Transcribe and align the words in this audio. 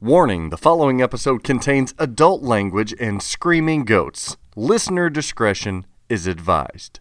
Warning 0.00 0.50
the 0.50 0.56
following 0.56 1.02
episode 1.02 1.42
contains 1.42 1.92
adult 1.98 2.40
language 2.40 2.94
and 3.00 3.20
screaming 3.20 3.84
goats. 3.84 4.36
Listener 4.54 5.10
discretion 5.10 5.86
is 6.08 6.28
advised. 6.28 7.00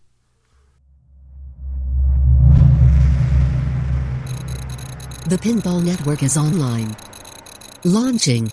The 5.29 5.37
Pinball 5.39 5.83
Network 5.83 6.23
is 6.23 6.37
online. 6.37 6.95
Launching 7.83 8.51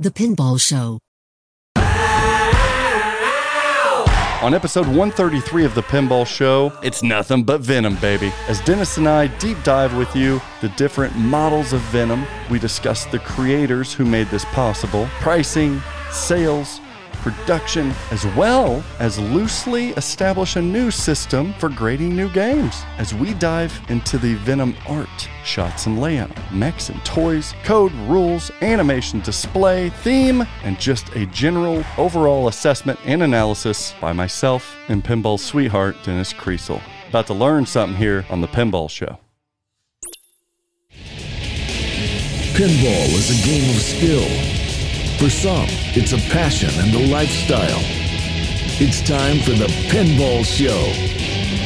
The 0.00 0.10
Pinball 0.10 0.60
Show. 0.60 0.98
On 4.42 4.52
episode 4.52 4.86
133 4.86 5.64
of 5.64 5.74
The 5.74 5.82
Pinball 5.82 6.26
Show, 6.26 6.70
it's 6.82 7.02
nothing 7.02 7.42
but 7.42 7.62
Venom, 7.62 7.96
baby. 7.96 8.30
As 8.48 8.60
Dennis 8.60 8.98
and 8.98 9.08
I 9.08 9.28
deep 9.38 9.56
dive 9.64 9.96
with 9.96 10.14
you 10.14 10.42
the 10.60 10.68
different 10.70 11.16
models 11.16 11.72
of 11.72 11.80
Venom, 11.84 12.26
we 12.50 12.58
discuss 12.58 13.06
the 13.06 13.18
creators 13.18 13.94
who 13.94 14.04
made 14.04 14.26
this 14.26 14.44
possible, 14.46 15.08
pricing, 15.20 15.80
sales, 16.10 16.80
production, 17.26 17.92
as 18.12 18.24
well 18.36 18.84
as 19.00 19.18
loosely 19.18 19.88
establish 19.94 20.54
a 20.54 20.62
new 20.62 20.92
system 20.92 21.52
for 21.54 21.68
grading 21.68 22.14
new 22.14 22.28
games. 22.28 22.84
As 22.98 23.12
we 23.12 23.34
dive 23.34 23.76
into 23.88 24.16
the 24.16 24.34
Venom 24.34 24.76
art, 24.88 25.28
shots 25.44 25.86
and 25.86 26.00
layout, 26.00 26.30
mechs 26.52 26.88
and 26.88 27.04
toys, 27.04 27.52
code, 27.64 27.92
rules, 28.06 28.52
animation, 28.62 29.20
display, 29.22 29.90
theme, 30.04 30.46
and 30.62 30.78
just 30.78 31.08
a 31.16 31.26
general 31.26 31.82
overall 31.98 32.46
assessment 32.46 32.96
and 33.04 33.24
analysis 33.24 33.92
by 34.00 34.12
myself 34.12 34.76
and 34.86 35.02
Pinball 35.02 35.40
sweetheart 35.40 35.96
Dennis 36.04 36.32
Kriesel. 36.32 36.80
About 37.08 37.26
to 37.26 37.34
learn 37.34 37.66
something 37.66 37.98
here 37.98 38.24
on 38.30 38.40
the 38.40 38.48
Pinball 38.48 38.88
Show. 38.88 39.18
Pinball 42.54 43.08
is 43.14 43.30
a 43.30 43.44
game 43.44 43.68
of 43.68 43.82
skill. 43.82 44.55
For 45.18 45.30
some, 45.30 45.66
it's 45.96 46.12
a 46.12 46.18
passion 46.30 46.68
and 46.78 46.94
a 46.94 47.06
lifestyle. 47.10 47.80
It's 48.78 49.00
time 49.00 49.38
for 49.38 49.52
the 49.52 49.66
Pinball 49.88 50.44
Show. 50.44 50.82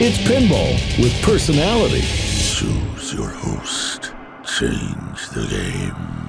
It's 0.02 0.18
pinball 0.18 0.74
with 1.02 1.12
personality. 1.22 2.02
Choose 2.02 3.12
your 3.12 3.28
host. 3.28 4.12
Change 4.44 5.28
the 5.30 5.46
game. 5.50 6.20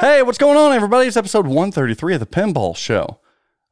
Hey, 0.00 0.22
what's 0.22 0.38
going 0.38 0.58
on, 0.58 0.72
everybody? 0.72 1.06
It's 1.06 1.16
episode 1.16 1.46
133 1.46 2.14
of 2.14 2.20
the 2.20 2.26
Pinball 2.26 2.76
Show. 2.76 3.20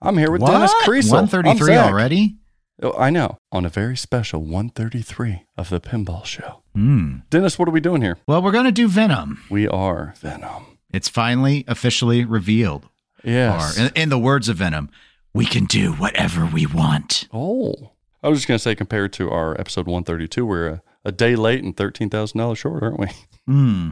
I'm 0.00 0.16
here 0.16 0.30
with 0.30 0.46
Dennis 0.46 0.72
Kriesel. 0.84 1.14
I'm 1.18 1.26
133 1.26 1.74
already? 1.76 2.36
Oh, 2.80 2.94
I 2.96 3.10
know. 3.10 3.38
On 3.50 3.64
a 3.66 3.68
very 3.68 3.96
special 3.96 4.40
133 4.40 5.46
of 5.58 5.68
the 5.68 5.80
Pinball 5.80 6.24
Show. 6.24 6.62
Hmm. 6.74 7.18
Dennis, 7.30 7.58
what 7.58 7.66
are 7.66 7.72
we 7.72 7.80
doing 7.80 8.02
here? 8.02 8.18
Well, 8.28 8.40
we're 8.40 8.52
going 8.52 8.66
to 8.66 8.72
do 8.72 8.86
Venom. 8.86 9.42
We 9.50 9.66
are 9.66 10.14
Venom. 10.18 10.66
It's 10.94 11.08
finally 11.08 11.64
officially 11.66 12.24
revealed. 12.24 12.88
Yes. 13.22 13.78
Or, 13.78 13.82
in, 13.82 13.92
in 13.94 14.08
the 14.10 14.18
words 14.18 14.48
of 14.48 14.58
Venom, 14.58 14.90
we 15.32 15.44
can 15.44 15.64
do 15.66 15.92
whatever 15.92 16.46
we 16.46 16.66
want. 16.66 17.28
oh. 17.32 17.90
I 18.22 18.28
was 18.28 18.38
just 18.38 18.48
going 18.48 18.56
to 18.56 18.62
say, 18.62 18.74
compared 18.74 19.12
to 19.14 19.30
our 19.30 19.60
episode 19.60 19.86
132, 19.86 20.46
we're 20.46 20.66
a, 20.66 20.82
a 21.04 21.12
day 21.12 21.36
late 21.36 21.62
and 21.62 21.76
$13,000 21.76 22.56
short, 22.56 22.82
aren't 22.82 22.98
we? 22.98 23.08
Hmm. 23.46 23.90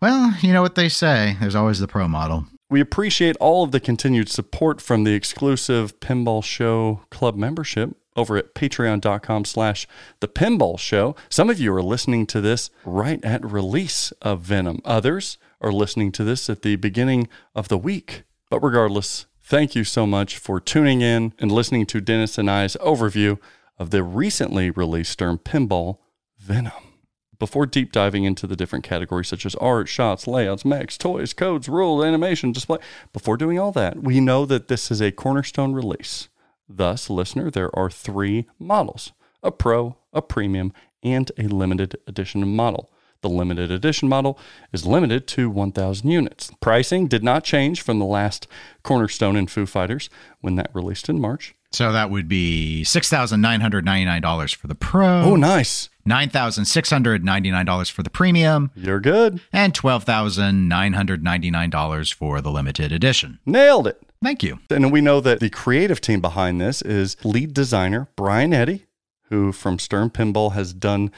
Well, 0.00 0.34
you 0.40 0.54
know 0.54 0.62
what 0.62 0.74
they 0.74 0.88
say. 0.88 1.36
There's 1.38 1.54
always 1.54 1.78
the 1.78 1.86
pro 1.86 2.08
model. 2.08 2.46
We 2.70 2.80
appreciate 2.80 3.36
all 3.36 3.62
of 3.62 3.72
the 3.72 3.80
continued 3.80 4.30
support 4.30 4.80
from 4.80 5.04
the 5.04 5.12
exclusive 5.12 6.00
Pinball 6.00 6.42
Show 6.42 7.02
Club 7.10 7.36
membership 7.36 7.94
over 8.16 8.36
at 8.36 8.54
patreon.com 8.54 9.44
slash 9.44 9.86
the 10.20 10.28
pinball 10.28 10.78
show. 10.78 11.14
Some 11.28 11.50
of 11.50 11.60
you 11.60 11.74
are 11.74 11.82
listening 11.82 12.26
to 12.28 12.40
this 12.40 12.70
right 12.84 13.22
at 13.24 13.44
release 13.44 14.12
of 14.22 14.40
Venom. 14.40 14.80
Others 14.84 15.36
are 15.60 15.72
listening 15.72 16.12
to 16.12 16.24
this 16.24 16.48
at 16.50 16.62
the 16.62 16.76
beginning 16.76 17.28
of 17.54 17.68
the 17.68 17.78
week. 17.78 18.22
But 18.50 18.62
regardless, 18.62 19.26
thank 19.42 19.74
you 19.74 19.84
so 19.84 20.06
much 20.06 20.38
for 20.38 20.60
tuning 20.60 21.00
in 21.00 21.32
and 21.38 21.50
listening 21.50 21.86
to 21.86 22.00
Dennis 22.00 22.38
and 22.38 22.50
I's 22.50 22.76
overview 22.76 23.38
of 23.78 23.90
the 23.90 24.02
recently 24.02 24.70
released 24.70 25.12
Stern 25.12 25.38
Pinball 25.38 25.98
Venom. 26.38 26.72
Before 27.38 27.66
deep 27.66 27.92
diving 27.92 28.24
into 28.24 28.46
the 28.46 28.56
different 28.56 28.84
categories 28.84 29.28
such 29.28 29.44
as 29.44 29.54
art, 29.56 29.88
shots, 29.88 30.26
layouts, 30.26 30.64
mechs, 30.64 30.96
toys, 30.96 31.34
codes, 31.34 31.68
rules, 31.68 32.02
animation, 32.02 32.52
display, 32.52 32.78
before 33.12 33.36
doing 33.36 33.58
all 33.58 33.72
that, 33.72 34.02
we 34.02 34.20
know 34.20 34.46
that 34.46 34.68
this 34.68 34.90
is 34.90 35.02
a 35.02 35.12
cornerstone 35.12 35.74
release. 35.74 36.28
Thus, 36.68 37.10
listener, 37.10 37.50
there 37.50 37.76
are 37.78 37.90
three 37.90 38.46
models 38.58 39.12
a 39.42 39.52
pro, 39.52 39.96
a 40.12 40.22
premium, 40.22 40.72
and 41.02 41.30
a 41.38 41.42
limited 41.42 41.96
edition 42.06 42.56
model. 42.56 42.90
The 43.26 43.32
limited 43.32 43.72
edition 43.72 44.08
model 44.08 44.38
is 44.72 44.86
limited 44.86 45.26
to 45.26 45.50
1,000 45.50 46.08
units. 46.08 46.52
Pricing 46.60 47.08
did 47.08 47.24
not 47.24 47.42
change 47.42 47.82
from 47.82 47.98
the 47.98 48.04
last 48.04 48.46
Cornerstone 48.84 49.34
and 49.34 49.50
Foo 49.50 49.66
Fighters 49.66 50.08
when 50.42 50.54
that 50.54 50.70
released 50.72 51.08
in 51.08 51.20
March. 51.20 51.56
So 51.72 51.90
that 51.90 52.08
would 52.08 52.28
be 52.28 52.84
$6,999 52.86 54.54
for 54.54 54.68
the 54.68 54.76
pro. 54.76 55.22
Oh, 55.22 55.34
nice. 55.34 55.88
$9,699 56.08 57.90
for 57.90 58.04
the 58.04 58.10
premium. 58.10 58.70
You're 58.76 59.00
good. 59.00 59.40
And 59.52 59.74
$12,999 59.74 62.14
for 62.14 62.40
the 62.40 62.52
limited 62.52 62.92
edition. 62.92 63.40
Nailed 63.44 63.88
it. 63.88 64.00
Thank 64.22 64.44
you. 64.44 64.60
And 64.70 64.92
we 64.92 65.00
know 65.00 65.20
that 65.20 65.40
the 65.40 65.50
creative 65.50 66.00
team 66.00 66.20
behind 66.20 66.60
this 66.60 66.80
is 66.80 67.16
lead 67.24 67.54
designer 67.54 68.06
Brian 68.14 68.54
Eddy, 68.54 68.86
who 69.30 69.50
from 69.50 69.80
Stern 69.80 70.10
Pinball 70.10 70.52
has 70.52 70.72
done 70.72 71.10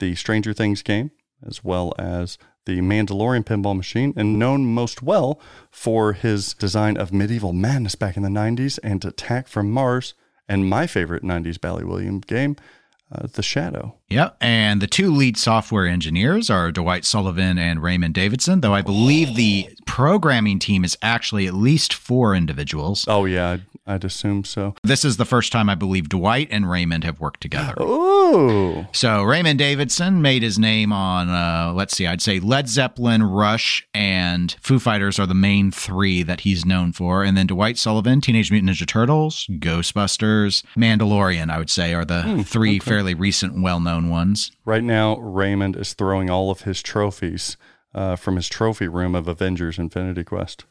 the 0.00 0.16
Stranger 0.16 0.52
Things 0.52 0.82
game, 0.82 1.12
as 1.46 1.64
well 1.64 1.92
as 1.98 2.38
the 2.64 2.80
Mandalorian 2.80 3.44
pinball 3.44 3.76
machine, 3.76 4.12
and 4.16 4.38
known 4.38 4.66
most 4.66 5.02
well 5.02 5.40
for 5.70 6.12
his 6.12 6.54
design 6.54 6.96
of 6.96 7.12
Medieval 7.12 7.52
Madness 7.52 7.94
back 7.94 8.16
in 8.16 8.22
the 8.22 8.28
90s 8.28 8.78
and 8.82 9.04
Attack 9.04 9.48
from 9.48 9.70
Mars, 9.70 10.14
and 10.48 10.68
my 10.68 10.86
favorite 10.86 11.24
90s 11.24 11.60
Bally 11.60 11.84
William 11.84 12.20
game, 12.20 12.56
uh, 13.10 13.26
The 13.32 13.42
Shadow. 13.42 13.96
Yep. 14.10 14.36
And 14.40 14.80
the 14.80 14.86
two 14.86 15.12
lead 15.12 15.36
software 15.36 15.86
engineers 15.86 16.50
are 16.50 16.70
Dwight 16.70 17.04
Sullivan 17.04 17.58
and 17.58 17.82
Raymond 17.82 18.14
Davidson, 18.14 18.60
though 18.60 18.74
I 18.74 18.82
believe 18.82 19.34
the 19.34 19.68
programming 19.86 20.58
team 20.58 20.84
is 20.84 20.96
actually 21.02 21.46
at 21.46 21.54
least 21.54 21.92
four 21.92 22.34
individuals. 22.34 23.04
Oh, 23.08 23.24
yeah, 23.24 23.58
I'd, 23.86 24.04
assume 24.04 24.44
so. 24.44 24.74
This 24.82 25.04
is 25.04 25.16
the 25.16 25.24
first 25.24 25.52
time 25.52 25.68
I 25.68 25.74
believe 25.74 26.08
Dwight 26.08 26.48
and 26.50 26.70
Raymond 26.70 27.04
have 27.04 27.20
worked 27.20 27.40
together. 27.40 27.74
Ooh. 27.80 28.86
So 28.92 29.22
Raymond 29.22 29.58
Davidson 29.58 30.22
made 30.22 30.42
his 30.42 30.58
name 30.58 30.92
on, 30.92 31.28
uh, 31.28 31.72
let's 31.74 31.96
see, 31.96 32.06
I'd 32.06 32.22
say 32.22 32.40
Led 32.40 32.68
Zeppelin, 32.68 33.22
Rush, 33.22 33.86
and 33.94 34.54
Foo 34.60 34.78
Fighters 34.78 35.18
are 35.18 35.26
the 35.26 35.34
main 35.34 35.70
three 35.70 36.22
that 36.22 36.40
he's 36.40 36.64
known 36.64 36.92
for. 36.92 37.24
And 37.24 37.36
then 37.36 37.46
Dwight 37.46 37.78
Sullivan, 37.78 38.20
Teenage 38.20 38.50
Mutant 38.50 38.70
Ninja 38.70 38.86
Turtles, 38.86 39.46
Ghostbusters, 39.50 40.64
Mandalorian, 40.76 41.50
I 41.50 41.58
would 41.58 41.70
say, 41.70 41.94
are 41.94 42.04
the 42.04 42.44
three 42.46 42.78
fairly 42.78 43.14
recent, 43.14 43.62
well-known 43.62 44.08
ones. 44.08 44.52
Right 44.64 44.84
now, 44.84 45.16
Raymond 45.16 45.76
is 45.76 45.94
throwing 45.94 46.30
all 46.30 46.50
of 46.50 46.62
his 46.62 46.82
trophies 46.82 47.56
uh, 47.94 48.16
from 48.16 48.36
his 48.36 48.48
trophy 48.48 48.88
room 48.88 49.14
of 49.14 49.28
Avengers 49.28 49.78
Infinity 49.78 50.24
Quest. 50.24 50.64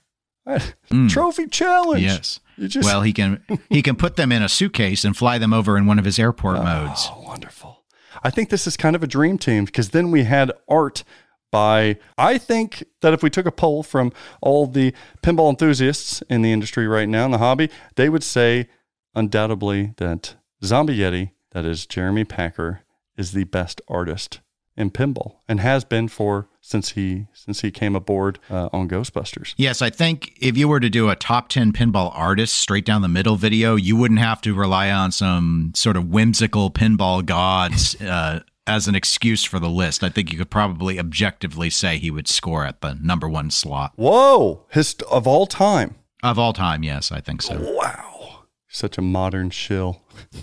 Mm. 0.48 1.10
Trophy 1.10 1.48
challenge. 1.48 2.04
Yes. 2.04 2.40
You 2.58 2.68
just, 2.68 2.86
well, 2.86 3.02
he 3.02 3.14
can 3.14 3.44
he 3.70 3.82
can 3.82 3.96
put 3.96 4.16
them 4.16 4.32
in 4.32 4.44
a 4.44 4.50
suitcase 4.50 5.04
and 5.04 5.16
fly 5.16 5.38
them 5.38 5.54
over 5.54 5.78
in 5.78 5.86
one 5.86 6.00
of 6.00 6.06
his 6.06 6.20
airport 6.20 6.58
oh, 6.58 6.64
modes. 6.64 7.08
oh, 7.12 7.22
wonderful. 7.22 7.84
I 8.24 8.30
think 8.30 8.50
this 8.50 8.68
is 8.68 8.78
kind 8.78 8.96
of 8.96 9.04
a 9.04 9.08
dream 9.08 9.38
team 9.38 9.66
because 9.66 9.90
then 9.90 10.12
we 10.12 10.24
had 10.24 10.52
art 10.68 11.04
by, 11.52 11.98
I 12.18 12.38
think 12.38 12.84
that 13.02 13.14
if 13.14 13.22
we 13.22 13.30
took 13.30 13.46
a 13.46 13.52
poll 13.52 13.84
from 13.84 14.12
all 14.42 14.68
the 14.68 14.94
pinball 15.22 15.50
enthusiasts 15.50 16.22
in 16.30 16.42
the 16.42 16.54
industry 16.54 16.88
right 16.88 17.10
now 17.10 17.26
in 17.26 17.32
the 17.32 17.40
hobby, 17.40 17.70
they 17.96 18.10
would 18.10 18.24
say 18.24 18.70
undoubtedly 19.16 19.94
that 19.98 20.36
Zombie 20.64 20.98
Yeti, 20.98 21.32
that 21.52 21.66
is 21.66 21.86
Jeremy 21.86 22.24
Packer, 22.24 22.82
is 23.18 23.34
the 23.34 23.44
best 23.44 23.82
artist 23.88 24.40
in 24.78 24.90
pinball 24.90 25.38
and 25.48 25.60
has 25.60 25.84
been 25.84 26.08
for 26.08 26.48
since 26.62 26.92
he 26.92 27.28
since 27.34 27.62
he 27.62 27.72
came 27.72 27.96
aboard 27.96 28.40
uh, 28.50 28.70
on 28.72 28.88
Ghostbusters. 28.88 29.54
Yes, 29.58 29.82
I 29.82 29.90
think 29.90 30.34
if 30.40 30.58
you 30.58 30.68
were 30.68 30.80
to 30.80 30.90
do 30.90 31.10
a 31.10 31.16
top 31.16 31.50
10 31.50 31.74
pinball 31.74 32.12
artist 32.16 32.56
straight 32.56 32.86
down 32.86 33.02
the 33.02 33.08
middle 33.08 33.36
video, 33.36 33.76
you 33.76 33.96
wouldn't 33.96 34.20
have 34.20 34.42
to 34.42 34.54
rely 34.54 34.90
on 34.92 35.12
some 35.12 35.72
sort 35.76 35.98
of 35.98 36.10
whimsical 36.10 36.72
pinball 36.72 37.26
gods 37.26 38.00
uh, 38.02 38.42
as 38.68 38.88
an 38.88 38.96
excuse 38.96 39.44
for 39.44 39.60
the 39.60 39.70
list. 39.70 40.04
I 40.04 40.10
think 40.10 40.32
you 40.32 40.38
could 40.38 40.52
probably 40.52 41.00
objectively 41.00 41.70
say 41.70 41.98
he 41.98 42.12
would 42.12 42.28
score 42.28 42.66
at 42.66 42.82
the 42.82 42.94
number 43.02 43.28
one 43.28 43.50
slot. 43.52 43.94
Whoa, 43.96 44.66
his 44.72 44.96
of 45.10 45.28
all 45.28 45.48
time. 45.48 45.96
Of 46.24 46.38
all 46.38 46.54
time, 46.54 46.84
yes, 46.84 47.12
I 47.12 47.20
think 47.20 47.42
so. 47.42 47.58
Wow, 47.60 48.44
such 48.68 48.98
a 48.98 49.02
modern 49.02 49.50
shill. 49.50 50.02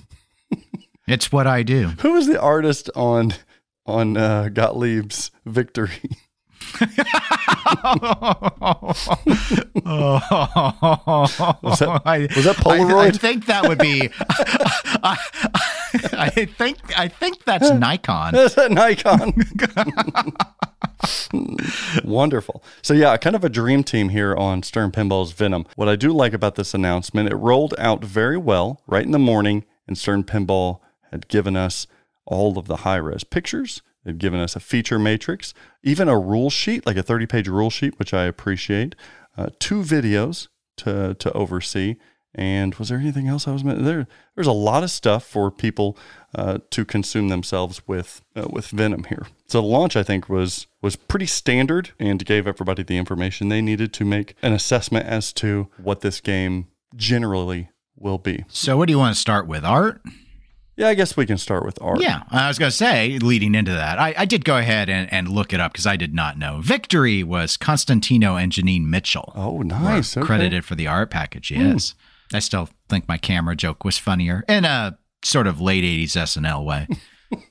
It's 1.08 1.32
what 1.32 1.46
I 1.46 1.62
do. 1.62 1.94
Who 2.00 2.12
was 2.12 2.26
the 2.26 2.38
artist 2.38 2.90
on 2.94 3.32
on 3.88 4.16
uh, 4.16 4.48
Gottlieb's 4.52 5.30
Victory? 5.46 6.10
was 6.80 6.88
that- 11.78 12.02
I, 12.04 12.28
was 12.34 12.44
that 12.44 12.62
I, 12.66 13.06
I 13.06 13.10
think 13.10 13.46
that 13.46 13.66
would 13.66 13.78
be. 13.78 14.10
I, 14.20 15.16
I 16.12 16.28
think 16.44 16.78
I 16.98 17.08
think 17.08 17.44
that's 17.44 17.70
Nikon. 17.70 18.34
Is 18.34 18.54
that 18.56 18.70
Nikon? 18.70 19.32
Wonderful. 22.04 22.62
So 22.82 22.94
yeah, 22.94 23.16
kind 23.16 23.36
of 23.36 23.44
a 23.44 23.48
dream 23.48 23.82
team 23.84 24.10
here 24.10 24.36
on 24.36 24.62
Stern 24.62 24.90
Pinball's 24.90 25.32
Venom. 25.32 25.66
What 25.76 25.88
I 25.88 25.96
do 25.96 26.12
like 26.12 26.32
about 26.32 26.56
this 26.56 26.74
announcement, 26.74 27.30
it 27.30 27.36
rolled 27.36 27.74
out 27.78 28.04
very 28.04 28.36
well 28.36 28.82
right 28.86 29.04
in 29.04 29.12
the 29.12 29.18
morning, 29.18 29.64
and 29.86 29.96
Stern 29.96 30.24
Pinball 30.24 30.80
had 31.10 31.28
given 31.28 31.56
us 31.56 31.86
all 32.28 32.58
of 32.58 32.66
the 32.66 32.78
high 32.78 32.96
res 32.96 33.24
pictures. 33.24 33.82
They've 34.04 34.16
given 34.16 34.40
us 34.40 34.54
a 34.54 34.60
feature 34.60 34.98
matrix, 34.98 35.52
even 35.82 36.08
a 36.08 36.18
rule 36.18 36.50
sheet, 36.50 36.86
like 36.86 36.96
a 36.96 37.02
30 37.02 37.26
page 37.26 37.48
rule 37.48 37.70
sheet, 37.70 37.98
which 37.98 38.14
I 38.14 38.24
appreciate. 38.24 38.94
Uh, 39.36 39.48
two 39.58 39.82
videos 39.82 40.48
to 40.78 41.14
to 41.14 41.32
oversee. 41.32 41.96
And 42.34 42.74
was 42.74 42.90
there 42.90 42.98
anything 42.98 43.26
else 43.26 43.48
I 43.48 43.52
was 43.52 43.64
meant 43.64 43.84
there? 43.84 44.06
There's 44.34 44.46
a 44.46 44.52
lot 44.52 44.84
of 44.84 44.90
stuff 44.90 45.24
for 45.24 45.50
people 45.50 45.96
uh, 46.34 46.58
to 46.70 46.84
consume 46.84 47.28
themselves 47.28 47.82
with 47.88 48.22
uh, 48.36 48.46
with 48.50 48.68
Venom 48.68 49.04
here. 49.04 49.26
So 49.46 49.60
the 49.60 49.66
launch, 49.66 49.96
I 49.96 50.02
think, 50.02 50.28
was 50.28 50.66
was 50.82 50.94
pretty 50.94 51.26
standard 51.26 51.90
and 51.98 52.24
gave 52.24 52.46
everybody 52.46 52.82
the 52.82 52.98
information 52.98 53.48
they 53.48 53.62
needed 53.62 53.92
to 53.94 54.04
make 54.04 54.34
an 54.42 54.52
assessment 54.52 55.06
as 55.06 55.32
to 55.34 55.68
what 55.82 56.02
this 56.02 56.20
game 56.20 56.68
generally 56.94 57.70
will 57.96 58.18
be. 58.18 58.44
So, 58.48 58.76
what 58.76 58.86
do 58.86 58.92
you 58.92 58.98
want 58.98 59.14
to 59.14 59.20
start 59.20 59.46
with? 59.46 59.64
Art? 59.64 60.00
Yeah, 60.78 60.86
I 60.86 60.94
guess 60.94 61.16
we 61.16 61.26
can 61.26 61.38
start 61.38 61.64
with 61.64 61.76
art. 61.82 62.00
Yeah, 62.00 62.22
I 62.30 62.46
was 62.46 62.56
going 62.56 62.70
to 62.70 62.76
say, 62.76 63.18
leading 63.18 63.56
into 63.56 63.72
that, 63.72 63.98
I, 63.98 64.14
I 64.16 64.24
did 64.26 64.44
go 64.44 64.56
ahead 64.56 64.88
and, 64.88 65.12
and 65.12 65.28
look 65.28 65.52
it 65.52 65.58
up 65.58 65.72
because 65.72 65.88
I 65.88 65.96
did 65.96 66.14
not 66.14 66.38
know. 66.38 66.60
Victory 66.62 67.24
was 67.24 67.56
Constantino 67.56 68.36
and 68.36 68.52
Janine 68.52 68.84
Mitchell. 68.86 69.32
Oh, 69.34 69.62
nice. 69.62 70.16
Okay. 70.16 70.24
Credited 70.24 70.64
for 70.64 70.76
the 70.76 70.86
art 70.86 71.10
package, 71.10 71.50
yes. 71.50 71.94
Mm. 72.30 72.36
I 72.36 72.38
still 72.38 72.68
think 72.88 73.08
my 73.08 73.18
camera 73.18 73.56
joke 73.56 73.82
was 73.82 73.98
funnier 73.98 74.44
in 74.48 74.64
a 74.64 74.96
sort 75.24 75.48
of 75.48 75.60
late 75.60 75.82
80s 75.82 76.12
SNL 76.12 76.64
way. 76.64 76.86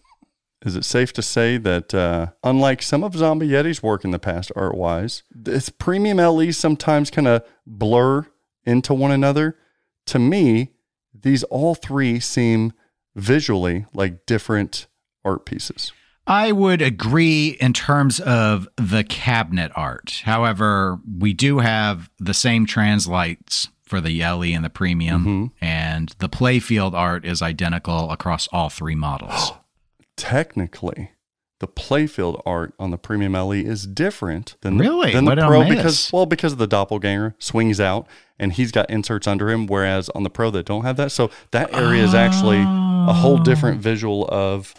Is 0.66 0.78
it 0.78 0.86
safe 0.86 1.12
to 1.14 1.22
say 1.22 1.58
that, 1.58 1.94
uh, 1.94 2.28
unlike 2.46 2.82
some 2.82 3.04
of 3.04 3.14
Zombie 3.14 3.50
Yeti's 3.50 3.84
work 3.84 4.06
in 4.06 4.12
the 4.12 4.20
past 4.20 4.54
art 4.56 4.76
wise, 4.76 5.24
its 5.46 5.68
premium 5.68 6.18
LEs 6.18 6.56
sometimes 6.56 7.12
kind 7.12 7.28
of 7.28 7.44
blur 7.66 8.26
into 8.64 8.94
one 8.94 9.12
another? 9.12 9.58
To 10.06 10.18
me, 10.18 10.72
these 11.14 11.44
all 11.44 11.76
three 11.76 12.22
seem 12.22 12.72
visually 13.18 13.86
like 13.94 14.26
different 14.26 14.88
art 15.26 15.46
pieces. 15.46 15.92
I 16.26 16.52
would 16.52 16.82
agree 16.82 17.58
in 17.60 17.74
terms 17.74 18.20
of 18.20 18.68
the 18.76 19.04
cabinet 19.04 19.72
art. 19.76 20.22
However, 20.26 21.00
we 21.18 21.34
do 21.34 21.60
have 21.60 22.10
the 22.20 22.34
same 22.34 22.66
translights 22.66 23.70
for 23.84 24.02
the 24.02 24.22
LE 24.22 24.44
and 24.44 24.66
the 24.66 24.70
premium, 24.70 25.22
mm-hmm. 25.22 25.66
and 25.66 26.14
the 26.20 26.28
playfield 26.28 26.94
art 26.94 27.26
is 27.26 27.42
identical 27.42 28.12
across 28.12 28.48
all 28.52 28.70
three 28.70 28.96
models. 28.96 29.54
Technically, 30.18 31.12
the 31.60 31.68
playfield 31.68 32.42
art 32.46 32.74
on 32.80 32.92
the 32.92 32.98
premium 32.98 33.34
LE 33.34 33.52
is 33.54 33.88
different 33.88 34.56
than 34.62 34.78
really? 34.78 35.12
the, 35.12 35.22
than 35.22 35.26
the 35.26 35.36
pro 35.36 35.68
because 35.68 36.12
well 36.14 36.26
because 36.26 36.52
of 36.52 36.60
the 36.60 36.68
doppelganger 36.68 37.36
swings 37.40 37.80
out 37.80 38.08
and 38.40 38.54
he's 38.54 38.72
got 38.72 38.90
inserts 38.90 39.28
under 39.28 39.50
him, 39.50 39.68
whereas 39.68 40.10
on 40.10 40.24
the 40.24 40.30
pro 40.30 40.52
that 40.52 40.66
don't 40.66 40.84
have 40.84 40.98
that, 40.98 41.12
so 41.12 41.32
that 41.52 41.74
area 41.74 42.04
is 42.04 42.14
actually 42.14 42.62
a 42.62 43.14
whole 43.14 43.38
different 43.38 43.82
visual 43.82 44.28
of. 44.30 44.74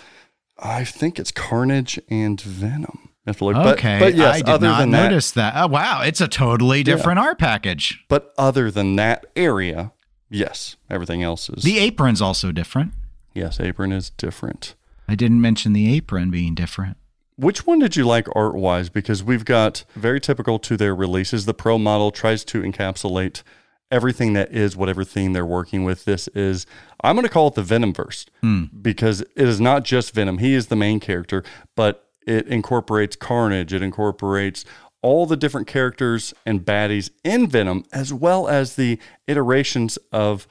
I 0.61 0.83
think 0.85 1.21
it's 1.21 1.31
Carnage 1.31 2.01
and 2.09 2.41
Venom. 2.41 3.11
Have 3.27 3.39
to 3.39 3.45
look. 3.45 3.57
Okay, 3.57 3.99
but, 3.99 4.07
but 4.07 4.15
yes, 4.15 4.35
I 4.35 4.39
did 4.39 4.49
other 4.49 4.67
not 4.67 4.81
than 4.81 4.91
notice 4.91 5.31
that, 5.33 5.55
that. 5.55 5.65
Oh, 5.65 5.67
wow, 5.69 6.03
it's 6.03 6.21
a 6.21 6.27
totally 6.27 6.83
different 6.83 7.19
yeah. 7.19 7.27
art 7.27 7.39
package. 7.39 8.03
But 8.09 8.33
other 8.39 8.71
than 8.71 8.97
that 8.97 9.27
area, 9.37 9.93
yes, 10.31 10.77
everything 10.91 11.23
else 11.23 11.51
is. 11.51 11.63
The 11.63 11.79
apron's 11.79 12.23
also 12.23 12.53
different. 12.53 12.93
Yes, 13.35 13.61
apron 13.61 13.93
is 13.93 14.11
different. 14.11 14.75
I 15.09 15.15
didn't 15.15 15.41
mention 15.41 15.73
the 15.73 15.95
apron 15.97 16.31
being 16.31 16.55
different. 16.55 16.99
Which 17.37 17.67
one 17.67 17.79
did 17.79 17.97
you 17.97 18.05
like 18.05 18.27
art 18.35 18.55
wise? 18.55 18.91
Because 18.91 19.23
we've 19.23 19.45
got 19.45 19.85
very 19.95 20.21
typical 20.21 20.59
to 20.59 20.77
their 20.77 20.95
releases. 20.95 21.47
The 21.47 21.55
Pro 21.55 21.79
model 21.79 22.11
tries 22.11 22.45
to 22.47 22.63
encapsulate 22.63 23.43
everything 23.91 24.33
that 24.35 24.53
is 24.53 24.77
whatever 24.77 25.05
theme 25.05 25.33
they're 25.33 25.47
working 25.47 25.85
with. 25.85 26.05
This 26.05 26.29
is, 26.29 26.67
I'm 27.03 27.17
going 27.17 27.27
to 27.27 27.33
call 27.33 27.49
it 27.49 27.55
the 27.55 27.63
Venomverse 27.63 28.27
mm. 28.43 28.71
because 28.83 29.21
it 29.21 29.49
is 29.49 29.61
not 29.61 29.85
just 29.85 30.13
Venom. 30.13 30.39
He 30.39 30.53
is 30.53 30.67
the 30.67 30.77
main 30.77 31.01
character, 31.01 31.43
but 31.75 32.09
it 32.27 32.47
incorporates 32.49 33.17
Carnage. 33.17 33.73
It 33.73 33.83
incorporates 33.83 34.65
all 35.01 35.25
the 35.25 35.37
different 35.37 35.67
characters 35.67 36.35
and 36.45 36.65
baddies 36.65 37.11
in 37.25 37.49
Venom, 37.49 37.85
as 37.93 38.13
well 38.13 38.49
as 38.49 38.75
the 38.75 38.99
iterations 39.27 39.97
of 40.13 40.49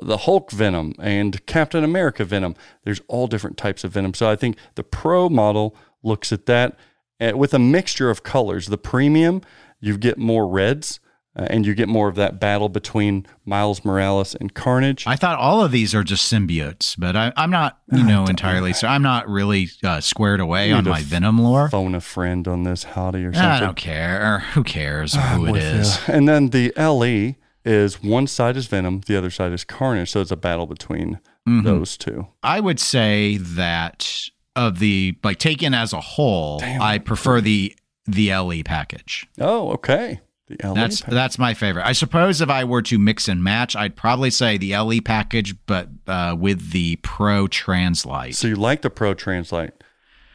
the 0.00 0.18
Hulk 0.18 0.50
Venom 0.50 0.94
and 0.98 1.44
Captain 1.46 1.84
America 1.84 2.24
Venom. 2.24 2.54
There's 2.84 3.00
all 3.08 3.26
different 3.26 3.56
types 3.56 3.84
of 3.84 3.92
Venom. 3.92 4.14
So 4.14 4.28
I 4.28 4.36
think 4.36 4.56
the 4.74 4.84
Pro 4.84 5.28
model 5.28 5.76
looks 6.02 6.32
at 6.32 6.46
that 6.46 6.76
eh, 7.20 7.32
with 7.32 7.54
a 7.54 7.58
mixture 7.58 8.10
of 8.10 8.22
colors. 8.22 8.66
The 8.66 8.78
Premium, 8.78 9.42
you 9.80 9.96
get 9.96 10.18
more 10.18 10.46
reds 10.46 11.00
uh, 11.36 11.46
and 11.50 11.66
you 11.66 11.74
get 11.74 11.88
more 11.88 12.08
of 12.08 12.14
that 12.14 12.40
battle 12.40 12.68
between 12.68 13.26
Miles 13.44 13.84
Morales 13.84 14.34
and 14.34 14.54
Carnage. 14.54 15.06
I 15.06 15.16
thought 15.16 15.38
all 15.38 15.62
of 15.62 15.70
these 15.70 15.94
are 15.94 16.02
just 16.02 16.32
symbiotes, 16.32 16.94
but 16.98 17.14
I, 17.14 17.32
am 17.36 17.50
not, 17.50 17.78
you 17.92 18.02
know, 18.02 18.24
entirely. 18.24 18.72
So 18.72 18.88
I'm 18.88 19.02
not 19.02 19.28
really 19.28 19.68
uh, 19.84 20.00
squared 20.00 20.40
away 20.40 20.72
on 20.72 20.84
my 20.84 21.02
Venom 21.02 21.38
lore. 21.38 21.68
Phone 21.68 21.94
a 21.94 22.00
friend 22.00 22.48
on 22.48 22.62
this 22.62 22.84
howdy 22.84 23.24
or 23.24 23.34
something. 23.34 23.50
I 23.50 23.60
don't 23.60 23.76
care. 23.76 24.40
Who 24.54 24.64
cares 24.64 25.14
who 25.14 25.54
it 25.54 25.56
is? 25.56 25.98
You. 26.08 26.14
And 26.14 26.28
then 26.28 26.48
the 26.48 26.72
LE 26.76 27.34
is 27.66 28.02
one 28.02 28.26
side 28.26 28.56
is 28.56 28.66
Venom, 28.66 29.02
the 29.06 29.16
other 29.16 29.30
side 29.30 29.52
is 29.52 29.64
Carnage. 29.64 30.10
So 30.10 30.20
it's 30.20 30.30
a 30.30 30.36
battle 30.36 30.66
between 30.66 31.20
mm-hmm. 31.46 31.62
those 31.62 31.96
two. 31.96 32.28
I 32.42 32.60
would 32.60 32.80
say 32.80 33.36
that 33.36 34.30
of 34.54 34.78
the 34.78 35.18
like 35.22 35.38
taken 35.38 35.74
as 35.74 35.92
a 35.92 36.00
whole, 36.00 36.60
Damn, 36.60 36.80
I 36.80 36.98
prefer 36.98 37.40
the 37.40 37.74
the 38.06 38.34
LE 38.34 38.62
package. 38.64 39.26
Oh, 39.40 39.72
okay. 39.72 40.20
The 40.48 40.56
LE 40.62 40.74
that's 40.74 41.00
package. 41.00 41.14
that's 41.14 41.38
my 41.38 41.54
favorite. 41.54 41.84
I 41.84 41.92
suppose 41.92 42.40
if 42.40 42.48
I 42.48 42.64
were 42.64 42.82
to 42.82 42.98
mix 42.98 43.28
and 43.28 43.42
match, 43.42 43.74
I'd 43.74 43.96
probably 43.96 44.30
say 44.30 44.56
the 44.56 44.76
LE 44.76 45.00
package, 45.04 45.54
but 45.66 45.88
uh, 46.06 46.36
with 46.38 46.70
the 46.70 46.96
Pro 46.96 47.48
Translight. 47.48 48.36
So 48.36 48.46
you 48.46 48.56
like 48.56 48.82
the 48.82 48.90
Pro 48.90 49.14
Translight? 49.14 49.72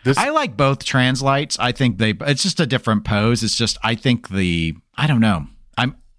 This- 0.04 0.18
I 0.18 0.30
like 0.30 0.58
both 0.58 0.84
translights. 0.84 1.58
I 1.60 1.72
think 1.72 2.00
they. 2.00 2.16
It's 2.22 2.44
just 2.44 2.60
a 2.60 2.66
different 2.66 3.06
pose. 3.06 3.44
It's 3.44 3.56
just 3.56 3.78
I 3.84 3.96
think 3.96 4.30
the. 4.30 4.76
I 4.96 5.08
don't 5.08 5.22
know. 5.22 5.48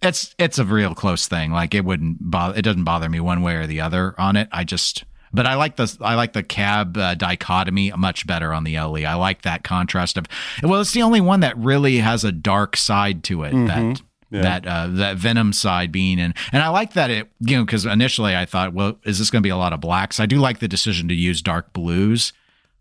It's 0.03 0.35
it's 0.39 0.59
a 0.59 0.65
real 0.65 0.95
close 0.95 1.29
thing. 1.29 1.53
Like 1.53 1.75
it 1.75 1.85
wouldn't 1.85 2.19
bother. 2.21 2.59
It 2.59 2.63
doesn't 2.63 2.85
bother 2.85 3.09
me 3.09 3.21
one 3.21 3.43
way 3.43 3.55
or 3.57 3.67
the 3.67 3.81
other 3.81 4.15
on 4.19 4.37
it. 4.37 4.49
I 4.51 4.65
just 4.65 5.05
but 5.33 5.47
I 5.47 5.55
like 5.55 5.77
the 5.77 5.97
I 6.01 6.15
like 6.15 6.33
the 6.33 6.43
cab 6.43 6.97
uh, 6.97 7.15
dichotomy 7.15 7.93
much 7.97 8.27
better 8.27 8.53
on 8.53 8.65
the 8.65 8.79
LE. 8.79 9.05
I 9.05 9.15
like 9.15 9.43
that 9.43 9.65
contrast 9.65 10.17
of 10.19 10.27
well, 10.63 10.81
it's 10.81 10.93
the 10.93 11.03
only 11.03 11.21
one 11.21 11.41
that 11.41 11.57
really 11.57 11.99
has 11.99 12.25
a 12.25 12.33
dark 12.33 12.77
side 12.77 13.25
to 13.25 13.45
it. 13.45 13.53
Mm-hmm. 13.53 13.67
That 13.67 14.03
yeah. 14.31 14.43
that 14.43 14.67
uh, 14.67 14.87
that 14.89 15.17
Venom 15.17 15.53
side 15.53 15.93
being 15.93 16.19
in, 16.19 16.35
and 16.53 16.63
I 16.63 16.69
like 16.69 16.95
that 16.95 17.11
it 17.11 17.31
you 17.41 17.57
know 17.57 17.65
because 17.65 17.87
initially 17.87 18.37
I 18.37 18.45
thought, 18.45 18.73
well, 18.73 18.99
is 19.05 19.19
this 19.19 19.31
going 19.31 19.43
to 19.43 19.47
be 19.47 19.51
a 19.51 19.57
lot 19.57 19.73
of 19.73 19.81
blacks? 19.81 20.21
I 20.21 20.27
do 20.27 20.39
like 20.39 20.59
the 20.59 20.69
decision 20.69 21.09
to 21.09 21.15
use 21.15 21.41
dark 21.43 21.73
blues. 21.73 22.33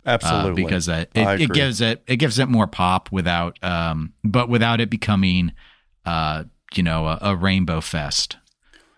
Absolutely, 0.06 0.64
uh, 0.64 0.66
because 0.66 0.88
it, 0.88 1.12
it, 1.14 1.42
it, 1.42 1.54
gives 1.54 1.80
it 1.80 2.02
it 2.08 2.16
gives 2.18 2.40
it 2.40 2.50
more 2.50 2.66
pop 2.66 3.12
without 3.12 3.64
um, 3.64 4.14
but 4.24 4.50
without 4.50 4.82
it 4.82 4.90
becoming 4.90 5.52
uh, 6.06 6.46
you 6.78 6.84
know 6.84 7.08
a, 7.08 7.20
a 7.22 7.36
rainbow 7.36 7.82
fest. 7.82 8.38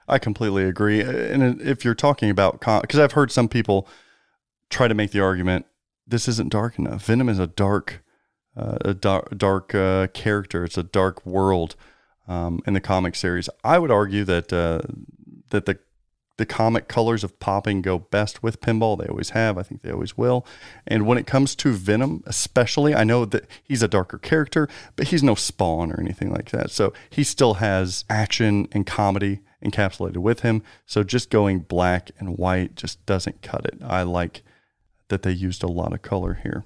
I 0.08 0.20
completely 0.20 0.66
agree. 0.66 1.02
And 1.02 1.62
if 1.62 1.86
you're 1.86 1.96
talking 1.96 2.30
about, 2.30 2.60
because 2.60 3.00
I've 3.00 3.14
heard 3.14 3.32
some 3.32 3.48
people 3.48 3.88
try 4.70 4.88
to 4.88 4.94
make 4.94 5.12
the 5.12 5.22
argument, 5.22 5.66
this 6.06 6.28
isn't 6.28 6.52
dark 6.52 6.78
enough. 6.78 7.06
Venom 7.06 7.30
is 7.30 7.40
a 7.40 7.48
dark, 7.48 8.04
uh, 8.58 8.78
a 8.82 8.94
dark, 8.94 9.38
dark 9.38 9.74
uh, 9.74 10.08
character. 10.08 10.66
It's 10.66 10.78
a 10.78 10.84
dark 10.84 11.26
world 11.26 11.76
um, 12.28 12.60
in 12.68 12.74
the 12.74 12.82
comic 12.82 13.16
series. 13.16 13.50
I 13.64 13.80
would 13.80 13.92
argue 13.92 14.26
that 14.26 14.52
uh, 14.52 14.82
that 15.52 15.66
the 15.66 15.80
the 16.38 16.46
comic 16.46 16.88
colors 16.88 17.24
of 17.24 17.40
popping 17.40 17.82
go 17.82 18.00
best 18.00 18.42
with 18.42 18.60
pinball. 18.60 18.98
They 18.98 19.08
always 19.08 19.32
have. 19.32 19.58
I 19.58 19.64
think 19.64 19.82
they 19.82 19.92
always 19.92 20.18
will. 20.18 20.46
And 20.88 21.06
when 21.06 21.18
it 21.18 21.28
comes 21.28 21.56
to 21.58 21.74
Venom, 21.74 22.24
especially, 22.26 22.96
I 22.96 23.04
know 23.04 23.26
that 23.26 23.46
he's 23.64 23.84
a 23.84 23.88
darker 23.88 24.18
character, 24.18 24.68
but 24.96 25.10
he's 25.10 25.24
no 25.24 25.36
Spawn 25.36 25.92
or 25.92 26.00
anything 26.00 26.32
like 26.32 26.50
that. 26.50 26.72
So 26.72 26.94
he 27.10 27.24
still 27.24 27.56
has 27.56 28.04
action 28.10 28.68
and 28.72 28.86
comedy 28.86 29.42
encapsulated 29.64 30.18
with 30.18 30.42
him. 30.42 30.64
So 30.86 31.04
just 31.04 31.30
going 31.30 31.60
black 31.60 32.12
and 32.18 32.38
white 32.38 32.76
just 32.76 33.06
doesn't 33.06 33.42
cut 33.42 33.66
it. 33.66 33.78
I 33.84 34.04
like 34.04 34.44
that 35.10 35.22
they 35.22 35.32
used 35.32 35.64
a 35.64 35.68
lot 35.68 35.94
of 35.94 36.02
color 36.02 36.40
here. 36.42 36.66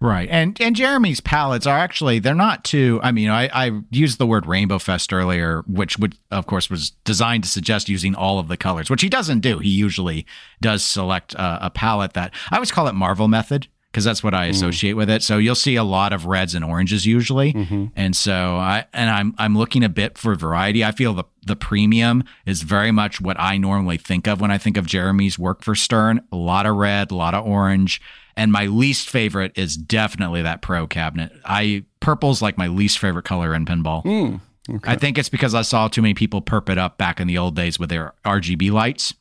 Right. 0.00 0.28
And 0.30 0.60
and 0.60 0.76
Jeremy's 0.76 1.20
palettes 1.20 1.66
are 1.66 1.78
actually 1.78 2.18
they're 2.18 2.34
not 2.34 2.64
too 2.64 3.00
I 3.02 3.12
mean, 3.12 3.30
I, 3.30 3.48
I 3.52 3.80
used 3.90 4.18
the 4.18 4.26
word 4.26 4.46
rainbow 4.46 4.78
fest 4.78 5.12
earlier, 5.12 5.62
which 5.66 5.98
would 5.98 6.16
of 6.30 6.46
course 6.46 6.68
was 6.68 6.90
designed 7.04 7.44
to 7.44 7.50
suggest 7.50 7.88
using 7.88 8.14
all 8.14 8.38
of 8.38 8.48
the 8.48 8.56
colors, 8.56 8.90
which 8.90 9.02
he 9.02 9.08
doesn't 9.08 9.40
do. 9.40 9.58
He 9.58 9.70
usually 9.70 10.26
does 10.60 10.84
select 10.84 11.34
a, 11.34 11.66
a 11.66 11.70
palette 11.70 12.12
that 12.14 12.34
I 12.50 12.56
always 12.56 12.70
call 12.70 12.86
it 12.88 12.94
Marvel 12.94 13.28
method 13.28 13.68
because 13.94 14.04
that's 14.04 14.24
what 14.24 14.34
I 14.34 14.48
mm. 14.48 14.50
associate 14.50 14.94
mm. 14.94 14.96
with 14.96 15.08
it. 15.08 15.22
So 15.22 15.38
you'll 15.38 15.54
see 15.54 15.76
a 15.76 15.84
lot 15.84 16.12
of 16.12 16.26
reds 16.26 16.56
and 16.56 16.64
oranges 16.64 17.06
usually, 17.06 17.52
mm-hmm. 17.52 17.86
and 17.94 18.16
so 18.16 18.56
I 18.56 18.86
and 18.92 19.08
I'm 19.08 19.34
I'm 19.38 19.56
looking 19.56 19.84
a 19.84 19.88
bit 19.88 20.18
for 20.18 20.34
variety. 20.34 20.84
I 20.84 20.90
feel 20.90 21.14
the 21.14 21.24
the 21.46 21.54
premium 21.54 22.24
is 22.44 22.62
very 22.62 22.90
much 22.90 23.20
what 23.20 23.38
I 23.38 23.56
normally 23.56 23.98
think 23.98 24.26
of 24.26 24.40
when 24.40 24.50
I 24.50 24.58
think 24.58 24.76
of 24.76 24.86
Jeremy's 24.86 25.38
work 25.38 25.62
for 25.62 25.76
Stern. 25.76 26.26
A 26.32 26.36
lot 26.36 26.66
of 26.66 26.74
red, 26.74 27.12
a 27.12 27.14
lot 27.14 27.34
of 27.34 27.46
orange, 27.46 28.02
And 28.36 28.50
my 28.50 28.66
least 28.66 29.08
favorite 29.08 29.52
is 29.56 29.76
definitely 29.76 30.42
that 30.42 30.60
pro 30.62 30.86
cabinet. 30.86 31.32
I 31.44 31.84
purple's 32.00 32.42
like 32.42 32.58
my 32.58 32.66
least 32.66 32.98
favorite 32.98 33.24
color 33.24 33.54
in 33.54 33.64
pinball. 33.64 34.02
Hmm, 34.02 34.78
I 34.84 34.96
think 34.96 35.18
it's 35.18 35.28
because 35.28 35.54
I 35.54 35.62
saw 35.62 35.88
too 35.88 36.02
many 36.02 36.14
people 36.14 36.40
perp 36.42 36.68
it 36.68 36.78
up 36.78 36.98
back 36.98 37.20
in 37.20 37.26
the 37.26 37.38
old 37.38 37.54
days 37.54 37.78
with 37.78 37.90
their 37.90 38.14
RGB 38.24 38.70
lights. 38.72 39.14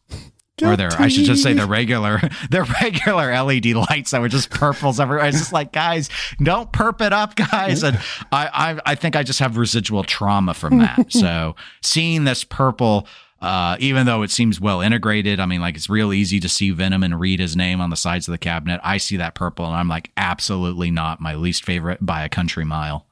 Or 0.61 0.77
their, 0.77 0.91
I 0.99 1.07
should 1.07 1.25
just 1.25 1.41
say 1.41 1.53
the 1.53 1.65
regular, 1.65 2.21
their 2.51 2.63
regular 2.63 3.33
LED 3.43 3.65
lights 3.67 4.11
that 4.11 4.21
were 4.21 4.29
just 4.29 4.51
purples 4.51 4.99
everywhere. 4.99 5.25
It's 5.25 5.39
just 5.39 5.51
like, 5.51 5.71
guys, 5.73 6.09
don't 6.41 6.71
perp 6.71 7.01
it 7.01 7.11
up, 7.11 7.35
guys. 7.35 7.81
And 7.81 7.97
I, 8.31 8.47
I, 8.53 8.91
I 8.91 8.95
think 8.95 9.15
I 9.15 9.23
just 9.23 9.39
have 9.39 9.57
residual 9.57 10.03
trauma 10.03 10.53
from 10.53 10.77
that. 10.77 11.11
so 11.11 11.55
seeing 11.81 12.25
this 12.25 12.43
purple, 12.43 13.07
uh, 13.43 13.75
even 13.79 14.05
though 14.05 14.21
it 14.21 14.31
seems 14.31 14.61
well 14.61 14.79
integrated, 14.79 15.41
I 15.41 15.45
mean, 15.45 15.59
like 15.59 15.75
it's 15.75 15.89
real 15.89 16.13
easy 16.13 16.39
to 16.39 16.47
see 16.47 16.69
Venom 16.71 17.03
and 17.03 17.19
read 17.19 17.41
his 17.41 17.57
name 17.57 17.81
on 17.81 17.89
the 17.89 17.97
sides 17.97 18.25
of 18.25 18.31
the 18.31 18.37
cabinet. 18.37 18.79
I 18.85 18.95
see 18.95 19.17
that 19.17 19.35
purple, 19.35 19.65
and 19.65 19.75
I'm 19.75 19.89
like, 19.89 20.11
absolutely 20.15 20.89
not 20.89 21.19
my 21.19 21.35
least 21.35 21.65
favorite 21.65 22.05
by 22.05 22.23
a 22.23 22.29
country 22.29 22.63
mile. 22.63 23.05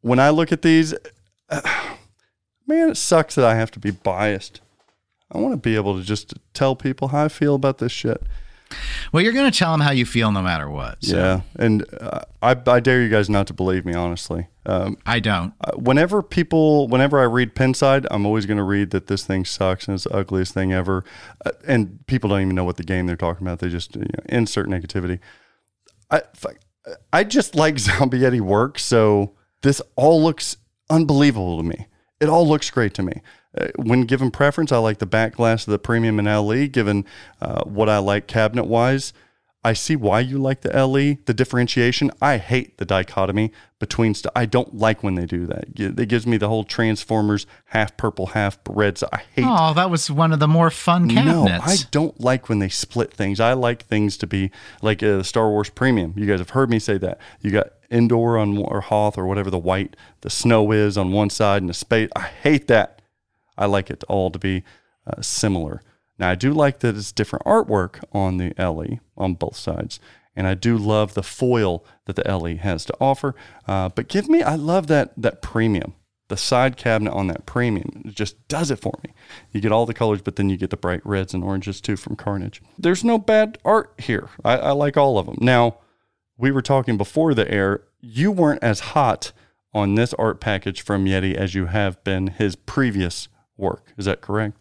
When 0.00 0.18
I 0.18 0.30
look 0.30 0.50
at 0.50 0.62
these, 0.62 0.94
man, 2.66 2.90
it 2.90 2.96
sucks 2.96 3.36
that 3.36 3.44
I 3.44 3.54
have 3.54 3.70
to 3.70 3.78
be 3.78 3.92
biased. 3.92 4.60
I 5.30 5.38
want 5.38 5.52
to 5.52 5.58
be 5.58 5.76
able 5.76 5.96
to 5.96 6.02
just 6.02 6.34
tell 6.54 6.74
people 6.74 7.08
how 7.08 7.26
I 7.26 7.28
feel 7.28 7.54
about 7.54 7.78
this 7.78 7.92
shit. 7.92 8.20
Well, 9.12 9.22
you're 9.22 9.32
going 9.32 9.50
to 9.50 9.56
tell 9.56 9.72
them 9.72 9.80
how 9.80 9.92
you 9.92 10.04
feel 10.04 10.30
no 10.30 10.42
matter 10.42 10.68
what. 10.68 11.04
So 11.04 11.16
Yeah, 11.16 11.40
and 11.58 11.84
uh, 12.00 12.20
I, 12.42 12.56
I 12.66 12.80
dare 12.80 13.02
you 13.02 13.08
guys 13.08 13.30
not 13.30 13.46
to 13.48 13.54
believe 13.54 13.84
me, 13.84 13.94
honestly. 13.94 14.48
Um, 14.66 14.98
I 15.06 15.20
don't. 15.20 15.54
uh, 15.62 15.72
whenever 15.76 16.22
people, 16.22 16.88
whenever 16.88 17.18
I 17.18 17.24
read 17.24 17.54
Pinside, 17.54 18.06
I'm 18.10 18.26
always 18.26 18.44
going 18.44 18.58
to 18.58 18.62
read 18.64 18.90
that 18.90 19.06
this 19.06 19.24
thing 19.24 19.44
sucks 19.46 19.88
and 19.88 19.94
it's 19.94 20.04
the 20.04 20.14
ugliest 20.14 20.52
thing 20.52 20.72
ever. 20.72 21.04
Uh, 21.44 21.52
and 21.66 22.06
people 22.06 22.28
don't 22.28 22.42
even 22.42 22.54
know 22.54 22.64
what 22.64 22.76
the 22.76 22.84
game 22.84 23.06
they're 23.06 23.16
talking 23.16 23.46
about. 23.46 23.60
They 23.60 23.70
just 23.70 23.96
you 23.96 24.02
know, 24.02 24.24
insert 24.28 24.68
negativity. 24.68 25.20
I, 26.10 26.22
I 27.12 27.24
just 27.24 27.54
like 27.54 27.78
Zombie 27.78 28.20
Yeti 28.20 28.40
work. 28.40 28.78
So 28.78 29.34
this 29.62 29.80
all 29.96 30.22
looks 30.22 30.58
unbelievable 30.90 31.56
to 31.58 31.62
me. 31.62 31.86
It 32.20 32.28
all 32.28 32.46
looks 32.46 32.70
great 32.70 32.94
to 32.94 33.02
me. 33.02 33.22
Uh, 33.56 33.68
when 33.76 34.02
given 34.02 34.30
preference, 34.30 34.72
I 34.72 34.78
like 34.78 34.98
the 34.98 35.06
back 35.06 35.34
glass 35.36 35.66
of 35.66 35.70
the 35.70 35.78
premium 35.78 36.18
and 36.18 36.28
LE. 36.28 36.66
Given 36.66 37.04
uh, 37.40 37.62
what 37.64 37.88
I 37.88 37.98
like 37.98 38.26
cabinet 38.26 38.64
wise, 38.64 39.12
I 39.64 39.72
see 39.72 39.96
why 39.96 40.20
you 40.20 40.38
like 40.38 40.60
the 40.60 40.86
LE, 40.86 41.16
the 41.26 41.34
differentiation. 41.34 42.10
I 42.22 42.38
hate 42.38 42.78
the 42.78 42.84
dichotomy 42.84 43.52
between. 43.78 44.14
St- 44.14 44.32
I 44.36 44.46
don't 44.46 44.74
like 44.76 45.02
when 45.02 45.14
they 45.14 45.26
do 45.26 45.46
that. 45.46 45.64
It 45.76 46.08
gives 46.08 46.26
me 46.26 46.36
the 46.36 46.48
whole 46.48 46.64
Transformers 46.64 47.46
half 47.66 47.96
purple, 47.96 48.26
half 48.28 48.58
red. 48.68 48.98
So 48.98 49.08
I 49.12 49.22
hate. 49.34 49.44
Oh, 49.46 49.74
that 49.74 49.90
was 49.90 50.10
one 50.10 50.32
of 50.32 50.38
the 50.38 50.48
more 50.48 50.70
fun 50.70 51.08
cabinets. 51.08 51.66
No. 51.66 51.72
I 51.72 51.76
don't 51.90 52.20
like 52.20 52.48
when 52.48 52.60
they 52.60 52.68
split 52.68 53.12
things. 53.12 53.40
I 53.40 53.54
like 53.54 53.84
things 53.84 54.16
to 54.18 54.26
be 54.26 54.50
like 54.82 55.02
uh, 55.02 55.22
Star 55.22 55.48
Wars 55.50 55.70
Premium. 55.70 56.14
You 56.16 56.26
guys 56.26 56.38
have 56.38 56.50
heard 56.50 56.70
me 56.70 56.78
say 56.78 56.98
that. 56.98 57.18
You 57.40 57.50
got 57.50 57.68
Endor 57.90 58.38
on 58.38 58.58
or 58.58 58.82
Hoth 58.82 59.16
or 59.16 59.26
whatever 59.26 59.50
the 59.50 59.58
white, 59.58 59.96
the 60.20 60.30
snow 60.30 60.72
is 60.72 60.98
on 60.98 61.12
one 61.12 61.30
side 61.30 61.62
and 61.62 61.68
the 61.68 61.74
space. 61.74 62.10
I 62.14 62.22
hate 62.22 62.66
that. 62.68 63.02
I 63.56 63.66
like 63.66 63.90
it 63.90 64.04
all 64.08 64.30
to 64.30 64.38
be 64.38 64.62
uh, 65.06 65.22
similar. 65.22 65.82
Now 66.18 66.30
I 66.30 66.34
do 66.34 66.52
like 66.52 66.80
that 66.80 66.96
it's 66.96 67.12
different 67.12 67.44
artwork 67.44 68.02
on 68.12 68.38
the 68.38 68.52
LE 68.58 68.98
on 69.16 69.34
both 69.34 69.56
sides, 69.56 70.00
and 70.34 70.46
I 70.46 70.54
do 70.54 70.76
love 70.76 71.14
the 71.14 71.22
foil 71.22 71.84
that 72.06 72.16
the 72.16 72.36
LE 72.36 72.56
has 72.56 72.84
to 72.86 72.94
offer. 73.00 73.34
Uh, 73.66 73.88
but 73.88 74.08
give 74.08 74.28
me, 74.28 74.42
I 74.42 74.56
love 74.56 74.86
that 74.88 75.12
that 75.16 75.42
premium. 75.42 75.94
The 76.28 76.36
side 76.36 76.76
cabinet 76.76 77.12
on 77.14 77.28
that 77.28 77.46
premium 77.46 78.02
it 78.04 78.14
just 78.14 78.48
does 78.48 78.70
it 78.70 78.78
for 78.78 78.98
me. 79.02 79.14
You 79.50 79.62
get 79.62 79.72
all 79.72 79.86
the 79.86 79.94
colors, 79.94 80.20
but 80.20 80.36
then 80.36 80.50
you 80.50 80.58
get 80.58 80.68
the 80.68 80.76
bright 80.76 81.00
reds 81.06 81.32
and 81.32 81.42
oranges 81.42 81.80
too 81.80 81.96
from 81.96 82.16
Carnage. 82.16 82.60
There's 82.78 83.02
no 83.02 83.16
bad 83.18 83.56
art 83.64 83.94
here. 83.96 84.28
I, 84.44 84.58
I 84.58 84.70
like 84.72 84.98
all 84.98 85.18
of 85.18 85.24
them. 85.24 85.38
Now, 85.40 85.78
we 86.38 86.50
were 86.50 86.62
talking 86.62 86.96
before 86.96 87.34
the 87.34 87.50
air. 87.50 87.82
You 88.00 88.30
weren't 88.32 88.62
as 88.62 88.80
hot 88.80 89.32
on 89.74 89.96
this 89.96 90.14
art 90.14 90.40
package 90.40 90.80
from 90.82 91.04
Yeti 91.04 91.34
as 91.34 91.54
you 91.54 91.66
have 91.66 92.02
been 92.04 92.28
his 92.28 92.56
previous 92.56 93.28
work. 93.56 93.82
Is 93.98 94.06
that 94.06 94.20
correct? 94.20 94.56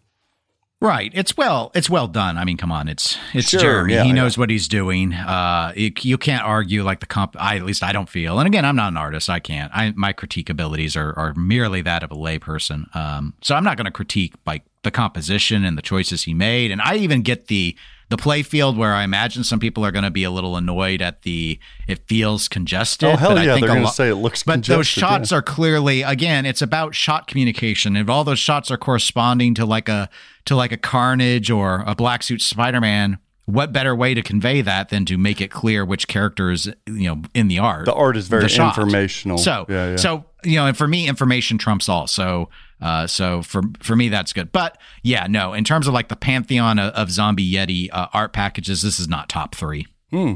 Right. 0.79 1.11
It's 1.15 1.35
well. 1.35 1.71
It's 1.73 1.89
well 1.89 2.07
done. 2.07 2.37
I 2.37 2.45
mean, 2.45 2.57
come 2.57 2.71
on. 2.71 2.87
It's 2.87 3.17
it's 3.33 3.49
Sure, 3.49 3.59
Jeremy. 3.59 3.93
yeah, 3.95 4.03
he 4.03 4.09
yeah. 4.09 4.15
knows 4.15 4.37
what 4.37 4.51
he's 4.51 4.67
doing. 4.67 5.11
Uh, 5.11 5.73
it, 5.75 6.05
you 6.05 6.19
can't 6.19 6.43
argue 6.43 6.83
like 6.83 6.99
the 6.99 7.07
comp. 7.07 7.35
I 7.39 7.55
at 7.57 7.63
least 7.63 7.81
I 7.81 7.91
don't 7.91 8.07
feel. 8.07 8.37
And 8.37 8.45
again, 8.45 8.63
I'm 8.63 8.75
not 8.75 8.89
an 8.89 8.97
artist. 8.97 9.27
I 9.27 9.39
can't. 9.39 9.71
I 9.73 9.91
my 9.95 10.13
critique 10.13 10.51
abilities 10.51 10.95
are 10.95 11.17
are 11.17 11.33
merely 11.33 11.81
that 11.81 12.03
of 12.03 12.11
a 12.11 12.15
layperson. 12.15 12.95
Um, 12.95 13.33
so 13.41 13.55
I'm 13.55 13.63
not 13.63 13.75
going 13.77 13.85
to 13.85 13.91
critique 13.91 14.35
like 14.45 14.63
the 14.83 14.91
composition 14.91 15.65
and 15.65 15.79
the 15.79 15.81
choices 15.81 16.23
he 16.23 16.35
made. 16.35 16.69
And 16.69 16.79
I 16.81 16.97
even 16.97 17.23
get 17.23 17.47
the 17.47 17.75
the 18.09 18.17
play 18.17 18.41
field 18.41 18.77
where 18.77 18.93
I 18.93 19.03
imagine 19.03 19.43
some 19.43 19.59
people 19.59 19.85
are 19.85 19.91
going 19.91 20.03
to 20.03 20.11
be 20.11 20.23
a 20.23 20.31
little 20.31 20.55
annoyed 20.55 21.01
at 21.01 21.23
the 21.23 21.59
it 21.87 22.07
feels 22.07 22.47
congested. 22.47 23.09
Oh, 23.09 23.15
hell 23.17 23.29
but 23.31 23.39
I 23.39 23.43
yeah, 23.43 23.53
think 23.53 23.65
they're 23.65 23.75
gonna 23.75 23.85
lo- 23.85 23.91
say 23.91 24.09
it 24.09 24.15
looks 24.15 24.43
congested. 24.43 24.71
But 24.71 24.77
those 24.77 24.87
shots 24.87 25.31
yeah. 25.31 25.37
are 25.37 25.41
clearly 25.41 26.01
again, 26.03 26.45
it's 26.45 26.61
about 26.61 26.95
shot 26.95 27.27
communication. 27.27 27.97
If 27.97 28.09
all 28.09 28.23
those 28.23 28.39
shots 28.39 28.71
are 28.71 28.77
corresponding 28.77 29.53
to 29.55 29.65
like 29.65 29.89
a 29.89 30.09
to 30.45 30.55
like 30.55 30.71
a 30.71 30.77
Carnage 30.77 31.51
or 31.51 31.83
a 31.85 31.95
Black 31.95 32.23
Suit 32.23 32.41
Spider 32.41 32.79
Man, 32.79 33.19
what 33.47 33.71
better 33.71 33.95
way 33.95 34.13
to 34.13 34.21
convey 34.21 34.61
that 34.61 34.89
than 34.89 35.05
to 35.05 35.17
make 35.17 35.39
it 35.39 35.49
clear 35.49 35.85
which 35.85 36.09
character 36.09 36.51
is 36.51 36.67
you 36.85 37.07
know 37.07 37.21
in 37.33 37.47
the 37.47 37.59
art? 37.59 37.85
The 37.85 37.93
art 37.93 38.17
is 38.17 38.27
very 38.27 38.43
informational. 38.43 39.37
So, 39.37 39.65
yeah, 39.69 39.91
yeah. 39.91 39.95
so 39.95 40.25
you 40.43 40.57
know, 40.57 40.67
and 40.67 40.77
for 40.77 40.85
me, 40.85 41.07
information 41.07 41.57
trumps 41.57 41.87
all. 41.87 42.07
So, 42.07 42.49
uh, 42.81 43.07
so 43.07 43.41
for 43.41 43.63
for 43.79 43.95
me, 43.95 44.09
that's 44.09 44.33
good. 44.33 44.51
But 44.51 44.77
yeah, 45.01 45.27
no, 45.27 45.53
in 45.53 45.63
terms 45.63 45.87
of 45.87 45.93
like 45.93 46.09
the 46.09 46.17
pantheon 46.17 46.77
of, 46.77 46.93
of 46.93 47.09
Zombie 47.09 47.49
Yeti 47.49 47.87
uh, 47.91 48.07
art 48.11 48.33
packages, 48.33 48.81
this 48.81 48.99
is 48.99 49.07
not 49.07 49.29
top 49.29 49.55
three. 49.55 49.87
hmm. 50.11 50.33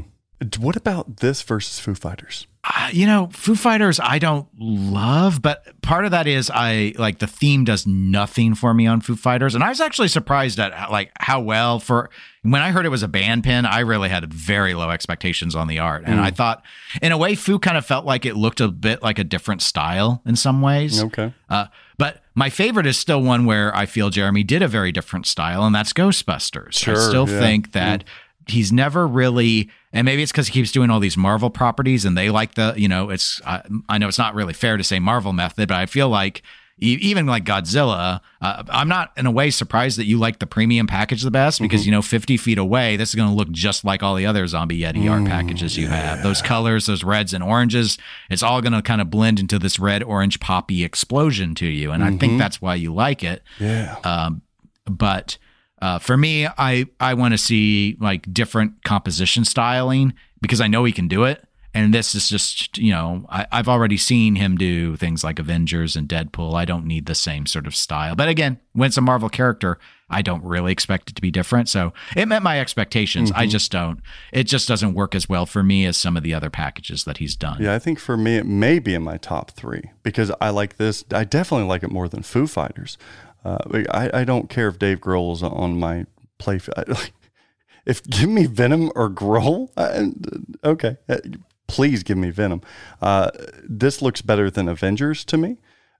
what 0.58 0.76
about 0.76 1.18
this 1.18 1.42
versus 1.42 1.78
Foo 1.78 1.94
Fighters? 1.94 2.46
Uh, 2.64 2.90
you 2.92 3.06
know, 3.06 3.28
Foo 3.32 3.56
Fighters, 3.56 3.98
I 3.98 4.20
don't 4.20 4.46
love, 4.56 5.42
but 5.42 5.80
part 5.82 6.04
of 6.04 6.12
that 6.12 6.28
is 6.28 6.48
I 6.48 6.94
like 6.96 7.18
the 7.18 7.26
theme 7.26 7.64
does 7.64 7.88
nothing 7.88 8.54
for 8.54 8.72
me 8.72 8.86
on 8.86 9.00
Foo 9.00 9.16
Fighters, 9.16 9.56
and 9.56 9.64
I 9.64 9.68
was 9.68 9.80
actually 9.80 10.06
surprised 10.06 10.60
at 10.60 10.90
like 10.90 11.10
how 11.18 11.40
well 11.40 11.80
for 11.80 12.08
when 12.42 12.62
I 12.62 12.70
heard 12.70 12.86
it 12.86 12.90
was 12.90 13.02
a 13.02 13.08
band 13.08 13.42
pin, 13.42 13.66
I 13.66 13.80
really 13.80 14.08
had 14.08 14.32
very 14.32 14.74
low 14.74 14.90
expectations 14.90 15.56
on 15.56 15.66
the 15.66 15.80
art, 15.80 16.04
and 16.06 16.20
I 16.20 16.30
thought, 16.30 16.62
in 17.00 17.10
a 17.10 17.18
way, 17.18 17.34
Foo 17.34 17.58
kind 17.58 17.76
of 17.76 17.84
felt 17.84 18.04
like 18.04 18.24
it 18.24 18.36
looked 18.36 18.60
a 18.60 18.68
bit 18.68 19.02
like 19.02 19.18
a 19.18 19.24
different 19.24 19.60
style 19.60 20.22
in 20.24 20.36
some 20.36 20.62
ways. 20.62 21.02
Okay. 21.02 21.34
Uh, 21.48 21.66
but 21.98 22.22
my 22.34 22.48
favorite 22.48 22.86
is 22.86 22.96
still 22.96 23.22
one 23.22 23.44
where 23.44 23.76
I 23.76 23.86
feel 23.86 24.10
Jeremy 24.10 24.44
did 24.44 24.62
a 24.62 24.68
very 24.68 24.92
different 24.92 25.26
style, 25.26 25.64
and 25.64 25.74
that's 25.74 25.92
Ghostbusters. 25.92 26.74
Sure, 26.74 26.96
I 26.96 27.08
still 27.08 27.28
yeah. 27.28 27.40
think 27.40 27.72
that 27.72 28.04
he's 28.48 28.72
never 28.72 29.06
really, 29.06 29.70
and 29.92 30.04
maybe 30.04 30.22
it's 30.22 30.32
because 30.32 30.48
he 30.48 30.52
keeps 30.52 30.72
doing 30.72 30.90
all 30.90 31.00
these 31.00 31.16
Marvel 31.16 31.50
properties, 31.50 32.04
and 32.04 32.16
they 32.16 32.30
like 32.30 32.54
the, 32.54 32.74
you 32.76 32.88
know, 32.88 33.10
it's. 33.10 33.40
I, 33.46 33.62
I 33.88 33.98
know 33.98 34.08
it's 34.08 34.18
not 34.18 34.34
really 34.34 34.52
fair 34.52 34.76
to 34.76 34.84
say 34.84 34.98
Marvel 34.98 35.32
method, 35.32 35.68
but 35.68 35.76
I 35.76 35.86
feel 35.86 36.08
like. 36.08 36.42
Even 36.78 37.26
like 37.26 37.44
Godzilla, 37.44 38.20
uh, 38.40 38.64
I'm 38.68 38.88
not 38.88 39.12
in 39.16 39.26
a 39.26 39.30
way 39.30 39.50
surprised 39.50 39.98
that 39.98 40.06
you 40.06 40.18
like 40.18 40.40
the 40.40 40.48
premium 40.48 40.88
package 40.88 41.22
the 41.22 41.30
best 41.30 41.60
because 41.60 41.86
you 41.86 41.92
know 41.92 42.02
50 42.02 42.36
feet 42.38 42.58
away, 42.58 42.96
this 42.96 43.10
is 43.10 43.14
going 43.14 43.28
to 43.28 43.34
look 43.34 43.52
just 43.52 43.84
like 43.84 44.02
all 44.02 44.16
the 44.16 44.26
other 44.26 44.44
Zombie 44.48 44.80
Yeti 44.80 45.08
art 45.08 45.24
packages 45.24 45.76
you 45.76 45.86
have. 45.86 46.24
Those 46.24 46.42
colors, 46.42 46.86
those 46.86 47.04
reds 47.04 47.34
and 47.34 47.44
oranges, 47.44 47.98
it's 48.30 48.42
all 48.42 48.60
going 48.60 48.72
to 48.72 48.82
kind 48.82 49.00
of 49.00 49.10
blend 49.10 49.38
into 49.38 49.60
this 49.60 49.78
red 49.78 50.02
orange 50.02 50.40
poppy 50.40 50.82
explosion 50.82 51.54
to 51.56 51.66
you, 51.66 51.92
and 51.92 52.02
I 52.02 52.16
think 52.16 52.38
that's 52.38 52.60
why 52.60 52.74
you 52.74 52.92
like 52.92 53.22
it. 53.22 53.44
Yeah. 53.60 53.98
Um, 54.02 54.42
but 54.84 55.38
uh, 55.82 55.98
for 55.98 56.16
me, 56.16 56.46
I 56.46 56.86
I 57.00 57.14
want 57.14 57.34
to 57.34 57.38
see 57.38 57.96
like 58.00 58.32
different 58.32 58.84
composition 58.84 59.44
styling 59.44 60.14
because 60.40 60.60
I 60.60 60.68
know 60.68 60.84
he 60.84 60.92
can 60.92 61.08
do 61.08 61.24
it. 61.24 61.44
And 61.74 61.92
this 61.94 62.14
is 62.14 62.28
just, 62.28 62.76
you 62.76 62.92
know, 62.92 63.24
I, 63.30 63.46
I've 63.50 63.68
already 63.68 63.96
seen 63.96 64.36
him 64.36 64.56
do 64.58 64.94
things 64.94 65.24
like 65.24 65.38
Avengers 65.38 65.96
and 65.96 66.06
Deadpool. 66.06 66.54
I 66.54 66.66
don't 66.66 66.84
need 66.84 67.06
the 67.06 67.14
same 67.14 67.46
sort 67.46 67.66
of 67.66 67.74
style. 67.74 68.14
But 68.14 68.28
again, 68.28 68.60
when 68.74 68.88
it's 68.88 68.98
a 68.98 69.00
Marvel 69.00 69.30
character, 69.30 69.78
I 70.10 70.20
don't 70.20 70.44
really 70.44 70.70
expect 70.70 71.08
it 71.08 71.16
to 71.16 71.22
be 71.22 71.30
different. 71.30 71.70
So 71.70 71.94
it 72.14 72.26
met 72.26 72.42
my 72.42 72.60
expectations. 72.60 73.32
I 73.34 73.46
just 73.46 73.72
don't. 73.72 74.02
It 74.32 74.44
just 74.44 74.68
doesn't 74.68 74.92
work 74.92 75.14
as 75.14 75.30
well 75.30 75.46
for 75.46 75.62
me 75.62 75.86
as 75.86 75.96
some 75.96 76.16
of 76.16 76.22
the 76.22 76.34
other 76.34 76.50
packages 76.50 77.04
that 77.04 77.16
he's 77.16 77.34
done. 77.34 77.62
Yeah, 77.62 77.74
I 77.74 77.78
think 77.78 77.98
for 77.98 78.18
me 78.18 78.36
it 78.36 78.46
may 78.46 78.78
be 78.78 78.94
in 78.94 79.02
my 79.02 79.16
top 79.16 79.52
three 79.52 79.90
because 80.02 80.30
I 80.42 80.50
like 80.50 80.76
this. 80.76 81.04
I 81.10 81.24
definitely 81.24 81.66
like 81.66 81.82
it 81.82 81.90
more 81.90 82.08
than 82.08 82.22
Foo 82.22 82.46
Fighters. 82.46 82.98
Uh, 83.44 83.58
I, 83.90 84.20
I 84.20 84.24
don't 84.24 84.48
care 84.48 84.68
if 84.68 84.78
Dave 84.78 85.00
Grohl 85.00 85.32
is 85.32 85.42
on 85.42 85.78
my 85.78 86.06
play. 86.38 86.60
I, 86.76 86.84
like, 86.86 87.12
if 87.84 88.02
give 88.04 88.28
me 88.28 88.46
Venom 88.46 88.90
or 88.94 89.10
Grohl, 89.10 89.70
I, 89.76 90.12
okay, 90.68 90.98
uh, 91.08 91.18
please 91.66 92.02
give 92.02 92.18
me 92.18 92.30
Venom. 92.30 92.62
Uh, 93.00 93.30
this 93.68 94.02
looks 94.02 94.22
better 94.22 94.50
than 94.50 94.68
Avengers 94.68 95.24
to 95.26 95.36
me. 95.36 95.58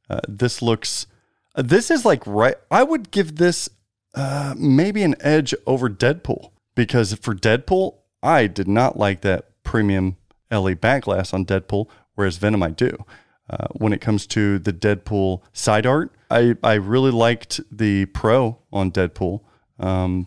Uh, 0.08 0.20
this 0.28 0.62
looks. 0.62 1.06
uh, 1.54 1.62
this 1.62 1.90
is 1.90 2.04
like 2.04 2.26
right. 2.26 2.56
I 2.70 2.82
would 2.82 3.10
give 3.10 3.36
this 3.36 3.68
uh, 4.14 4.54
maybe 4.56 5.02
an 5.02 5.16
edge 5.20 5.54
over 5.66 5.88
Deadpool 5.88 6.50
because 6.74 7.14
for 7.14 7.34
Deadpool, 7.34 7.96
I 8.22 8.46
did 8.46 8.68
not 8.68 8.96
like 8.96 9.22
that 9.22 9.48
premium 9.64 10.16
LE 10.50 10.74
backglass 10.74 11.32
on 11.34 11.44
Deadpool, 11.44 11.88
whereas 12.14 12.36
Venom 12.36 12.62
I 12.62 12.70
do. 12.70 13.04
Uh, 13.52 13.66
when 13.72 13.92
it 13.92 14.00
comes 14.00 14.26
to 14.28 14.58
the 14.58 14.72
Deadpool 14.72 15.42
side 15.52 15.84
art, 15.84 16.10
I, 16.30 16.54
I 16.62 16.74
really 16.74 17.10
liked 17.10 17.60
the 17.70 18.06
Pro 18.06 18.58
on 18.72 18.90
Deadpool. 18.90 19.42
Um, 19.78 20.26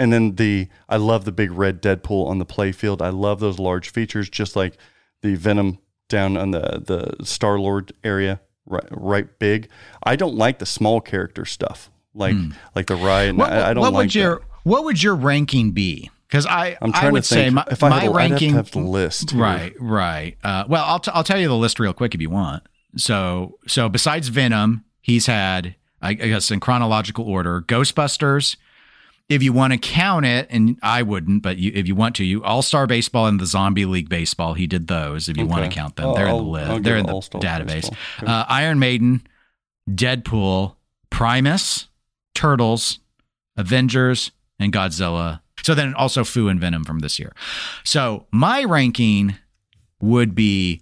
And 0.00 0.12
then 0.12 0.34
the 0.36 0.68
I 0.88 0.96
love 0.96 1.24
the 1.24 1.32
big 1.32 1.52
red 1.52 1.80
Deadpool 1.80 2.26
on 2.26 2.38
the 2.38 2.46
playfield. 2.46 3.00
I 3.00 3.10
love 3.10 3.38
those 3.40 3.58
large 3.58 3.90
features, 3.90 4.28
just 4.30 4.56
like 4.56 4.76
the 5.22 5.34
Venom 5.36 5.78
down 6.08 6.36
on 6.36 6.50
the 6.52 6.82
the 6.84 7.24
Star 7.24 7.58
Lord 7.60 7.92
area, 8.02 8.40
right, 8.66 8.88
right 8.90 9.38
big. 9.38 9.68
I 10.02 10.16
don't 10.16 10.36
like 10.36 10.58
the 10.58 10.66
small 10.66 11.00
character 11.00 11.44
stuff, 11.44 11.90
like 12.14 12.36
like 12.74 12.86
the 12.86 12.96
riot. 12.96 13.36
What, 13.36 13.52
I, 13.52 13.70
I 13.70 13.74
don't 13.74 13.82
what 13.82 13.92
like 13.92 14.02
would 14.04 14.14
your 14.14 14.36
that. 14.36 14.44
what 14.64 14.84
would 14.84 15.02
your 15.02 15.14
ranking 15.16 15.72
be? 15.72 16.10
Because 16.28 16.44
I 16.46 16.76
I'm 16.82 16.92
I 16.94 17.10
would 17.10 17.24
to 17.24 17.34
think. 17.34 17.46
say 17.46 17.50
my, 17.50 17.64
if 17.70 17.82
I 17.82 17.88
my 17.88 17.94
had, 17.96 18.02
I'd 18.02 18.06
have 18.06 18.14
ranking 18.16 18.54
have 18.54 18.70
the 18.70 18.80
list. 18.80 19.30
here. 19.30 19.40
Right, 19.40 19.72
right. 19.80 20.36
Uh, 20.44 20.64
well, 20.68 20.84
I'll 20.84 21.00
t- 21.00 21.10
I'll 21.14 21.24
tell 21.24 21.38
you 21.40 21.48
the 21.48 21.56
list 21.56 21.80
real 21.80 21.94
quick 21.94 22.14
if 22.14 22.20
you 22.20 22.28
want. 22.30 22.62
So 22.96 23.58
so 23.66 23.88
besides 23.88 24.28
Venom, 24.28 24.84
he's 25.00 25.26
had 25.26 25.74
I 26.02 26.14
guess 26.14 26.50
in 26.50 26.60
chronological 26.60 27.24
order 27.24 27.62
Ghostbusters. 27.62 28.56
If 29.30 29.42
you 29.42 29.52
want 29.52 29.74
to 29.74 29.78
count 29.78 30.24
it, 30.24 30.46
and 30.48 30.78
I 30.82 31.02
wouldn't, 31.02 31.42
but 31.42 31.58
you, 31.58 31.70
if 31.74 31.86
you 31.86 31.94
want 31.94 32.16
to, 32.16 32.24
you 32.24 32.42
All 32.44 32.62
Star 32.62 32.86
Baseball 32.86 33.26
and 33.26 33.38
the 33.38 33.44
Zombie 33.44 33.84
League 33.84 34.08
Baseball, 34.08 34.54
he 34.54 34.66
did 34.66 34.86
those. 34.86 35.28
If 35.28 35.36
you 35.36 35.44
want 35.46 35.64
to 35.64 35.70
count 35.70 35.96
them, 35.96 36.06
I'll- 36.06 36.14
they're 36.14 36.28
in 36.28 36.36
the 36.36 36.42
list. 36.42 36.82
They're 36.82 36.96
in 36.96 37.04
the 37.06 37.12
All-Star 37.12 37.40
database. 37.42 37.92
Okay. 38.22 38.26
Uh, 38.26 38.44
Iron 38.48 38.78
Maiden, 38.78 39.20
Deadpool, 39.90 40.76
Primus, 41.10 41.88
Turtles, 42.34 43.00
Avengers, 43.56 44.30
and 44.58 44.72
Godzilla. 44.72 45.40
So 45.68 45.74
then 45.74 45.92
also 45.92 46.24
Foo 46.24 46.48
and 46.48 46.58
Venom 46.58 46.82
from 46.82 47.00
this 47.00 47.18
year. 47.18 47.34
So 47.84 48.24
my 48.32 48.64
ranking 48.64 49.36
would 50.00 50.34
be 50.34 50.80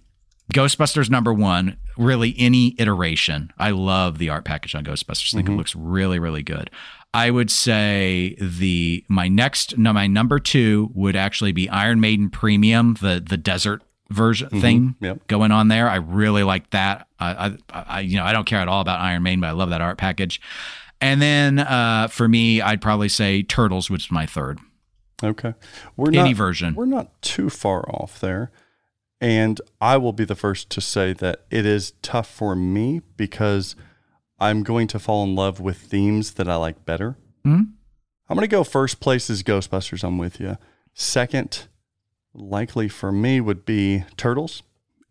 Ghostbusters 0.53 1.09
number 1.09 1.33
one, 1.33 1.75
really 1.97 2.33
any 2.37 2.73
iteration. 2.79 3.51
I 3.57 3.71
love 3.71 4.17
the 4.17 4.29
art 4.29 4.45
package 4.45 4.75
on 4.75 4.85
Ghostbusters. 4.85 5.33
I 5.33 5.39
think 5.39 5.49
it 5.49 5.57
looks 5.57 5.75
really, 5.75 6.19
really 6.19 6.41
good. 6.41 6.71
I 7.13 7.31
would 7.31 7.51
say 7.51 8.37
the 8.39 9.03
my 9.09 9.27
next 9.27 9.77
no 9.77 9.91
my 9.91 10.07
number 10.07 10.39
two 10.39 10.89
would 10.93 11.17
actually 11.17 11.51
be 11.51 11.67
Iron 11.67 11.99
Maiden 11.99 12.29
Premium, 12.29 12.93
the 13.01 13.21
the 13.27 13.35
desert 13.35 13.81
version 14.09 14.47
thing 14.61 14.95
Yep. 15.01 15.27
going 15.27 15.51
on 15.51 15.67
there. 15.67 15.89
I 15.89 15.95
really 15.97 16.43
like 16.43 16.69
that. 16.69 17.09
I, 17.19 17.57
I, 17.73 17.83
I 17.97 17.99
you 17.99 18.15
know 18.15 18.23
I 18.23 18.31
don't 18.31 18.45
care 18.45 18.61
at 18.61 18.69
all 18.69 18.79
about 18.79 19.01
Iron 19.01 19.21
Maiden, 19.21 19.41
but 19.41 19.47
I 19.47 19.51
love 19.51 19.69
that 19.71 19.81
art 19.81 19.97
package. 19.97 20.39
And 21.01 21.21
then 21.21 21.59
uh, 21.59 22.07
for 22.07 22.27
me, 22.29 22.61
I'd 22.61 22.81
probably 22.81 23.09
say 23.09 23.43
Turtles, 23.43 23.89
which 23.89 24.05
is 24.05 24.11
my 24.11 24.25
third. 24.25 24.59
Okay. 25.23 25.53
We're 25.95 26.09
Any 26.09 26.29
not, 26.29 26.35
version. 26.35 26.75
We're 26.75 26.85
not 26.85 27.21
too 27.21 27.49
far 27.49 27.81
off 27.89 28.19
there. 28.19 28.51
And 29.19 29.59
I 29.81 29.97
will 29.97 30.13
be 30.13 30.25
the 30.25 30.35
first 30.35 30.69
to 30.71 30.81
say 30.81 31.13
that 31.13 31.45
it 31.49 31.65
is 31.65 31.93
tough 32.03 32.29
for 32.29 32.55
me 32.55 33.01
because 33.15 33.75
I'm 34.39 34.61
going 34.61 34.87
to 34.89 34.99
fall 34.99 35.23
in 35.23 35.35
love 35.35 35.59
with 35.59 35.77
themes 35.77 36.33
that 36.33 36.47
I 36.47 36.55
like 36.55 36.85
better. 36.85 37.17
Hmm? 37.43 37.61
I'm 38.29 38.35
going 38.35 38.41
to 38.41 38.47
go 38.47 38.63
first 38.63 38.99
place 38.99 39.29
is 39.29 39.41
Ghostbusters. 39.41 40.03
I'm 40.03 40.17
with 40.17 40.39
you. 40.39 40.57
Second, 40.93 41.67
likely 42.33 42.87
for 42.89 43.11
me, 43.11 43.41
would 43.41 43.65
be 43.65 44.03
Turtles. 44.17 44.61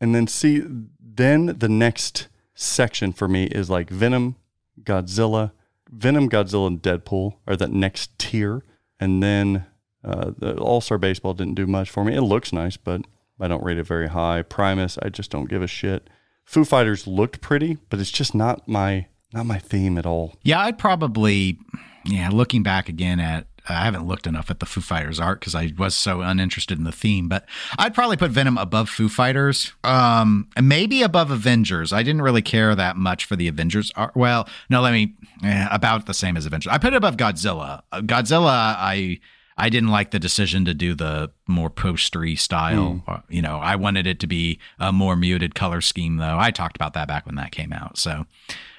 And 0.01 0.15
then 0.15 0.27
see, 0.27 0.63
then 1.01 1.47
the 1.59 1.69
next 1.69 2.29
section 2.55 3.13
for 3.13 3.27
me 3.27 3.45
is 3.45 3.71
like 3.71 3.91
Venom, 3.91 4.37
Godzilla, 4.83 5.53
Venom, 5.91 6.29
Godzilla, 6.29 6.67
and 6.69 6.83
Deadpool 6.83 7.37
are 7.47 7.57
that 7.57 7.71
next 7.73 8.17
tier. 8.19 8.63
And 9.01 9.23
then 9.23 9.67
uh, 10.07 10.31
the 10.39 10.57
All 10.57 10.81
Star 10.81 10.99
Baseball 10.99 11.35
didn't 11.35 11.55
do 11.55 11.67
much 11.67 11.91
for 11.91 12.05
me. 12.05 12.15
It 12.15 12.23
looks 12.23 12.53
nice, 12.53 12.77
but 12.77 13.03
I 13.41 13.49
don't 13.49 13.65
rate 13.65 13.79
it 13.79 13.87
very 13.87 14.09
high. 14.09 14.43
Primus, 14.43 14.99
I 15.03 15.09
just 15.09 15.31
don't 15.31 15.51
give 15.51 15.63
a 15.63 15.67
shit. 15.67 16.09
Foo 16.45 16.65
Fighters 16.65 17.07
looked 17.07 17.41
pretty, 17.41 17.79
but 17.91 17.99
it's 17.99 18.11
just 18.11 18.35
not 18.35 18.67
my 18.69 19.07
not 19.33 19.47
my 19.47 19.59
theme 19.59 19.99
at 19.99 20.07
all. 20.07 20.37
Yeah, 20.43 20.61
I'd 20.61 20.79
probably, 20.79 21.59
yeah, 22.05 22.31
looking 22.31 22.63
back 22.63 22.89
again 22.89 23.19
at, 23.21 23.49
I 23.69 23.85
haven't 23.85 24.07
looked 24.07 24.29
enough 24.29 24.51
at 24.51 24.61
the 24.61 24.67
Foo 24.67 24.81
Fighters 24.81 25.19
art 25.19 25.41
because 25.41 25.57
I 25.57 25.73
was 25.77 25.97
so 25.97 26.21
uninterested 26.21 26.79
in 26.79 26.85
the 26.85 26.93
theme, 26.93 27.29
but 27.29 27.45
I'd 27.77 27.93
probably 27.93 28.17
put 28.17 28.31
Venom 28.31 28.57
above 28.57 28.89
Foo 28.89 29.09
Fighters, 29.09 29.73
um, 29.83 30.49
and 30.57 30.69
maybe 30.69 31.03
above 31.03 31.33
Avengers. 31.33 31.93
I 31.93 32.05
didn't 32.05 32.23
really 32.23 32.43
care 32.43 32.77
that 32.77 32.97
much 32.97 33.25
for 33.25 33.35
the 33.35 33.49
Avengers 33.49 33.91
art. 33.97 34.15
Well, 34.15 34.49
no, 34.71 34.81
let 34.81 34.93
me, 34.93 35.15
eh, 35.43 35.67
about 35.71 36.07
the 36.07 36.15
same 36.15 36.37
as 36.37 36.47
Avengers. 36.47 36.73
I 36.73 36.79
put 36.79 36.95
it 36.95 36.97
above 36.97 37.17
Godzilla. 37.17 37.83
Uh, 37.91 38.03
Godzilla, 38.03 38.77
I, 38.79 39.19
I 39.59 39.69
didn't 39.71 39.89
like 39.89 40.11
the 40.11 40.19
decision 40.19 40.65
to 40.67 40.75
do 40.75 40.95
the 40.95 41.31
more 41.49 41.71
postery 41.71 42.37
style. 42.37 43.03
Uh, 43.07 43.21
You 43.29 43.41
know, 43.41 43.57
I 43.57 43.77
wanted 43.77 44.07
it 44.07 44.21
to 44.21 44.27
be 44.27 44.59
a 44.79 44.93
more 44.93 45.17
muted 45.17 45.55
color 45.55 45.81
scheme, 45.81 46.17
though. 46.19 46.39
I 46.39 46.51
talked 46.51 46.77
about 46.77 46.93
that 46.93 47.09
back 47.09 47.25
when 47.25 47.37
that 47.37 47.53
came 47.53 47.73
out. 47.73 47.97
So 47.97 48.27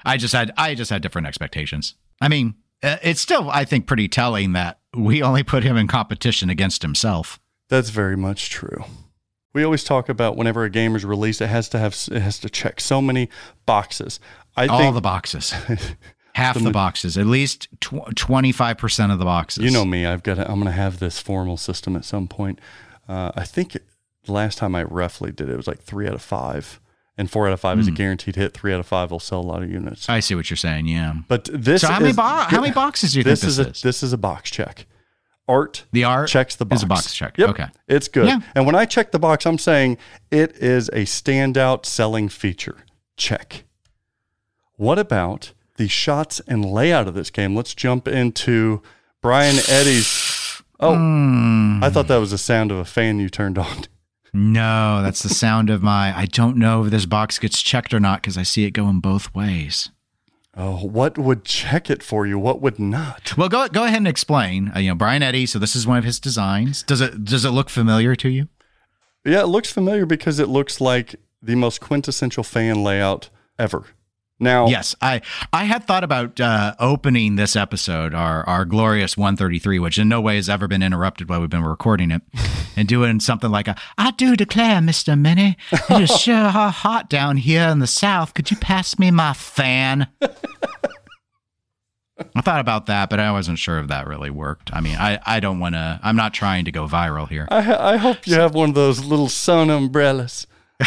I 0.04 0.16
just 0.16 0.32
had 0.32 0.52
I 0.56 0.74
just 0.74 0.90
had 0.90 1.02
different 1.02 1.26
expectations. 1.26 1.94
I 2.20 2.28
mean, 2.28 2.54
uh, 2.82 2.96
it's 3.02 3.20
still 3.20 3.50
I 3.50 3.64
think 3.64 3.86
pretty 3.86 4.08
telling 4.08 4.52
that 4.52 4.78
we 4.96 5.22
only 5.22 5.42
put 5.42 5.64
him 5.64 5.76
in 5.76 5.88
competition 5.88 6.48
against 6.48 6.82
himself. 6.82 7.40
That's 7.68 7.90
very 7.90 8.16
much 8.16 8.48
true. 8.50 8.84
We 9.54 9.64
always 9.64 9.82
talk 9.82 10.08
about 10.08 10.36
whenever 10.36 10.62
a 10.64 10.70
game 10.70 10.94
is 10.94 11.04
released, 11.04 11.40
it 11.40 11.48
has 11.48 11.68
to 11.70 11.78
have 11.78 11.96
it 12.12 12.20
has 12.20 12.38
to 12.40 12.48
check 12.50 12.80
so 12.80 13.02
many 13.02 13.28
boxes. 13.66 14.20
I 14.56 14.66
All 14.68 14.78
think 14.78 14.94
the 14.94 15.00
boxes. 15.00 15.52
Half 16.38 16.62
the 16.62 16.70
boxes, 16.70 17.18
at 17.18 17.26
least 17.26 17.68
twenty 17.80 18.52
five 18.52 18.78
percent 18.78 19.12
of 19.12 19.18
the 19.18 19.24
boxes. 19.24 19.64
you 19.64 19.70
know 19.70 19.84
me. 19.84 20.06
I've 20.06 20.22
got. 20.22 20.34
To, 20.34 20.42
I'm 20.48 20.54
going 20.60 20.66
to 20.66 20.72
have 20.72 20.98
this 20.98 21.18
formal 21.20 21.56
system 21.56 21.96
at 21.96 22.04
some 22.04 22.28
point. 22.28 22.60
Uh, 23.08 23.32
I 23.34 23.44
think 23.44 23.76
the 24.24 24.32
last 24.32 24.58
time 24.58 24.74
I 24.74 24.82
roughly 24.84 25.32
did 25.32 25.48
it, 25.48 25.52
it 25.52 25.56
was 25.56 25.66
like 25.66 25.80
three 25.80 26.06
out 26.06 26.14
of 26.14 26.22
five, 26.22 26.80
and 27.16 27.30
four 27.30 27.46
out 27.46 27.52
of 27.52 27.60
five 27.60 27.78
is 27.78 27.88
a 27.88 27.90
guaranteed 27.90 28.36
hit. 28.36 28.54
Three 28.54 28.72
out 28.72 28.80
of 28.80 28.86
five 28.86 29.10
will 29.10 29.18
sell 29.20 29.40
a 29.40 29.42
lot 29.42 29.62
of 29.62 29.70
units. 29.70 30.08
I 30.08 30.20
see 30.20 30.34
what 30.34 30.48
you're 30.50 30.56
saying. 30.56 30.86
Yeah. 30.86 31.14
But 31.26 31.48
this 31.52 31.80
So 31.82 31.88
how 31.88 31.96
is, 31.96 32.00
many 32.02 32.12
bo- 32.14 32.22
how 32.22 32.60
many 32.60 32.72
boxes 32.72 33.12
do 33.14 33.18
you 33.20 33.24
this 33.24 33.40
think 33.40 33.48
is 33.50 33.56
this 33.56 33.66
a 33.66 33.70
is? 33.70 33.82
this 33.82 34.02
is 34.02 34.12
a 34.12 34.18
box 34.18 34.50
check. 34.50 34.86
Art 35.48 35.86
The 35.92 36.04
art 36.04 36.28
checks 36.28 36.56
the 36.56 36.66
box. 36.66 36.80
is 36.80 36.84
a 36.84 36.86
box 36.86 37.14
check. 37.14 37.38
Yep. 37.38 37.48
Okay. 37.50 37.66
It's 37.88 38.06
good. 38.06 38.26
Yeah. 38.26 38.40
And 38.54 38.66
when 38.66 38.74
I 38.74 38.84
check 38.84 39.12
the 39.12 39.18
box, 39.18 39.46
I'm 39.46 39.56
saying 39.58 39.96
it 40.30 40.54
is 40.58 40.88
a 40.90 41.04
standout 41.06 41.86
selling 41.86 42.28
feature. 42.28 42.76
Check. 43.16 43.64
What 44.76 44.98
about 44.98 45.52
the 45.78 45.88
shots 45.88 46.40
and 46.46 46.62
layout 46.64 47.08
of 47.08 47.14
this 47.14 47.30
game? 47.30 47.56
Let's 47.56 47.74
jump 47.74 48.06
into 48.06 48.82
Brian 49.22 49.56
Eddy's. 49.68 50.62
Oh, 50.78 50.94
Hmm. 50.94 51.82
I 51.82 51.88
thought 51.90 52.06
that 52.08 52.18
was 52.18 52.30
the 52.30 52.38
sound 52.38 52.70
of 52.70 52.78
a 52.78 52.84
fan 52.84 53.18
you 53.18 53.28
turned 53.28 53.58
on. 53.58 53.84
No, 54.34 55.02
that's 55.02 55.22
the 55.22 55.28
sound 55.30 55.70
of 55.70 55.82
my. 55.82 56.16
I 56.16 56.26
don't 56.26 56.56
know 56.58 56.84
if 56.84 56.90
this 56.90 57.06
box 57.06 57.38
gets 57.38 57.62
checked 57.62 57.94
or 57.94 57.98
not 58.00 58.20
because 58.20 58.36
I 58.36 58.42
see 58.42 58.64
it 58.64 58.72
going 58.72 59.00
both 59.00 59.34
ways. 59.34 59.90
Oh, 60.54 60.84
what 60.86 61.16
would 61.16 61.44
check 61.44 61.88
it 61.88 62.02
for 62.02 62.26
you? 62.26 62.38
What 62.38 62.60
would 62.60 62.78
not? 62.78 63.36
Well, 63.38 63.48
go 63.48 63.66
go 63.68 63.84
ahead 63.84 63.96
and 63.98 64.06
explain. 64.08 64.70
Uh, 64.76 64.80
you 64.80 64.88
know, 64.90 64.94
Brian 64.94 65.22
Eddy. 65.22 65.46
So 65.46 65.58
this 65.58 65.74
is 65.74 65.86
one 65.86 65.98
of 65.98 66.04
his 66.04 66.20
designs. 66.20 66.82
Does 66.82 67.00
it 67.00 67.24
does 67.24 67.44
it 67.44 67.50
look 67.50 67.70
familiar 67.70 68.14
to 68.16 68.28
you? 68.28 68.48
Yeah, 69.24 69.40
it 69.42 69.46
looks 69.48 69.72
familiar 69.72 70.04
because 70.04 70.38
it 70.38 70.48
looks 70.48 70.80
like 70.80 71.16
the 71.42 71.54
most 71.54 71.80
quintessential 71.80 72.42
fan 72.44 72.82
layout 72.84 73.30
ever. 73.58 73.84
Now, 74.40 74.68
Yes, 74.68 74.94
I 75.02 75.20
I 75.52 75.64
had 75.64 75.84
thought 75.84 76.04
about 76.04 76.38
uh, 76.40 76.74
opening 76.78 77.34
this 77.36 77.56
episode, 77.56 78.14
our 78.14 78.44
our 78.48 78.64
glorious 78.64 79.16
133, 79.16 79.78
which 79.80 79.98
in 79.98 80.08
no 80.08 80.20
way 80.20 80.36
has 80.36 80.48
ever 80.48 80.68
been 80.68 80.82
interrupted 80.82 81.28
while 81.28 81.40
we've 81.40 81.50
been 81.50 81.64
recording 81.64 82.10
it, 82.12 82.22
and 82.76 82.86
doing 82.86 83.18
something 83.18 83.50
like 83.50 83.66
a 83.66 83.74
I 83.96 84.12
do 84.12 84.36
declare, 84.36 84.80
Mister 84.80 85.16
Meny, 85.16 85.56
it 85.72 86.02
is 86.02 86.10
sure 86.20 86.48
hot 86.50 87.10
down 87.10 87.36
here 87.38 87.68
in 87.68 87.80
the 87.80 87.86
south. 87.88 88.34
Could 88.34 88.50
you 88.50 88.56
pass 88.56 88.98
me 88.98 89.10
my 89.10 89.32
fan? 89.32 90.06
I 92.34 92.40
thought 92.40 92.60
about 92.60 92.86
that, 92.86 93.10
but 93.10 93.20
I 93.20 93.30
wasn't 93.32 93.58
sure 93.58 93.78
if 93.78 93.88
that 93.88 94.06
really 94.06 94.30
worked. 94.30 94.70
I 94.72 94.80
mean, 94.80 94.96
I, 94.96 95.20
I 95.24 95.40
don't 95.40 95.60
want 95.60 95.74
to. 95.76 96.00
I'm 96.02 96.16
not 96.16 96.34
trying 96.34 96.64
to 96.64 96.72
go 96.72 96.86
viral 96.86 97.28
here. 97.28 97.46
I, 97.50 97.92
I 97.94 97.96
hope 97.96 98.26
you 98.26 98.34
have 98.34 98.54
one 98.54 98.70
of 98.70 98.74
those 98.74 99.04
little 99.04 99.28
sun 99.28 99.70
umbrellas. 99.70 100.46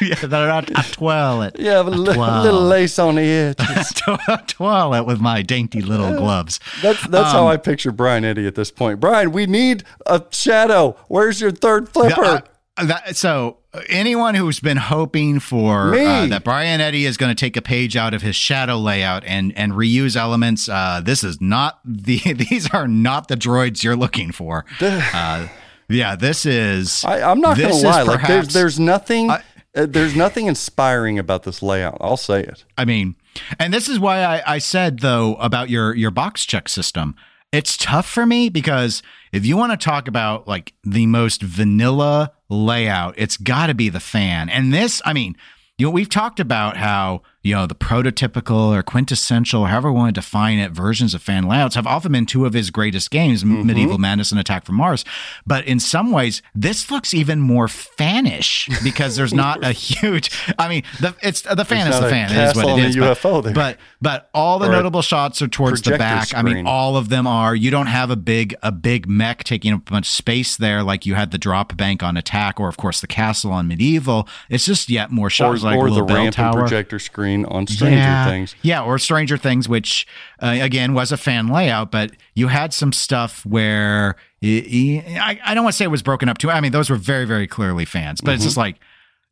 yeah, 0.00 0.14
they're 0.16 0.48
not 0.48 0.70
a 0.70 0.92
toilet. 0.92 1.58
You 1.58 1.68
have 1.70 1.86
a, 1.86 1.90
li- 1.90 2.16
Wow. 2.16 2.42
little 2.42 2.62
lace 2.62 2.98
on 2.98 3.16
the 3.16 3.22
edges. 3.22 3.92
toilet 4.46 5.04
with 5.04 5.20
my 5.20 5.42
dainty 5.42 5.80
little 5.80 6.16
gloves. 6.16 6.60
That's 6.82 7.06
that's 7.08 7.32
how 7.32 7.46
I 7.48 7.56
picture 7.56 7.92
Brian 7.92 8.24
Eddy 8.24 8.46
at 8.46 8.54
this 8.54 8.70
point. 8.70 9.00
Brian, 9.00 9.32
we 9.32 9.46
need 9.46 9.84
a 10.06 10.22
shadow. 10.30 10.96
Where's 11.08 11.40
your 11.40 11.50
third 11.50 11.88
flipper? 11.88 12.42
Uh, 12.76 12.84
that, 12.86 13.16
so 13.16 13.58
uh, 13.74 13.80
anyone 13.88 14.36
who's 14.36 14.60
been 14.60 14.76
hoping 14.76 15.40
for 15.40 15.92
uh, 15.94 16.26
that 16.26 16.44
Brian 16.44 16.80
Eddy 16.80 17.06
is 17.06 17.16
going 17.16 17.34
to 17.34 17.38
take 17.38 17.56
a 17.56 17.62
page 17.62 17.96
out 17.96 18.14
of 18.14 18.22
his 18.22 18.36
shadow 18.36 18.76
layout 18.78 19.24
and 19.24 19.52
and 19.56 19.72
reuse 19.72 20.16
elements, 20.16 20.68
uh, 20.68 21.00
this 21.04 21.24
is 21.24 21.40
not 21.40 21.80
the 21.84 22.18
these 22.50 22.70
are 22.70 22.86
not 22.86 23.26
the 23.28 23.36
droids 23.36 23.82
you're 23.82 23.96
looking 23.96 24.30
for. 24.32 24.64
Uh, 24.80 25.48
yeah, 25.90 26.14
this 26.16 26.44
is. 26.46 27.02
I, 27.04 27.22
I'm 27.28 27.40
not 27.40 27.56
going 27.58 27.70
to 27.70 27.76
lie. 27.88 28.02
Like 28.02 28.26
there's 28.26 28.48
there's 28.52 28.78
nothing 28.78 29.30
I- 29.30 29.42
Uh, 29.74 29.86
there's 29.88 30.16
nothing 30.16 30.46
inspiring 30.46 31.18
about 31.18 31.42
this 31.42 31.62
layout. 31.62 31.98
I'll 32.00 32.16
say 32.16 32.42
it. 32.42 32.64
I 32.76 32.84
mean, 32.84 33.16
and 33.58 33.72
this 33.72 33.88
is 33.88 34.00
why 34.00 34.22
I, 34.22 34.54
I 34.54 34.58
said 34.58 35.00
though 35.00 35.34
about 35.36 35.70
your 35.70 35.94
your 35.94 36.10
box 36.10 36.44
check 36.44 36.68
system. 36.68 37.14
It's 37.50 37.76
tough 37.76 38.06
for 38.08 38.26
me 38.26 38.48
because 38.48 39.02
if 39.32 39.46
you 39.46 39.56
want 39.56 39.72
to 39.72 39.82
talk 39.82 40.08
about 40.08 40.46
like 40.46 40.74
the 40.84 41.06
most 41.06 41.42
vanilla 41.42 42.32
layout, 42.48 43.14
it's 43.16 43.36
got 43.36 43.68
to 43.68 43.74
be 43.74 43.88
the 43.88 44.00
fan. 44.00 44.50
And 44.50 44.72
this, 44.72 45.00
I 45.04 45.12
mean, 45.14 45.34
you 45.78 45.86
know, 45.86 45.90
we've 45.90 46.08
talked 46.08 46.40
about 46.40 46.76
how 46.76 47.22
you 47.42 47.54
know, 47.54 47.66
the 47.66 47.74
prototypical 47.74 48.76
or 48.76 48.82
quintessential, 48.82 49.66
however 49.66 49.92
we 49.92 49.98
want 49.98 50.14
to 50.14 50.20
define 50.20 50.58
it, 50.58 50.72
versions 50.72 51.14
of 51.14 51.22
fan 51.22 51.44
layouts 51.46 51.74
have 51.76 51.86
often 51.86 52.12
been 52.12 52.26
two 52.26 52.44
of 52.46 52.52
his 52.52 52.70
greatest 52.70 53.10
games, 53.10 53.44
Mm-hmm. 53.44 53.66
Medieval 53.66 53.98
Madness 53.98 54.30
and 54.32 54.40
Attack 54.40 54.64
from 54.66 54.74
Mars. 54.74 55.04
But 55.46 55.64
in 55.66 55.78
some 55.80 56.10
ways, 56.10 56.42
this 56.54 56.90
looks 56.90 57.14
even 57.14 57.40
more 57.40 57.68
fanish 57.68 58.68
because 58.82 59.16
there's 59.16 59.32
not 59.34 59.64
a 59.64 59.72
huge. 59.72 60.30
I 60.58 60.68
mean, 60.68 60.82
the 61.00 61.14
it's 61.22 61.42
the 61.42 61.64
fan 61.64 61.84
There's 61.90 61.94
is 61.96 62.00
the 62.00 62.08
fan. 62.10 62.30
It 62.32 62.50
is 62.50 62.56
what 62.56 62.78
it 62.78 62.84
is. 62.84 62.96
but- 62.96 63.16
UFO 63.18 63.42
there. 63.42 63.54
But 63.54 63.78
but 64.00 64.30
all 64.34 64.58
the 64.58 64.68
Or 64.68 64.72
notable 64.72 65.02
shots 65.02 65.40
are 65.42 65.48
towards 65.48 65.82
the 65.82 65.96
back. 65.98 66.34
I 66.34 66.42
mean, 66.42 66.66
all 66.66 66.96
of 66.96 67.08
them 67.08 67.26
are. 67.26 67.54
You 67.54 67.70
don't 67.70 67.86
have 67.86 68.10
a 68.10 68.16
big 68.16 68.54
a 68.62 68.72
big 68.72 69.08
mech 69.08 69.44
taking 69.44 69.72
up 69.72 69.88
a 69.88 69.90
bunch 69.92 70.06
of 70.06 70.12
space 70.12 70.56
there, 70.56 70.82
like 70.82 71.06
you 71.06 71.14
had 71.14 71.30
the 71.30 71.38
drop 71.38 71.76
bank 71.76 72.02
on 72.02 72.16
Attack, 72.16 72.58
or 72.60 72.68
of 72.68 72.76
course 72.76 73.00
the 73.00 73.06
castle 73.06 73.52
on 73.52 73.68
Medieval. 73.68 74.28
It's 74.50 74.64
just 74.66 74.88
yet 74.88 75.10
more 75.10 75.26
or, 75.28 75.30
shots 75.30 75.62
like 75.62 75.76
or 75.78 75.90
the 75.90 76.02
ramp 76.02 76.26
and 76.26 76.32
tower. 76.34 76.60
projector 76.60 76.98
screen 76.98 77.27
on 77.46 77.66
Stranger 77.66 77.96
yeah. 77.98 78.26
Things. 78.26 78.54
Yeah, 78.62 78.82
or 78.82 78.98
Stranger 78.98 79.36
Things, 79.36 79.68
which 79.68 80.06
uh, 80.42 80.56
again 80.60 80.94
was 80.94 81.12
a 81.12 81.16
fan 81.16 81.48
layout, 81.48 81.90
but 81.90 82.12
you 82.34 82.48
had 82.48 82.72
some 82.74 82.92
stuff 82.92 83.44
where 83.46 84.16
I 84.42 85.40
don't 85.54 85.64
want 85.64 85.74
to 85.74 85.76
say 85.76 85.84
it 85.84 85.88
was 85.90 86.02
broken 86.02 86.28
up 86.28 86.38
too. 86.38 86.50
I 86.50 86.60
mean, 86.60 86.72
those 86.72 86.90
were 86.90 86.96
very, 86.96 87.24
very 87.24 87.46
clearly 87.46 87.84
fans, 87.84 88.20
but 88.20 88.34
it's 88.34 88.44
just 88.44 88.56
like 88.56 88.76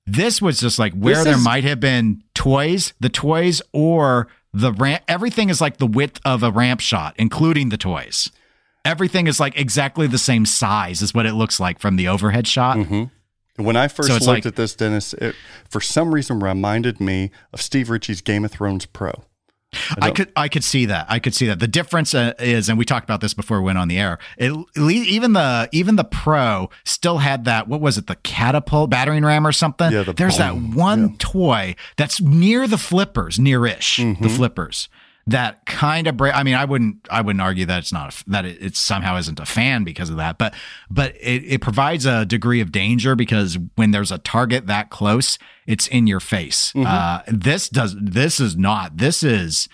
this 0.07 0.41
was 0.43 0.61
just 0.61 0.79
like 0.79 0.93
where 0.95 1.15
Mm-hmm. 1.15 1.19
This 1.19 1.25
there 1.25 1.35
is- 1.37 1.45
might 1.45 1.65
have 1.65 1.81
been 1.81 2.23
toys, 2.35 2.93
the 3.01 3.09
toys, 3.09 3.61
or 3.73 4.29
the 4.53 4.73
ramp. 4.73 5.03
Everything 5.09 5.51
is 5.51 5.61
like 5.61 5.77
the 5.79 5.87
width 5.87 6.21
of 6.25 6.43
a 6.43 6.51
ramp 6.51 6.81
shot, 6.81 7.15
including 7.19 7.69
the 7.71 7.77
toys. 7.77 8.31
Everything 8.85 9.27
is 9.27 9.41
like 9.41 9.59
exactly 9.59 10.07
the 10.07 10.17
same 10.19 10.47
size 10.47 11.03
as 11.03 11.13
what 11.13 11.27
it 11.27 11.33
looks 11.35 11.59
like 11.59 11.79
from 11.81 11.97
the 11.97 12.07
overhead 12.09 12.47
shot. 12.47 12.79
When 13.57 13.77
I 13.77 13.89
first 13.89 14.09
So 14.09 14.15
looked 14.15 14.27
like- 14.27 14.47
at 14.47 14.57
this, 14.57 14.75
Dennis, 14.75 15.15
it 15.15 15.35
for 15.69 15.81
some 15.81 16.15
reason 16.15 16.41
reminded 16.41 17.01
me 17.01 17.31
of 17.53 17.61
Steve 17.63 17.91
Ritchie's 17.91 18.21
Game 18.21 18.45
of 18.45 18.51
Thrones 18.51 18.87
Pro. 18.87 19.25
I 20.01 20.11
could 20.11 20.33
I 20.37 20.49
could 20.49 20.65
see 20.65 20.87
that. 20.87 21.07
I 21.09 21.19
could 21.19 21.35
see 21.35 21.47
that. 21.49 21.59
The 21.59 21.69
difference 21.69 22.15
uh, 22.15 22.33
is, 22.39 22.69
and 22.71 22.79
we 22.79 22.85
talked 22.87 23.05
about 23.05 23.21
this 23.21 23.35
before 23.35 23.59
we 23.61 23.65
went 23.67 23.77
on 23.79 23.89
the 23.89 23.99
air. 23.99 24.19
It, 24.39 24.53
even 24.79 25.35
the 25.35 25.69
even 25.73 25.97
the 25.97 26.05
Pro 26.05 26.71
still 26.85 27.19
had 27.19 27.45
that. 27.45 27.69
What 27.69 27.81
was 27.83 27.99
it? 27.99 28.07
The 28.07 28.15
catapult 28.17 28.89
battering 28.89 29.23
ram 29.25 29.47
or 29.47 29.53
something. 29.53 29.93
Yeah, 29.93 30.03
the 30.05 30.13
There's 30.15 30.39
that 30.39 30.53
boom. 30.53 30.75
one 30.75 31.17
toy 31.19 31.77
that's 31.97 32.21
near 32.23 32.67
the 32.67 32.79
flippers, 32.79 33.39
nearish 33.39 33.99
Mm-hmm. 34.03 34.23
the 34.23 34.31
flippers. 34.31 34.89
That 35.29 35.67
kind 35.67 36.07
of 36.07 36.17
break. 36.17 36.37
I 36.37 36.45
mean, 36.45 36.55
I 36.55 36.65
wouldn't. 36.65 37.07
I 37.11 37.21
wouldn't 37.21 37.43
argue 37.43 37.67
that 37.67 37.79
it's 37.79 37.93
not 37.93 38.15
a, 38.15 38.31
that 38.31 38.45
it, 38.45 38.63
it 38.63 38.77
somehow 38.77 39.17
isn't 39.17 39.41
a 39.41 39.45
fan 39.45 39.83
because 39.83 40.09
of 40.09 40.19
that. 40.19 40.39
But 40.39 40.55
but 40.89 41.17
it, 41.17 41.43
it 41.45 41.61
provides 41.61 42.07
a 42.07 42.25
degree 42.25 42.61
of 42.61 42.71
danger 42.71 43.17
because 43.17 43.59
when 43.75 43.91
there's 43.91 44.13
a 44.13 44.19
target 44.19 44.69
that 44.69 44.91
close, 44.91 45.37
it's 45.67 45.89
in 45.89 46.07
your 46.07 46.21
face. 46.21 46.73
Mm-hmm. 46.75 46.87
Uh, 46.87 47.23
this 47.27 47.69
does. 47.69 47.97
This 48.01 48.39
is 48.39 48.57
not. 48.57 48.99
This 48.99 49.25
is. 49.25 49.69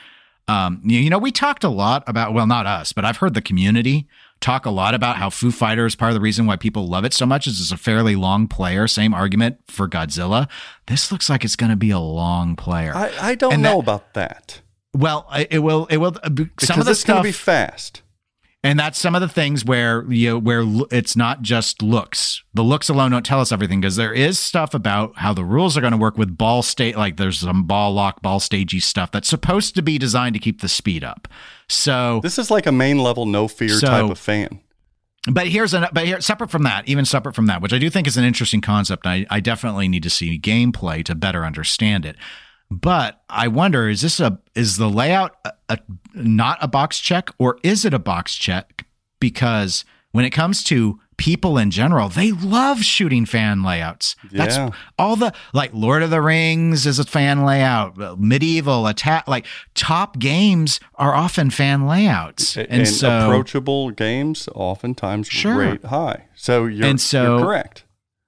Um, 0.48 0.80
you, 0.84 1.08
know, 1.08 1.18
we 1.18 1.30
talked 1.30 1.64
a 1.64 1.68
lot 1.68 2.02
about. 2.06 2.32
Well, 2.32 2.46
not 2.46 2.64
us, 2.66 2.94
but 2.94 3.04
I've 3.04 3.18
heard 3.18 3.34
the 3.34 3.42
community 3.42 4.08
talk 4.40 4.64
a 4.66 4.70
lot 4.70 4.94
about 4.94 5.16
how 5.16 5.28
Foo 5.28 5.52
Fighters. 5.52 5.94
Part 5.94 6.12
of 6.12 6.14
the 6.14 6.20
reason 6.22 6.46
why 6.46 6.56
people 6.56 6.88
love 6.88 7.04
it 7.04 7.12
so 7.12 7.26
much 7.26 7.46
is 7.46 7.60
it's 7.60 7.70
a 7.72 7.76
fairly 7.76 8.16
long 8.16 8.48
player. 8.48 8.88
Same 8.88 9.12
argument 9.12 9.58
for 9.68 9.86
Godzilla. 9.86 10.48
This 10.86 11.12
looks 11.12 11.28
like 11.28 11.44
it's 11.44 11.56
going 11.56 11.70
to 11.70 11.76
be 11.76 11.90
a 11.90 11.98
long 11.98 12.56
player. 12.56 12.92
I, 12.94 13.12
I 13.20 13.34
don't 13.34 13.52
And 13.52 13.62
know 13.62 13.74
that- 13.74 13.78
about 13.80 14.14
that 14.14 14.62
well, 14.94 15.26
it 15.50 15.61
will. 15.62 15.87
It 15.87 15.96
will. 15.98 16.16
uh, 16.22 16.28
because 16.28 16.68
Some 16.68 16.81
of 16.81 16.87
the 16.87 16.94
stuff 16.94 17.18
to 17.18 17.22
be 17.22 17.33
fast. 17.33 18.02
and 18.64 18.78
that's 18.78 18.98
some 18.98 19.14
of 19.14 19.20
the 19.20 19.28
things 19.28 19.64
where 19.64 20.05
you 20.12 20.31
know, 20.31 20.38
where 20.38 20.64
it's 20.90 21.16
not 21.16 21.42
just 21.42 21.83
looks. 21.83 22.42
The 22.55 22.62
looks 22.62 22.88
alone 22.88 23.11
don't 23.11 23.24
tell 23.26 23.40
us 23.40 23.52
everything 23.52 23.81
because 23.81 23.96
there 23.96 24.12
is 24.12 24.38
stuff 24.38 24.74
about 24.74 25.16
how 25.16 25.33
the 25.33 25.44
rules 25.44 25.76
are 25.76 25.81
going 25.81 25.92
to 25.92 25.96
work 25.96 26.18
with 26.18 26.37
ball 26.37 26.62
state. 26.62 26.96
Like 26.96 27.16
there's 27.16 27.38
some 27.40 27.64
ball 27.64 27.92
lock, 27.94 28.22
ball 28.22 28.38
stagey 28.40 28.81
stuff 28.81 29.11
that's 29.11 29.28
supposed 29.28 29.74
to 29.76 29.83
be 29.83 29.98
designed 29.98 30.35
to 30.35 30.38
keep 30.40 30.61
the 30.61 30.68
speed 30.68 31.02
up. 31.02 31.26
So, 31.68 32.20
This 32.22 32.38
is 32.38 32.50
like 32.50 32.66
a 32.66 32.72
main 32.72 32.98
level 32.98 33.24
no 33.26 33.48
fear 33.48 33.70
So- 33.70 33.87
type 33.87 34.11
of 34.11 34.18
fan. 34.18 34.61
but 35.31 35.46
here's 35.48 35.72
an 35.72 35.87
but 35.92 36.05
here 36.05 36.20
separate 36.20 36.50
from 36.50 36.64
that, 36.64 36.87
even 36.87 37.05
separate 37.07 37.35
from 37.35 37.46
that, 37.46 37.62
which 37.62 37.72
I 37.72 37.78
do 37.78 37.88
think 37.88 38.07
is 38.07 38.16
an 38.18 38.24
interesting 38.24 38.61
concept. 38.61 39.07
I, 39.07 39.24
I 39.31 39.40
definitely 39.40 39.88
need 39.88 40.02
to 40.02 40.11
see 40.11 40.38
gameplay 40.38 41.02
to 41.07 41.14
better 41.14 41.46
understand 41.46 42.05
it. 42.05 42.16
But 42.80 43.22
I 43.28 43.48
wonder 43.48 43.88
is 43.88 44.00
this 44.00 44.18
a 44.20 44.38
is 44.54 44.76
the 44.76 44.88
layout 44.88 45.37
a, 45.44 45.52
a, 45.68 45.78
not 46.14 46.58
a 46.61 46.68
box 46.68 46.98
check 47.00 47.30
or 47.38 47.58
is 47.62 47.85
it 47.85 47.92
a 47.94 47.98
box 47.98 48.35
check? 48.35 48.87
Because 49.20 49.85
when 50.12 50.24
it 50.24 50.30
comes 50.30 50.62
to 50.64 50.98
people 51.16 51.56
in 51.58 51.70
general, 51.70 52.08
they 52.08 52.32
love 52.32 52.80
shooting 52.82 53.24
fan 53.26 53.62
layouts. 53.62 54.16
That's 54.32 54.58
all 54.98 55.16
the 55.16 55.32
like 55.52 55.70
Lord 55.72 56.02
of 56.02 56.11
the 56.11 56.20
Rings 56.20 56.87
is 56.87 56.98
a 56.98 57.04
fan 57.04 57.44
layout, 57.44 58.18
medieval 58.18 58.87
attack 58.87 59.28
like 59.28 59.46
top 59.74 60.18
games 60.18 60.80
are 60.96 61.14
often 61.14 61.50
fan 61.50 61.87
layouts. 61.87 62.56
A- 62.56 62.70
And, 62.70 62.88
so 62.88 63.26
approachable 63.26 63.90
games 63.90 64.48
oftentimes 64.54 65.28
Sure. 65.28 65.56
rate 65.56 65.85
high. 65.85 66.26
So 66.35 66.66
you're, 66.66 66.87
And 66.87 67.00
so- 67.00 67.37
you're 67.38 67.46
correct. 67.46 67.85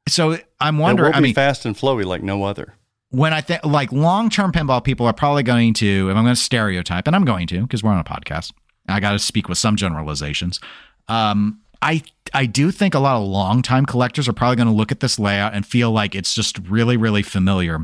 so 0.08 0.38
I'm 0.60 0.76
It 0.78 0.82
wondering 0.82 1.10
will 1.12 1.18
I 1.18 1.20
mean 1.20 1.34
fast 1.34 1.64
and 1.66 1.76
flowy 1.76 2.04
like 2.04 2.22
no 2.22 2.44
other. 2.44 2.74
When 3.14 3.32
I 3.32 3.40
think 3.40 3.64
like 3.64 3.92
long 3.92 4.28
term 4.28 4.50
pinball 4.52 4.82
people 4.82 5.06
are 5.06 5.12
probably 5.12 5.42
going 5.42 5.72
to, 5.74 6.10
if 6.10 6.16
I'm 6.16 6.24
going 6.24 6.34
to 6.34 6.40
stereotype, 6.40 7.06
and 7.06 7.14
I'm 7.14 7.24
going 7.24 7.46
to 7.48 7.62
because 7.62 7.82
we're 7.82 7.92
on 7.92 8.00
a 8.00 8.04
podcast, 8.04 8.52
I 8.88 9.00
got 9.00 9.12
to 9.12 9.18
speak 9.18 9.48
with 9.48 9.56
some 9.58 9.76
generalizations. 9.76 10.60
Um, 11.08 11.60
I 11.80 12.02
I 12.32 12.46
do 12.46 12.70
think 12.70 12.94
a 12.94 12.98
lot 12.98 13.16
of 13.16 13.28
long 13.28 13.62
time 13.62 13.86
collectors 13.86 14.28
are 14.28 14.32
probably 14.32 14.56
going 14.56 14.68
to 14.68 14.74
look 14.74 14.90
at 14.90 15.00
this 15.00 15.18
layout 15.18 15.54
and 15.54 15.64
feel 15.64 15.90
like 15.92 16.14
it's 16.14 16.34
just 16.34 16.58
really 16.66 16.96
really 16.96 17.22
familiar, 17.22 17.78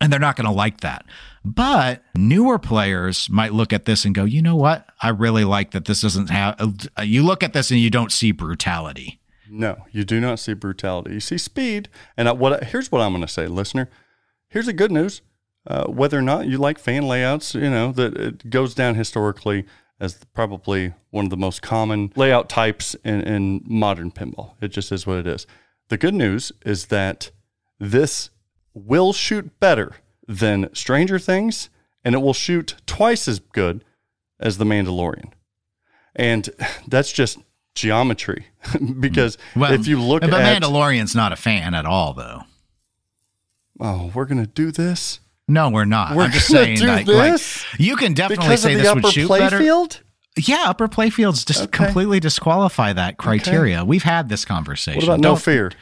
and 0.00 0.12
they're 0.12 0.18
not 0.18 0.36
going 0.36 0.46
to 0.46 0.52
like 0.52 0.80
that. 0.80 1.04
But 1.44 2.02
newer 2.16 2.58
players 2.58 3.30
might 3.30 3.52
look 3.52 3.72
at 3.72 3.84
this 3.84 4.04
and 4.04 4.14
go, 4.14 4.24
you 4.24 4.42
know 4.42 4.56
what? 4.56 4.88
I 5.00 5.10
really 5.10 5.44
like 5.44 5.70
that 5.70 5.84
this 5.84 6.00
doesn't 6.00 6.28
have. 6.28 6.58
You 7.02 7.22
look 7.24 7.44
at 7.44 7.52
this 7.52 7.70
and 7.70 7.78
you 7.78 7.88
don't 7.90 8.10
see 8.10 8.32
brutality. 8.32 9.20
No, 9.48 9.76
you 9.92 10.02
do 10.02 10.20
not 10.20 10.40
see 10.40 10.54
brutality. 10.54 11.12
You 11.14 11.20
see 11.20 11.38
speed. 11.38 11.88
And 12.16 12.28
I, 12.28 12.32
what 12.32 12.64
here's 12.64 12.90
what 12.90 13.00
I'm 13.00 13.12
going 13.12 13.22
to 13.22 13.28
say, 13.32 13.46
listener. 13.46 13.88
Here's 14.48 14.66
the 14.66 14.72
good 14.72 14.92
news. 14.92 15.22
Uh, 15.66 15.86
whether 15.86 16.18
or 16.18 16.22
not 16.22 16.46
you 16.46 16.58
like 16.58 16.78
fan 16.78 17.06
layouts, 17.08 17.54
you 17.54 17.68
know 17.68 17.90
that 17.92 18.16
it 18.16 18.50
goes 18.50 18.74
down 18.74 18.94
historically 18.94 19.64
as 19.98 20.18
probably 20.32 20.92
one 21.10 21.24
of 21.24 21.30
the 21.30 21.36
most 21.36 21.62
common 21.62 22.12
layout 22.14 22.48
types 22.48 22.94
in, 23.04 23.20
in 23.22 23.62
modern 23.66 24.10
pinball. 24.10 24.54
It 24.60 24.68
just 24.68 24.92
is 24.92 25.06
what 25.06 25.18
it 25.18 25.26
is. 25.26 25.46
The 25.88 25.96
good 25.96 26.14
news 26.14 26.52
is 26.64 26.86
that 26.86 27.30
this 27.80 28.30
will 28.74 29.12
shoot 29.12 29.58
better 29.58 29.96
than 30.28 30.72
Stranger 30.74 31.18
Things, 31.18 31.70
and 32.04 32.14
it 32.14 32.18
will 32.18 32.34
shoot 32.34 32.76
twice 32.86 33.26
as 33.26 33.38
good 33.38 33.84
as 34.38 34.58
The 34.58 34.64
Mandalorian. 34.64 35.32
And 36.14 36.48
that's 36.86 37.12
just 37.12 37.38
geometry 37.74 38.46
because 39.00 39.36
Well, 39.54 39.72
if 39.72 39.86
you 39.86 40.00
look 40.00 40.22
but 40.22 40.34
at 40.34 40.62
Mandalorian's 40.62 41.14
not 41.14 41.32
a 41.32 41.36
fan 41.36 41.74
at 41.74 41.86
all, 41.86 42.14
though. 42.14 42.42
Oh, 43.80 44.10
we're 44.14 44.24
gonna 44.24 44.46
do 44.46 44.70
this 44.70 45.20
No, 45.48 45.70
we're 45.70 45.84
not. 45.84 46.16
We're 46.16 46.24
I'm 46.24 46.30
just 46.32 46.48
saying, 46.48 46.78
do 46.78 46.86
like, 46.86 47.06
this? 47.06 47.64
like, 47.72 47.80
you 47.80 47.96
can 47.96 48.14
definitely 48.14 48.44
because 48.46 48.62
say 48.62 48.74
this 48.74 48.86
upper 48.88 49.00
would 49.02 49.12
shoot 49.12 49.26
play 49.26 49.38
better. 49.40 49.58
field. 49.58 50.00
Yeah, 50.38 50.64
upper 50.66 50.86
playfields 50.88 51.46
just 51.46 51.62
Okay. 51.62 51.84
completely 51.84 52.20
disqualify 52.20 52.92
that 52.92 53.16
criteria. 53.16 53.84
We've 53.84 54.02
had 54.02 54.28
this 54.28 54.44
conversation. 54.44 54.98
What 55.00 55.04
about 55.04 55.20
no 55.20 55.30
Don't- 55.30 55.42
fear? 55.42 55.72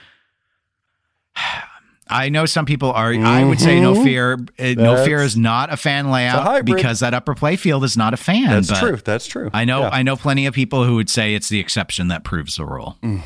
I 2.06 2.28
know 2.28 2.44
some 2.44 2.66
people 2.66 2.92
are. 2.92 3.14
I 3.14 3.44
would 3.44 3.58
say 3.58 3.80
no 3.80 3.94
fear. 4.04 4.34
Uh, 4.34 4.36
no 4.36 4.94
Mm-hmm. 4.94 5.04
Fear 5.06 5.22
is 5.22 5.36
not 5.38 5.72
a 5.72 5.76
fan 5.76 6.10
layout 6.10 6.42
hybrid. 6.42 6.76
because 6.76 7.00
that 7.00 7.14
upper 7.14 7.34
playfield 7.34 7.82
is 7.82 7.96
not 7.96 8.12
a 8.12 8.18
fan. 8.18 8.50
That's 8.50 8.78
true. 8.78 8.96
That's 8.96 9.26
true. 9.26 9.48
I 9.54 9.64
know. 9.64 9.80
Yeah. 9.80 9.88
I 9.90 10.02
know 10.02 10.14
plenty 10.14 10.44
of 10.44 10.52
people 10.52 10.84
who 10.84 10.96
would 10.96 11.08
say 11.08 11.34
it's 11.34 11.48
the 11.48 11.58
exception 11.58 12.08
that 12.08 12.22
proves 12.22 12.56
the 12.56 12.66
rule. 12.66 12.98
Mm. 13.02 13.22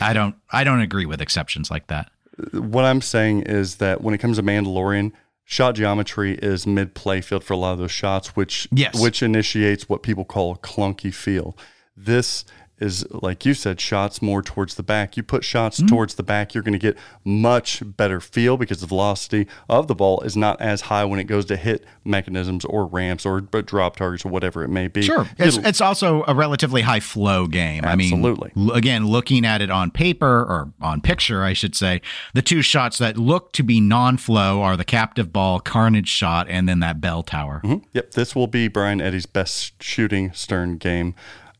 I 0.00 0.12
don't. 0.12 0.36
I 0.52 0.62
don't 0.62 0.80
agree 0.80 1.04
with 1.04 1.20
exceptions 1.20 1.68
like 1.68 1.88
that. 1.88 2.10
What 2.52 2.84
I'm 2.84 3.00
saying 3.00 3.42
is 3.42 3.76
that 3.76 4.02
when 4.02 4.14
it 4.14 4.18
comes 4.18 4.36
to 4.36 4.42
Mandalorian, 4.42 5.12
shot 5.44 5.74
geometry 5.74 6.34
is 6.36 6.66
mid 6.66 6.94
play 6.94 7.20
field 7.20 7.44
for 7.44 7.54
a 7.54 7.56
lot 7.56 7.72
of 7.72 7.78
those 7.78 7.90
shots, 7.90 8.36
which 8.36 8.68
Yes. 8.70 9.00
which 9.00 9.22
initiates 9.22 9.88
what 9.88 10.02
people 10.02 10.24
call 10.24 10.52
a 10.52 10.58
clunky 10.58 11.12
feel. 11.12 11.56
This 11.96 12.44
is 12.80 13.04
like 13.10 13.44
you 13.44 13.54
said, 13.54 13.80
shots 13.80 14.22
more 14.22 14.42
towards 14.42 14.74
the 14.76 14.82
back. 14.82 15.16
You 15.16 15.22
put 15.22 15.44
shots 15.44 15.78
Mm-hmm. 15.78 15.86
towards 15.88 16.14
the 16.14 16.22
back, 16.22 16.54
you're 16.54 16.62
going 16.62 16.72
to 16.72 16.78
get 16.78 16.96
much 17.24 17.82
better 17.84 18.20
feel 18.20 18.56
because 18.56 18.80
the 18.80 18.86
velocity 18.86 19.46
of 19.68 19.86
the 19.88 19.94
ball 19.94 20.20
is 20.22 20.36
not 20.36 20.60
as 20.60 20.82
high 20.82 21.04
when 21.04 21.18
it 21.20 21.24
goes 21.24 21.44
to 21.46 21.56
hit 21.56 21.84
mechanisms 22.04 22.64
or 22.64 22.86
ramps 22.86 23.26
or 23.26 23.40
but 23.40 23.66
drop 23.66 23.96
targets 23.96 24.24
or 24.24 24.28
whatever 24.30 24.62
it 24.64 24.68
may 24.68 24.88
be. 24.88 25.02
Sure. 25.02 25.28
It's, 25.38 25.56
it's 25.58 25.80
also 25.80 26.24
a 26.26 26.34
relatively 26.34 26.82
high 26.82 27.00
flow 27.00 27.46
game. 27.46 27.84
Absolutely. 27.84 28.52
I 28.54 28.58
mean, 28.58 28.70
again, 28.76 29.06
looking 29.06 29.44
at 29.44 29.60
it 29.60 29.70
on 29.70 29.90
paper 29.90 30.40
or 30.40 30.72
on 30.80 31.00
picture, 31.00 31.42
I 31.44 31.52
should 31.52 31.74
say, 31.74 32.00
the 32.34 32.42
two 32.42 32.62
shots 32.62 32.98
that 32.98 33.16
look 33.18 33.52
to 33.52 33.62
be 33.62 33.80
non 33.80 34.16
flow 34.16 34.62
are 34.62 34.76
the 34.76 34.84
captive 34.84 35.32
ball, 35.32 35.60
carnage 35.60 36.08
shot, 36.08 36.46
and 36.48 36.68
then 36.68 36.80
that 36.80 37.00
bell 37.00 37.22
tower. 37.22 37.60
Mhm. 37.64 37.82
Yep, 37.92 38.12
this 38.12 38.34
will 38.34 38.46
be 38.46 38.68
Brian 38.68 39.00
Eddy's 39.00 39.26
best 39.26 39.82
shooting 39.82 40.32
Stern 40.32 40.76
game, 40.78 41.14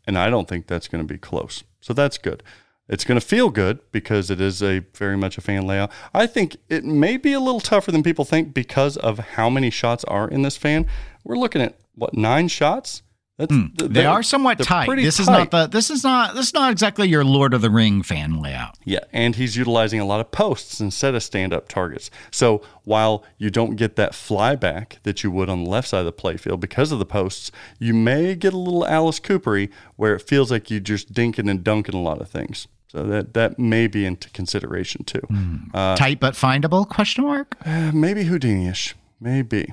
and 0.09 0.19
I 0.19 0.31
don't 0.31 0.49
think 0.49 0.67
that's 0.67 0.89
going 0.89 1.07
to 1.07 1.15
be 1.15 1.19
close. 1.19 1.63
So 1.81 1.93
that's 1.93 2.17
good. 2.17 2.43
It's 2.89 3.05
going 3.05 3.21
to 3.21 3.27
feel 3.27 3.51
good 3.51 3.81
because 3.93 4.31
it 4.31 4.41
is 4.41 4.63
a 4.63 4.79
very 4.95 5.19
much 5.19 5.37
a 5.37 5.43
fan 5.43 5.67
layout. 5.67 5.93
I 6.15 6.27
think 6.27 6.57
it 6.71 6.83
may 6.83 7.19
be 7.19 7.35
a 7.35 7.41
little 7.41 7.61
tougher 7.61 7.93
than 7.93 8.03
people 8.03 8.25
think 8.25 8.55
because 8.55 8.97
of 8.97 9.19
how 9.19 9.51
many 9.51 9.69
shots 9.69 10.05
are 10.05 10.27
in 10.27 10.41
this 10.41 10.57
fan. 10.57 10.87
We're 11.25 11.37
looking 11.37 11.61
at 11.61 11.79
what 11.95 12.15
nine 12.15 12.49
shots. 12.49 13.03
That's, 13.39 13.55
hmm. 13.55 13.67
th- 13.67 13.91
They 13.93 14.03
they're- 14.03 14.23
somewhat 14.25 14.59
tight. 14.59 14.95
This 14.97 15.21
is 15.21 15.29
not 15.29 15.53
the 15.53 15.67
this 15.69 15.91
is 15.91 16.03
not 16.03 16.35
this 16.35 16.49
is 16.49 16.55
not 16.55 16.73
exactly 16.73 17.09
your 17.09 17.25
Lord 17.25 17.55
of 17.55 17.63
the 17.63 17.71
Ring 17.71 18.03
fan 18.03 18.43
layout. 18.43 18.77
Yeah, 18.85 19.01
and 19.13 19.37
he's 19.37 19.57
utilizing 19.57 20.01
a 20.01 20.05
lot 20.05 20.21
of 20.21 20.33
posts 20.33 20.81
instead 20.81 21.15
of 21.15 21.23
stand 21.23 21.53
up 21.53 21.69
targets. 21.69 22.11
So 22.33 22.63
while 22.83 23.25
you 23.39 23.49
don't 23.51 23.77
get 23.77 23.95
that 23.95 24.13
flyback 24.13 25.01
that 25.05 25.23
you 25.23 25.31
would 25.31 25.49
on 25.49 25.63
the 25.63 25.71
left 25.71 25.89
side 25.89 26.01
of 26.01 26.07
the 26.07 26.13
playfield 26.13 26.59
because 26.59 26.91
of 26.91 26.99
the 26.99 27.07
posts, 27.07 27.53
you 27.79 27.95
may 27.95 28.35
get 28.35 28.53
a 28.53 28.59
little 28.59 28.85
Alice 28.85 29.21
Coopery 29.21 29.71
where 29.95 30.17
it 30.17 30.23
feels 30.29 30.51
like 30.51 30.69
you're 30.69 30.81
just 30.81 31.13
dinking 31.13 31.49
and 31.49 31.63
dunking 31.63 31.95
a 31.95 32.03
lot 32.03 32.21
of 32.21 32.29
things. 32.29 32.67
So 32.89 33.05
that 33.05 33.35
that 33.35 33.59
may 33.59 33.87
be 33.87 34.05
into 34.05 34.31
consideration 34.31 35.05
too. 35.05 35.21
Hmm. 35.29 35.57
Uh, 35.73 35.95
tight 35.95 36.19
but 36.19 36.35
findable? 36.35 36.89
Question 36.89 37.25
mark. 37.25 37.55
Uh, 37.65 37.93
maybe 37.95 38.25
Houdini-ish. 38.25 38.97
Maybe. 39.21 39.73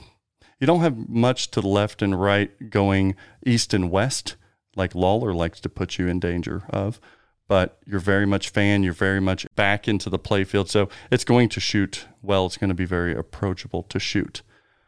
You 0.59 0.67
don't 0.67 0.81
have 0.81 1.09
much 1.09 1.51
to 1.51 1.61
the 1.61 1.67
left 1.67 2.01
and 2.01 2.19
right 2.19 2.69
going 2.69 3.15
east 3.45 3.73
and 3.73 3.91
west 3.91 4.35
like 4.75 4.93
Lawlor 4.93 5.33
likes 5.33 5.59
to 5.61 5.69
put 5.69 5.97
you 5.97 6.07
in 6.07 6.19
danger 6.19 6.63
of. 6.69 6.99
But 7.47 7.77
you're 7.85 7.99
very 7.99 8.25
much 8.25 8.49
fan. 8.49 8.83
You're 8.83 8.93
very 8.93 9.21
much 9.21 9.45
back 9.55 9.87
into 9.87 10.09
the 10.09 10.17
playfield. 10.17 10.67
So 10.67 10.89
it's 11.11 11.23
going 11.23 11.49
to 11.49 11.59
shoot 11.59 12.05
well. 12.21 12.47
It's 12.47 12.57
going 12.57 12.69
to 12.69 12.73
be 12.73 12.85
very 12.85 13.15
approachable 13.15 13.83
to 13.83 13.99
shoot. 13.99 14.41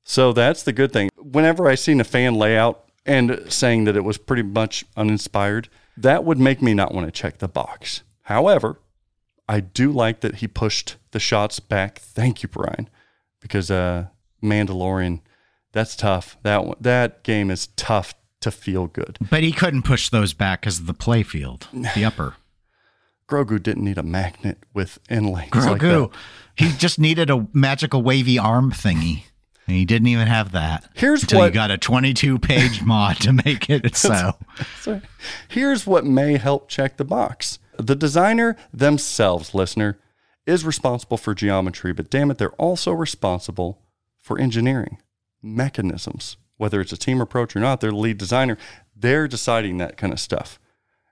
So 0.03 0.33
that's 0.33 0.63
the 0.63 0.73
good 0.73 0.91
thing. 0.91 1.09
Whenever 1.17 1.67
I 1.67 1.75
seen 1.75 2.01
a 2.01 2.05
fan 2.05 2.33
layout 2.33 2.83
and 3.05 3.45
saying 3.47 3.83
that 3.83 3.95
it 3.95 4.03
was 4.03 4.17
pretty 4.17 4.41
much 4.41 4.85
uninspired, 4.95 5.69
that 5.95 6.23
would 6.23 6.39
make 6.39 6.61
me 6.61 6.73
not 6.73 6.93
want 6.93 7.07
to 7.07 7.11
check 7.11 7.37
the 7.37 7.47
box. 7.47 8.03
However, 8.23 8.79
I 9.47 9.59
do 9.59 9.91
like 9.91 10.21
that 10.21 10.35
he 10.35 10.47
pushed 10.47 10.97
the 11.11 11.19
shots 11.19 11.59
back. 11.59 11.99
Thank 11.99 12.41
you, 12.41 12.49
Brian, 12.49 12.89
because 13.39 13.69
uh, 13.69 14.07
Mandalorian, 14.43 15.21
that's 15.71 15.95
tough. 15.95 16.37
That 16.43 16.65
one, 16.65 16.77
that 16.81 17.23
game 17.23 17.49
is 17.51 17.67
tough 17.75 18.13
to 18.41 18.51
feel 18.51 18.87
good. 18.87 19.17
But 19.29 19.43
he 19.43 19.51
couldn't 19.51 19.83
push 19.83 20.09
those 20.09 20.33
back 20.33 20.61
because 20.61 20.79
of 20.79 20.85
the 20.87 20.93
playfield, 20.93 21.67
the 21.93 22.05
upper. 22.05 22.35
Grogu 23.27 23.61
didn't 23.61 23.83
need 23.83 23.97
a 23.97 24.03
magnet 24.03 24.59
with 24.73 24.99
inlays 25.09 25.49
like 25.53 25.81
Grogu. 25.81 26.11
that. 26.11 26.17
he 26.55 26.71
just 26.77 26.97
needed 26.97 27.29
a 27.29 27.47
magical 27.51 28.01
wavy 28.01 28.39
arm 28.39 28.71
thingy. 28.71 29.23
And 29.67 29.75
he 29.75 29.83
didn't 29.83 30.07
even 30.07 30.27
have 30.27 30.53
that. 30.53 30.89
Here's 30.95 31.23
until 31.23 31.39
what- 31.39 31.45
you 31.47 31.51
got 31.51 31.71
a 31.71 31.77
22 31.77 32.39
page 32.39 32.81
mod 32.83 33.17
to 33.21 33.33
make 33.33 33.69
it 33.69 33.95
so. 33.97 34.33
So 34.79 35.01
here's 35.49 35.85
what 35.85 36.05
may 36.05 36.37
help 36.37 36.69
check 36.69 36.95
the 36.95 37.03
box. 37.03 37.59
The 37.77 37.95
designer 37.95 38.55
themselves, 38.73 39.53
listener, 39.53 39.99
is 40.45 40.63
responsible 40.63 41.17
for 41.17 41.35
geometry, 41.35 41.91
but 41.91 42.09
damn 42.09 42.31
it, 42.31 42.37
they're 42.37 42.51
also 42.53 42.93
responsible 42.93 43.81
for 44.21 44.39
engineering 44.39 44.99
mechanisms. 45.41 46.37
Whether 46.57 46.81
it's 46.81 46.91
a 46.91 46.97
team 46.97 47.21
approach 47.21 47.55
or 47.55 47.59
not, 47.59 47.81
they're 47.81 47.91
the 47.91 47.97
lead 47.97 48.17
designer. 48.17 48.57
They're 48.95 49.27
deciding 49.27 49.77
that 49.77 49.97
kind 49.97 50.11
of 50.11 50.19
stuff. 50.19 50.59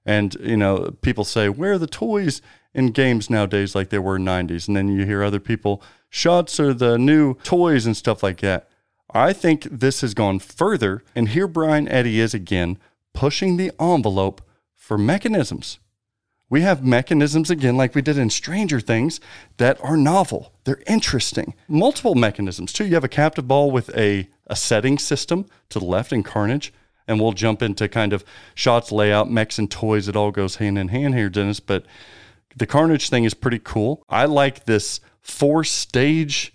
And, 0.06 0.36
you 0.36 0.58
know, 0.58 0.96
people 1.02 1.24
say, 1.24 1.50
where 1.50 1.74
are 1.74 1.78
the 1.78 1.88
toys 1.88 2.42
in 2.74 2.92
games 2.92 3.30
nowadays 3.30 3.76
like 3.76 3.90
they 3.90 4.00
were 4.00 4.18
in 4.18 4.26
90s? 4.26 4.68
And 4.68 4.76
then 4.76 4.88
you 4.88 5.06
hear 5.06 5.24
other 5.24 5.40
people, 5.40 5.82
shots 6.10 6.60
are 6.60 6.74
the 6.74 6.98
new 6.98 7.36
toys 7.44 7.86
and 7.86 7.98
stuff 7.98 8.22
like 8.22 8.42
that. 8.42 8.70
I 9.14 9.34
think 9.34 9.64
this 9.64 10.02
has 10.02 10.14
gone 10.14 10.40
further. 10.40 11.04
And 11.16 11.30
here 11.30 11.48
Brian 11.48 11.88
Eddy 11.88 12.20
is 12.20 12.34
again 12.34 12.78
pushing 13.14 13.58
the 13.58 13.72
envelope 13.80 14.42
for 14.74 14.98
mechanisms. 14.98 15.80
We 16.56 16.62
have 16.62 16.86
mechanisms 16.86 17.50
again, 17.50 17.76
like 17.76 17.96
we 17.96 18.02
did 18.02 18.18
in 18.18 18.30
Stranger 18.30 18.80
Things, 18.80 19.20
that 19.58 19.78
are 19.84 19.98
novel. 19.98 20.54
They're 20.64 20.82
interesting. 20.88 21.54
Multiple 21.68 22.16
mechanisms, 22.16 22.72
too. 22.72 22.86
You 22.86 22.94
have 22.94 23.04
a 23.04 23.10
captive 23.10 23.46
ball 23.46 23.72
with 23.72 23.90
a, 23.94 24.30
a 24.48 24.56
setting 24.56 24.98
system 24.98 25.48
to 25.68 25.80
the 25.80 25.86
left 25.86 26.14
in 26.14 26.24
Carnage. 26.24 26.72
And 27.10 27.20
we'll 27.20 27.34
jump 27.34 27.62
into 27.62 27.90
kind 27.90 28.14
of 28.14 28.24
shots, 28.54 28.90
layout, 28.90 29.30
mechs, 29.30 29.60
and 29.60 29.70
toys. 29.70 30.08
It 30.08 30.16
all 30.16 30.32
goes 30.32 30.56
hand 30.56 30.78
in 30.78 30.88
hand 30.88 31.14
here, 31.14 31.28
Dennis. 31.28 31.60
But 31.60 31.86
the 32.56 32.66
Carnage 32.66 33.10
thing 33.10 33.26
is 33.26 33.34
pretty 33.34 33.60
cool. 33.60 34.02
I 34.08 34.24
like 34.24 34.64
this 34.64 35.02
four 35.22 35.66
stage 35.66 36.54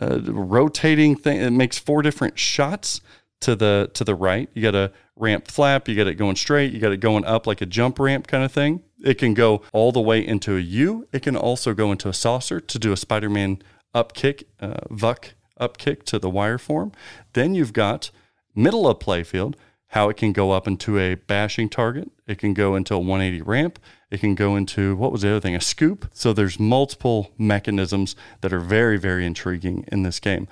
uh, 0.00 0.18
rotating 0.22 1.14
thing. 1.14 1.42
It 1.42 1.50
makes 1.50 1.76
four 1.76 2.00
different 2.00 2.38
shots 2.38 3.02
to 3.40 3.54
the 3.54 3.90
to 3.92 4.02
the 4.02 4.14
right. 4.14 4.48
You 4.54 4.62
got 4.62 4.74
a 4.74 4.92
ramp 5.16 5.48
flap. 5.48 5.88
You 5.88 5.96
got 5.96 6.06
it 6.06 6.14
going 6.14 6.36
straight. 6.36 6.72
You 6.72 6.80
got 6.80 6.92
it 6.92 7.00
going 7.00 7.24
up 7.24 7.46
like 7.46 7.60
a 7.60 7.66
jump 7.66 7.98
ramp 7.98 8.26
kind 8.26 8.44
of 8.44 8.52
thing. 8.52 8.82
It 9.04 9.14
can 9.14 9.34
go 9.34 9.62
all 9.72 9.92
the 9.92 10.00
way 10.00 10.26
into 10.26 10.56
a 10.56 10.60
U. 10.60 11.06
It 11.12 11.22
can 11.22 11.36
also 11.36 11.74
go 11.74 11.92
into 11.92 12.08
a 12.08 12.14
saucer 12.14 12.60
to 12.60 12.78
do 12.78 12.92
a 12.92 12.96
Spider-Man 12.96 13.62
up 13.94 14.14
kick, 14.14 14.48
uh, 14.60 14.80
VUK 14.90 15.34
up 15.58 15.78
kick 15.78 16.04
to 16.06 16.18
the 16.18 16.30
wire 16.30 16.58
form. 16.58 16.92
Then 17.34 17.54
you've 17.54 17.72
got 17.72 18.10
middle 18.54 18.88
of 18.88 18.98
playfield 18.98 19.54
how 19.92 20.08
it 20.08 20.16
can 20.16 20.32
go 20.32 20.52
up 20.52 20.66
into 20.66 20.98
a 20.98 21.14
bashing 21.14 21.68
target. 21.68 22.10
It 22.26 22.38
can 22.38 22.54
go 22.54 22.76
into 22.76 22.94
a 22.94 22.98
180 22.98 23.42
ramp. 23.42 23.78
It 24.10 24.20
can 24.20 24.34
go 24.34 24.56
into 24.56 24.96
what 24.96 25.12
was 25.12 25.20
the 25.20 25.28
other 25.28 25.40
thing? 25.40 25.54
A 25.54 25.60
scoop. 25.60 26.08
So 26.14 26.32
there's 26.32 26.58
multiple 26.58 27.30
mechanisms 27.36 28.16
that 28.40 28.54
are 28.54 28.58
very, 28.58 28.96
very 28.96 29.26
intriguing 29.26 29.84
in 29.92 30.02
this 30.02 30.18
game. 30.18 30.48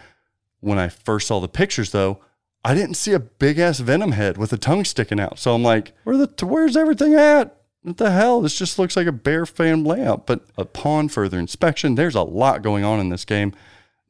When 0.61 0.79
I 0.79 0.89
first 0.89 1.27
saw 1.27 1.41
the 1.41 1.49
pictures, 1.49 1.93
though, 1.93 2.21
I 2.65 2.75
didn't 2.75 2.95
see 2.95 3.13
a 3.13 3.21
big 3.21 3.59
ass 3.59 3.81
venom 3.81 4.13
head 4.13 4.37
with 4.37 4.53
a 4.53 4.59
tongue 4.59 4.85
sticking 4.85 5.21
out. 5.21 5.39
So 5.39 5.55
I'm 5.55 5.63
like, 5.63 5.93
where 6.05 6.17
the 6.17 6.47
where's 6.47 6.77
everything 6.77 7.15
at? 7.15 7.57
What 7.83 7.97
the 7.97 8.11
hell? 8.11 8.43
This 8.43 8.59
just 8.59 8.79
looks 8.79 8.97
like 8.97 9.07
a 9.07 9.13
bare 9.13 9.47
fan 9.47 9.85
layout. 9.85 10.27
But 10.27 10.45
upon 10.59 11.09
further 11.09 11.39
inspection, 11.39 11.95
there's 11.95 12.15
a 12.15 12.23
lot 12.23 12.63
going 12.63 12.85
on 12.85 13.01
in 13.01 13.09
this 13.09 13.25
game. 13.25 13.55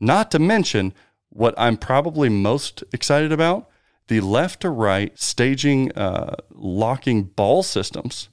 Not 0.01 0.31
to 0.33 0.39
mention 0.41 0.93
what 1.29 1.55
I'm 1.57 1.77
probably 1.77 2.29
most 2.29 2.83
excited 2.93 3.31
about 3.31 3.69
the 4.09 4.21
left 4.21 4.63
to 4.63 4.71
right 4.71 5.17
staging 5.17 5.93
uh, 5.93 6.35
locking 6.51 7.23
ball 7.23 7.63
systems 7.63 8.29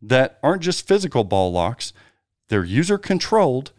that 0.00 0.38
aren't 0.42 0.62
just 0.62 0.88
physical 0.88 1.24
ball 1.24 1.52
locks, 1.52 1.92
they're 2.48 2.64
user 2.64 2.96
controlled, 2.96 3.72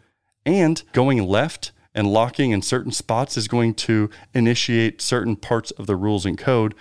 and 0.46 0.84
going 0.92 1.26
left 1.26 1.72
and 1.94 2.12
locking 2.12 2.50
in 2.50 2.62
certain 2.62 2.92
spots 2.92 3.36
is 3.36 3.48
going 3.48 3.74
to 3.74 4.10
initiate 4.34 5.02
certain 5.02 5.36
parts 5.36 5.70
of 5.72 5.86
the 5.86 5.96
rules 5.96 6.24
and 6.24 6.38
code 6.38 6.74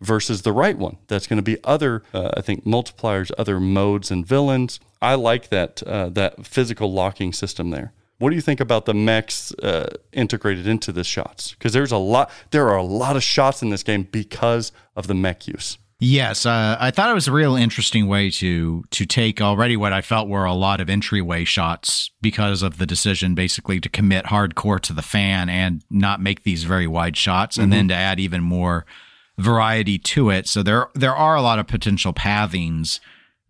versus 0.00 0.42
the 0.42 0.52
right 0.52 0.78
one. 0.78 0.98
That's 1.08 1.26
going 1.26 1.38
to 1.38 1.42
be 1.42 1.58
other, 1.64 2.02
uh, 2.14 2.30
I 2.36 2.40
think, 2.40 2.64
multipliers, 2.64 3.30
other 3.38 3.58
modes 3.58 4.10
and 4.10 4.26
villains. 4.26 4.80
I 5.00 5.14
like 5.14 5.48
that 5.48 5.82
uh, 5.82 6.08
that 6.10 6.46
physical 6.46 6.92
locking 6.92 7.32
system 7.32 7.70
there. 7.70 7.92
What 8.18 8.30
do 8.30 8.36
you 8.36 8.42
think 8.42 8.58
about 8.58 8.84
the 8.84 8.94
mechs 8.94 9.52
uh, 9.62 9.94
integrated 10.12 10.66
into 10.66 10.90
the 10.90 11.04
shots? 11.04 11.52
Because 11.52 11.72
there's 11.72 11.92
a 11.92 11.98
lot, 11.98 12.30
there 12.50 12.68
are 12.68 12.76
a 12.76 12.82
lot 12.82 13.14
of 13.14 13.22
shots 13.22 13.62
in 13.62 13.70
this 13.70 13.84
game 13.84 14.08
because 14.10 14.72
of 14.96 15.06
the 15.06 15.14
mech 15.14 15.46
use. 15.46 15.78
Yes, 16.00 16.46
uh, 16.46 16.76
I 16.78 16.92
thought 16.92 17.10
it 17.10 17.14
was 17.14 17.26
a 17.26 17.32
real 17.32 17.56
interesting 17.56 18.06
way 18.06 18.30
to 18.30 18.84
to 18.90 19.04
take 19.04 19.40
already 19.40 19.76
what 19.76 19.92
I 19.92 20.00
felt 20.00 20.28
were 20.28 20.44
a 20.44 20.52
lot 20.52 20.80
of 20.80 20.88
entryway 20.88 21.42
shots 21.44 22.12
because 22.22 22.62
of 22.62 22.78
the 22.78 22.86
decision 22.86 23.34
basically 23.34 23.80
to 23.80 23.88
commit 23.88 24.26
hardcore 24.26 24.78
to 24.82 24.92
the 24.92 25.02
fan 25.02 25.48
and 25.48 25.82
not 25.90 26.20
make 26.20 26.44
these 26.44 26.62
very 26.62 26.86
wide 26.86 27.16
shots, 27.16 27.56
and 27.56 27.72
then 27.72 27.88
to 27.88 27.94
add 27.94 28.20
even 28.20 28.42
more 28.44 28.86
variety 29.38 29.98
to 29.98 30.30
it. 30.30 30.46
So 30.46 30.62
there 30.62 30.88
there 30.94 31.16
are 31.16 31.34
a 31.34 31.42
lot 31.42 31.58
of 31.58 31.66
potential 31.66 32.12
pathings 32.12 33.00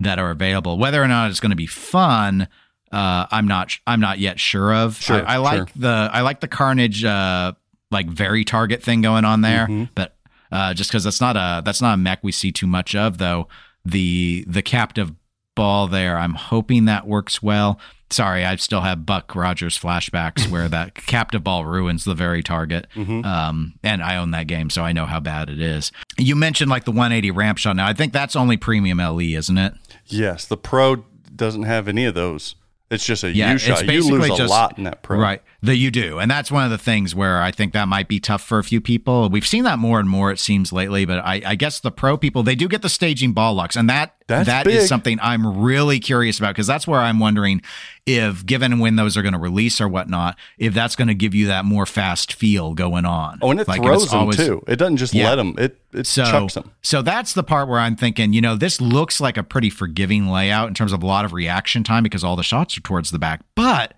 that 0.01 0.19
are 0.19 0.31
available. 0.31 0.79
Whether 0.79 1.03
or 1.03 1.09
not 1.09 1.29
it's 1.31 1.41
going 1.41 1.51
to 1.51 1.57
be 1.57 1.67
fun, 1.67 2.49
uh, 2.91 3.27
I'm 3.31 3.47
not 3.47 3.73
I'm 3.87 4.01
not 4.01 4.21
yet 4.21 4.41
sure 4.41 4.73
of. 4.75 4.97
Sure, 4.99 5.23
I, 5.27 5.35
I 5.35 5.37
like 5.37 5.57
sure. 5.59 5.67
the 5.77 6.11
I 6.11 6.23
like 6.23 6.41
the 6.41 6.49
Carnage 6.49 7.05
uh, 7.05 7.53
like 7.91 8.07
vari-target 8.07 8.83
thing 8.83 9.03
going 9.03 9.25
on 9.27 9.43
there, 9.43 9.67
Mm-hmm. 9.67 9.85
but 9.95 10.15
uh, 10.53 10.75
just 10.75 10.91
because 10.91 11.05
that's 11.05 11.21
not 11.21 11.37
a 11.37 11.63
that's 11.65 11.81
not 11.83 11.95
a 11.95 11.97
mech 11.97 12.21
we 12.23 12.33
see 12.33 12.53
too 12.53 12.67
much 12.67 12.95
of 12.95 13.19
though. 13.19 13.49
The 13.85 14.45
the 14.47 14.63
captive 14.63 15.13
ball 15.55 15.89
there, 15.89 16.17
I'm 16.19 16.35
hoping 16.35 16.85
that 16.87 17.07
works 17.07 17.43
well. 17.43 17.81
Sorry, 18.11 18.45
I 18.45 18.57
still 18.57 18.81
have 18.83 19.05
Buck 19.05 19.35
Rogers 19.35 19.79
flashbacks 19.79 20.49
where 20.51 20.69
that 20.69 20.95
captive 20.95 21.45
ball 21.45 21.67
ruins 21.67 22.05
the 22.05 22.15
vari-target. 22.15 22.87
Mm-hmm. 22.95 23.25
Um, 23.25 23.75
and 23.83 24.03
I 24.03 24.17
own 24.17 24.31
that 24.31 24.47
game, 24.47 24.71
so 24.71 24.83
I 24.83 24.93
know 24.93 25.05
how 25.05 25.21
bad 25.21 25.51
it 25.51 25.61
is. 25.61 25.93
You 26.17 26.35
mentioned 26.35 26.71
like 26.71 26.85
the 26.85 26.91
180 26.91 27.31
ramp 27.33 27.59
shot. 27.59 27.77
Now 27.77 27.87
I 27.87 27.93
think 27.93 28.13
that's 28.15 28.35
only 28.37 28.57
premium 28.57 28.99
LE, 28.99 29.21
isn't 29.37 29.59
it? 29.59 29.75
Yes, 30.07 30.47
the 30.47 30.57
Pro 30.57 31.05
doesn't 31.37 31.65
have 31.65 31.87
any 31.89 32.05
of 32.07 32.15
those. 32.15 32.55
It's 32.91 33.05
just 33.05 33.23
a 33.25 33.31
Yeah, 33.31 33.53
U 33.53 33.59
shot. 33.59 33.85
You 33.87 34.03
lose 34.11 34.31
a 34.31 34.37
just- 34.37 34.51
lot 34.51 34.79
in 34.79 34.85
that 34.85 35.03
Pro. 35.03 35.19
Right. 35.19 35.43
That 35.61 35.75
you 35.75 35.91
do. 35.91 36.21
And 36.21 36.31
that's 36.31 36.53
one 36.53 36.63
of 36.65 36.71
the 36.71 36.79
things 36.79 37.17
where 37.17 37.43
I 37.43 37.51
think 37.51 37.73
that 37.73 37.89
might 37.89 38.07
be 38.07 38.21
tough 38.21 38.43
for 38.45 38.61
a 38.61 38.65
few 38.65 38.81
people. 38.81 39.29
We've 39.29 39.45
seen 39.45 39.65
that 39.65 39.81
more 39.81 39.99
and 39.99 40.09
more, 40.09 40.31
it 40.31 40.39
seems, 40.39 40.73
lately. 40.73 41.05
But 41.05 41.19
I, 41.25 41.43
I 41.45 41.55
guess 41.57 41.81
the 41.81 41.91
pro 41.91 42.17
people, 42.17 42.45
they 42.45 42.55
do 42.55 42.69
get 42.69 42.81
the 42.83 42.89
staging 42.89 43.33
ball 43.33 43.55
locks. 43.55 43.75
And 43.75 43.91
that 43.91 44.15
That's 44.29 44.47
that 44.47 44.69
is 44.69 44.83
big. 44.83 44.89
something 44.89 45.19
I'm 45.21 45.59
really 45.61 45.99
curious 45.99 46.39
about 46.39 46.51
because 46.55 46.69
that's 46.69 46.87
where 46.87 47.01
I'm 47.01 47.19
wondering 47.19 47.61
if, 48.07 48.47
given 48.47 48.79
when 48.79 48.95
those 48.95 49.17
are 49.17 49.23
going 49.23 49.33
to 49.33 49.39
release 49.41 49.81
or 49.81 49.89
whatnot, 49.89 50.39
if 50.59 50.75
that's 50.75 50.95
going 50.95 51.09
to 51.09 51.15
give 51.15 51.35
you 51.35 51.49
that 51.49 51.65
more 51.65 51.87
fast 51.87 52.35
feel 52.35 52.73
going 52.75 53.05
on. 53.05 53.41
Oh, 53.43 53.51
and 53.51 53.59
it 53.59 53.67
Like, 53.67 53.83
throws 53.83 54.05
it's 54.05 54.13
them 54.13 54.21
always- 54.21 54.37
too. 54.37 54.63
It 54.69 54.77
doesn't 54.77 54.99
just 54.99 55.13
Yeah. 55.13 55.31
let 55.31 55.37
them. 55.37 55.57
It 55.59 55.81
it 55.93 56.07
so, 56.07 56.23
chucks 56.25 56.55
them. 56.55 56.71
so 56.83 57.03
that's 57.03 57.33
the 57.33 57.43
part 57.43 57.67
where 57.69 57.81
I'm 57.81 57.97
thinking, 57.97 58.33
you 58.33 58.41
know, 58.41 58.55
this 58.55 58.81
looks 58.81 59.21
like 59.21 59.37
a 59.37 59.43
pretty 59.43 59.71
forgiving 59.71 60.29
layout 60.29 60.69
in 60.69 60.75
terms 60.75 60.93
of 60.93 61.03
a 61.03 61.07
lot 61.07 61.25
of 61.25 61.33
reaction 61.33 61.83
time 61.83 62.05
because 62.05 62.23
all 62.23 62.37
the 62.37 62.45
shots 62.45 62.79
are 62.79 62.83
towards 62.83 63.11
the 63.11 63.19
back. 63.19 63.41
But 63.57 63.95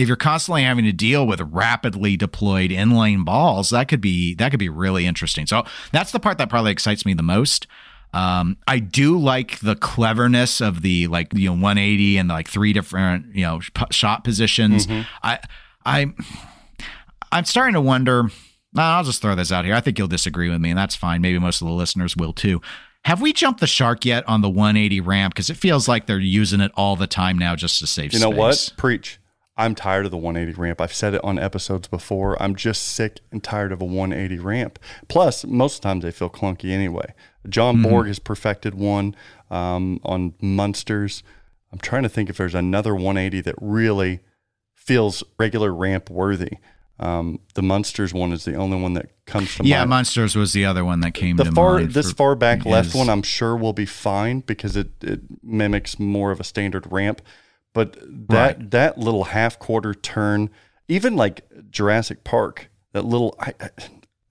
if 0.00 0.08
you're 0.08 0.16
constantly 0.16 0.62
having 0.62 0.84
to 0.84 0.92
deal 0.92 1.26
with 1.26 1.40
rapidly 1.40 2.16
deployed 2.16 2.70
inlane 2.72 3.24
balls, 3.24 3.70
that 3.70 3.88
could 3.88 4.00
be 4.00 4.34
that 4.36 4.50
could 4.50 4.58
be 4.60 4.68
really 4.68 5.06
interesting. 5.06 5.46
So 5.46 5.64
that's 5.92 6.12
the 6.12 6.20
part 6.20 6.38
that 6.38 6.48
probably 6.48 6.72
excites 6.72 7.04
me 7.04 7.14
the 7.14 7.22
most. 7.22 7.66
Um, 8.12 8.56
I 8.66 8.80
do 8.80 9.16
like 9.18 9.60
the 9.60 9.76
cleverness 9.76 10.60
of 10.60 10.82
the 10.82 11.06
like 11.06 11.32
you 11.34 11.46
know 11.48 11.52
180 11.52 12.16
and 12.18 12.28
like 12.28 12.48
three 12.48 12.72
different 12.72 13.34
you 13.36 13.42
know 13.42 13.60
p- 13.74 13.84
shot 13.90 14.24
positions. 14.24 14.88
I 15.22 15.38
I 15.84 16.12
I'm 17.30 17.44
starting 17.44 17.74
to 17.74 17.80
wonder. 17.80 18.30
I'll 18.76 19.04
just 19.04 19.20
throw 19.20 19.34
this 19.34 19.52
out 19.52 19.64
here. 19.64 19.74
I 19.74 19.80
think 19.80 19.98
you'll 19.98 20.08
disagree 20.08 20.48
with 20.48 20.60
me, 20.60 20.70
and 20.70 20.78
that's 20.78 20.94
fine. 20.96 21.20
Maybe 21.20 21.38
most 21.38 21.60
of 21.60 21.68
the 21.68 21.74
listeners 21.74 22.16
will 22.16 22.32
too. 22.32 22.60
Have 23.04 23.20
we 23.22 23.32
jumped 23.32 23.60
the 23.60 23.66
shark 23.66 24.04
yet 24.04 24.28
on 24.28 24.42
the 24.42 24.48
180 24.48 25.00
ramp? 25.00 25.34
Because 25.34 25.48
it 25.50 25.56
feels 25.56 25.88
like 25.88 26.06
they're 26.06 26.18
using 26.18 26.60
it 26.60 26.70
all 26.74 26.96
the 26.96 27.06
time 27.06 27.38
now 27.38 27.56
just 27.56 27.78
to 27.80 27.86
save 27.86 28.10
space. 28.10 28.20
You 28.20 28.30
know 28.30 28.36
what? 28.36 28.72
Preach. 28.76 29.19
I'm 29.60 29.74
tired 29.74 30.06
of 30.06 30.10
the 30.10 30.16
180 30.16 30.58
ramp. 30.60 30.80
I've 30.80 30.92
said 30.94 31.14
it 31.14 31.22
on 31.22 31.38
episodes 31.38 31.86
before. 31.88 32.40
I'm 32.42 32.54
just 32.56 32.82
sick 32.82 33.20
and 33.30 33.42
tired 33.44 33.72
of 33.72 33.80
a 33.80 33.84
180 33.84 34.38
ramp. 34.42 34.78
Plus, 35.08 35.44
most 35.44 35.76
of 35.76 35.80
the 35.82 35.88
times 35.88 36.02
they 36.04 36.10
feel 36.10 36.30
clunky 36.30 36.70
anyway. 36.70 37.14
John 37.48 37.76
Mm-hmm. 37.76 37.90
Borg 37.90 38.06
has 38.08 38.18
perfected 38.18 38.74
one 38.74 39.14
um, 39.50 40.00
on 40.02 40.34
Munsters. 40.40 41.22
I'm 41.72 41.78
trying 41.78 42.02
to 42.02 42.08
think 42.08 42.30
if 42.30 42.36
there's 42.36 42.54
another 42.54 42.94
180 42.94 43.40
that 43.42 43.54
really 43.60 44.20
feels 44.74 45.22
regular 45.38 45.72
ramp 45.72 46.10
worthy. 46.10 46.52
Um, 46.98 47.38
the 47.54 47.62
Munsters 47.62 48.12
one 48.12 48.32
is 48.32 48.44
the 48.44 48.54
only 48.56 48.78
one 48.78 48.92
that 48.94 49.10
comes 49.24 49.54
to 49.56 49.64
Yeah, 49.64 49.78
mind. 49.80 49.90
Monsters 49.90 50.36
was 50.36 50.52
the 50.52 50.66
other 50.66 50.84
one 50.84 51.00
that 51.00 51.12
came 51.14 51.36
the 51.36 51.44
to 51.44 51.52
far 51.52 51.78
mind. 51.78 51.92
this 51.92 52.12
far 52.12 52.34
back 52.34 52.66
left 52.66 52.94
one 52.94 53.08
I'm 53.08 53.22
sure 53.22 53.56
will 53.56 53.72
be 53.72 53.86
fine 53.86 54.40
because 54.40 54.76
it, 54.76 54.90
it 55.02 55.20
mimics 55.42 55.98
more 55.98 56.30
of 56.30 56.40
a 56.40 56.44
standard 56.44 56.90
ramp. 56.92 57.22
But 57.72 57.96
that 58.28 58.56
Right. 58.58 58.70
that 58.70 58.98
little 58.98 59.24
half 59.24 59.58
quarter 59.58 59.94
turn, 59.94 60.50
even 60.88 61.16
like 61.16 61.42
Jurassic 61.70 62.24
Park, 62.24 62.70
that 62.92 63.04
little 63.04 63.34
I, 63.38 63.54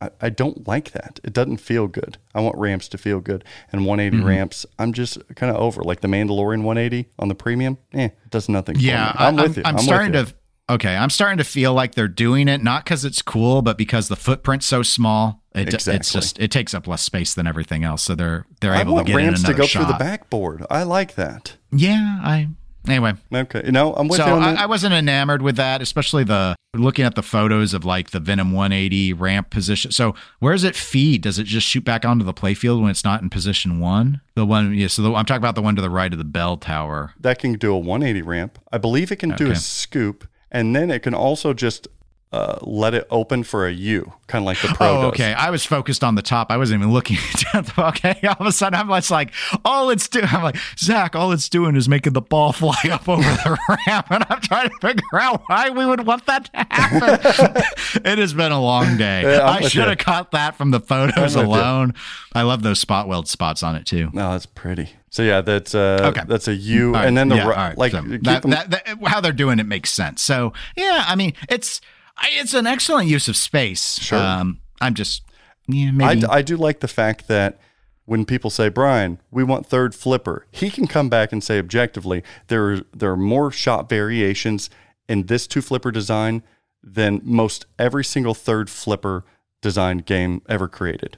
I 0.02 0.10
I 0.21 0.30
don't 0.30 0.65
like 0.65 0.91
that. 0.91 1.19
It 1.25 1.34
doesn't 1.34 1.58
feel 1.58 1.88
good. 1.88 2.17
I 2.34 2.39
want 2.39 2.58
ramps 2.58 2.88
to 2.89 2.97
feel 2.97 3.19
good. 3.19 3.43
And 3.71 3.86
180 3.86 4.17
Mm-hmm. 4.17 4.28
ramps, 4.28 4.65
I'm 4.78 4.93
just 4.93 5.17
kind 5.36 5.54
of 5.54 5.62
over. 5.62 5.84
Like 5.84 5.99
the 6.02 6.08
Mandalorian 6.08 6.63
180 6.63 7.10
on 7.19 7.28
the 7.28 7.36
premium, 7.36 7.78
eh, 7.93 8.06
it 8.06 8.30
does 8.30 8.47
nothing. 8.47 8.78
Yeah. 8.80 9.12
I'm 9.15 9.38
I- 9.38 9.43
with 9.43 9.58
you. 9.58 9.63
I'm 9.65 9.75
with 9.75 9.84
starting 9.84 10.13
you. 10.13 10.25
to. 10.25 10.34
Okay, 10.69 10.95
I'm 10.95 11.10
starting 11.10 11.39
to 11.39 11.43
feel 11.43 11.73
like 11.73 11.95
they're 11.95 12.08
doing 12.08 12.47
it 12.47 12.62
not 12.63 12.84
because 12.86 13.04
it's 13.04 13.23
cool, 13.23 13.63
but 13.63 13.75
because 13.75 14.08
the 14.08 14.15
footprint's 14.15 14.67
so 14.67 14.84
small. 14.84 15.41
It, 15.56 15.73
It's 15.73 16.12
just 16.13 16.38
it 16.39 16.52
takes 16.52 16.75
up 16.75 16.86
less 16.88 17.02
space 17.02 17.34
than 17.34 17.47
everything 17.47 17.84
else, 17.84 18.04
so 18.04 18.13
they're 18.13 18.45
they're 18.62 18.75
I 18.75 18.82
able 18.82 18.97
to 18.99 19.04
get 19.04 19.13
in 19.13 19.25
ramps 19.25 19.39
another 19.41 19.54
to 19.56 19.62
go 19.62 19.65
shot. 19.67 19.86
through 19.86 19.93
the 19.93 19.97
backboard. 19.97 20.63
I 20.69 20.84
like 20.84 21.15
that. 21.15 21.56
Yeah, 21.71 22.19
I 22.21 22.49
anyway. 22.89 23.13
Okay, 23.34 23.62
you 23.65 23.71
know, 23.71 23.93
I'm 23.93 24.08
with 24.08 24.19
so 24.19 24.25
you 24.25 24.34
I. 24.34 24.63
I 24.63 24.65
wasn't 24.65 24.93
enamored 24.93 25.41
with 25.41 25.56
that, 25.58 25.82
especially 25.82 26.23
the 26.23 26.56
looking 26.75 27.06
at 27.06 27.15
the 27.15 27.23
photos 27.23 27.73
of 27.73 27.84
like 27.84 28.12
the 28.12 28.19
Venom 28.19 28.52
180 28.52 29.13
ramp 29.13 29.49
position. 29.49 29.91
So 29.91 30.15
where 30.39 30.54
does 30.54 30.63
it 30.63 30.75
feed? 30.75 31.21
Does 31.21 31.39
it 31.39 31.45
just 31.45 31.67
shoot 31.67 31.84
back 31.84 32.06
onto 32.06 32.23
the 32.23 32.34
playfield 32.34 32.82
when 32.82 32.91
it's 32.91 33.04
not 33.04 33.21
in 33.21 33.30
position 33.30 33.80
one? 33.80 34.21
The 34.36 34.45
one, 34.45 34.73
yeah. 34.73 34.88
So 34.88 35.02
the, 35.02 35.13
I'm 35.13 35.25
talking 35.25 35.41
about 35.41 35.56
the 35.56 35.62
one 35.62 35.75
to 35.75 35.82
the 35.82 35.89
right 35.89 36.12
of 36.12 36.19
the 36.19 36.25
bell 36.25 36.58
tower. 36.58 37.13
that 37.19 37.39
can 37.39 37.54
do 37.54 37.73
a 37.73 37.78
180 37.78 38.21
ramp. 38.21 38.60
I 38.71 38.78
believe 38.78 39.12
it 39.12 39.17
can 39.17 39.32
do 39.32 39.49
a 39.49 39.56
scoop, 39.56 40.28
and 40.52 40.75
then 40.75 40.91
it 40.91 41.04
can 41.04 41.13
also 41.13 41.54
just 41.54 41.88
uh, 42.31 42.59
let 42.61 42.93
it 42.93 43.07
open 43.09 43.41
for 43.43 43.65
a 43.65 43.71
U, 43.71 44.13
kind 44.27 44.43
of 44.43 44.45
like 44.45 44.61
the 44.61 44.67
Pro 44.67 44.87
Oh, 44.87 45.01
does. 45.01 45.05
okay. 45.13 45.33
I 45.33 45.49
was 45.49 45.65
focused 45.65 46.03
on 46.03 46.13
the 46.13 46.21
top. 46.21 46.51
I 46.51 46.57
wasn't 46.57 46.81
even 46.81 46.93
looking 46.93 47.17
at 47.55 47.65
the 47.65 47.87
okay. 47.87 48.19
All 48.27 48.35
of 48.39 48.45
a 48.45 48.51
sudden, 48.51 48.79
I'm 48.79 48.87
just 48.89 49.09
like, 49.09 49.31
all 49.65 49.89
it's 49.89 50.07
doing. 50.07 50.25
I'm 50.29 50.43
like, 50.43 50.57
Zach, 50.77 51.15
all 51.15 51.31
it's 51.31 51.49
doing 51.49 51.75
is 51.75 51.89
making 51.89 52.13
the 52.13 52.21
ball 52.21 52.51
fly 52.53 52.75
up 52.91 53.09
over 53.09 53.23
the 53.23 53.57
ramp, 53.87 54.11
and 54.11 54.23
I'm 54.29 54.41
trying 54.41 54.69
to 54.69 54.75
figure 54.79 55.01
out 55.19 55.41
why 55.47 55.71
we 55.71 55.85
would 55.87 56.05
want 56.05 56.27
that 56.27 56.45
to 56.45 56.67
happen. 56.69 57.63
it 58.05 58.19
has 58.19 58.33
been 58.35 58.51
a 58.51 58.61
long 58.61 58.97
day. 58.97 59.23
Yeah, 59.23 59.47
I 59.49 59.61
should 59.67 59.87
have 59.87 59.97
caught 59.97 60.29
that 60.31 60.55
from 60.55 60.69
the 60.69 60.79
photos 60.79 61.35
I'm 61.35 61.45
you. 61.47 61.51
alone. 61.51 61.93
I 62.33 62.43
love 62.43 62.61
those 62.61 62.79
spot 62.79 63.07
weld 63.07 63.27
spots 63.27 63.63
on 63.63 63.75
it 63.75 63.87
too. 63.87 64.09
No, 64.13 64.31
that's 64.33 64.45
pretty. 64.45 64.89
So 65.09 65.23
yeah, 65.23 65.41
that's 65.41 65.73
uh, 65.73 66.11
Okay. 66.15 66.21
that's 66.27 66.47
a 66.47 66.53
U, 66.53 66.93
right, 66.93 67.07
and 67.07 67.17
then 67.17 67.29
the 67.29 67.37
yeah, 67.37 67.47
right, 67.47 67.75
like 67.75 67.91
so 67.93 68.01
that, 68.03 68.43
that, 68.43 68.69
that- 68.69 68.97
how 69.07 69.19
they're 69.19 69.31
doing 69.31 69.57
it 69.57 69.65
makes 69.65 69.89
sense. 69.89 70.21
So 70.21 70.53
yeah, 70.77 71.05
I 71.07 71.15
mean 71.15 71.33
it's 71.49 71.81
it's 72.23 72.53
an 72.53 72.67
excellent 72.67 73.08
use 73.08 73.27
of 73.27 73.36
space. 73.36 73.99
Sure. 73.99 74.19
Um, 74.19 74.60
I'm 74.82 74.93
just 74.93 75.23
yeah 75.67 75.89
I, 75.89 75.91
maybe 75.91 76.25
I 76.25 76.41
do 76.41 76.58
like 76.58 76.79
the 76.79 76.88
fact 76.88 77.27
that 77.27 77.60
when 78.05 78.25
people 78.25 78.49
say 78.49 78.69
Brian, 78.69 79.19
we 79.29 79.43
want 79.43 79.67
third 79.67 79.93
flipper, 79.93 80.47
he 80.49 80.71
can 80.71 80.88
come 80.88 81.10
back 81.10 81.32
and 81.32 81.43
say 81.43 81.60
objectively 81.60 82.23
there 82.47 82.71
are, 82.71 82.79
there 82.91 83.12
are 83.12 83.17
more 83.17 83.51
shot 83.51 83.88
variations 83.88 84.69
in 85.08 85.27
this 85.27 85.45
two 85.45 85.62
flipper 85.62 85.91
design 85.91 86.41
than 86.82 87.21
most 87.23 87.67
every 87.77 88.03
single 88.03 88.34
third 88.34 88.69
flipper 88.69 89.25
design 89.62 89.99
game 89.99 90.41
ever 90.49 90.67
created. 90.67 91.17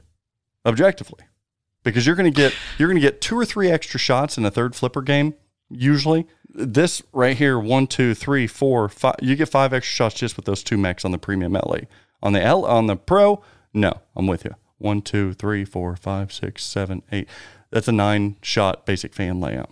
Objectively, 0.66 1.24
because 1.84 2.06
you're 2.06 2.16
going 2.16 2.32
to 2.32 2.36
get 2.36 2.54
you're 2.78 2.90
going 2.90 3.00
to 3.00 3.08
get 3.08 3.22
two 3.22 3.38
or 3.38 3.46
three 3.46 3.72
extra 3.72 4.00
shots 4.00 4.38
in 4.38 4.46
a 4.46 4.52
third 4.52 4.76
flipper 4.76 5.02
game 5.02 5.34
usually. 5.70 6.28
This 6.54 7.02
right 7.14 7.38
here, 7.38 7.58
one, 7.58 7.88
two, 7.88 8.14
three, 8.14 8.46
four, 8.48 8.90
five. 8.90 9.16
You 9.22 9.36
get 9.36 9.50
five 9.50 9.74
extra 9.74 9.94
shots 9.94 10.16
just 10.16 10.36
with 10.36 10.46
those 10.46 10.64
two 10.64 10.78
mechs 10.78 11.06
on 11.06 11.12
the 11.12 11.18
premium 11.18 11.54
LA. 11.54 11.82
On 12.22 12.34
the 12.34 12.42
L 12.42 12.66
on 12.66 12.88
the 12.88 12.96
Pro, 12.96 13.42
no, 13.74 14.02
I'm 14.16 14.28
with 14.28 14.44
you. 14.46 14.56
One, 14.78 15.02
two, 15.02 15.34
three, 15.34 15.64
four, 15.64 15.96
five, 15.96 16.34
six, 16.34 16.64
seven, 16.64 17.04
eight. 17.12 17.30
That's 17.70 17.88
a 17.88 17.94
nine 17.94 18.36
shot 18.42 18.86
basic 18.86 19.14
fan 19.14 19.40
layout. 19.40 19.70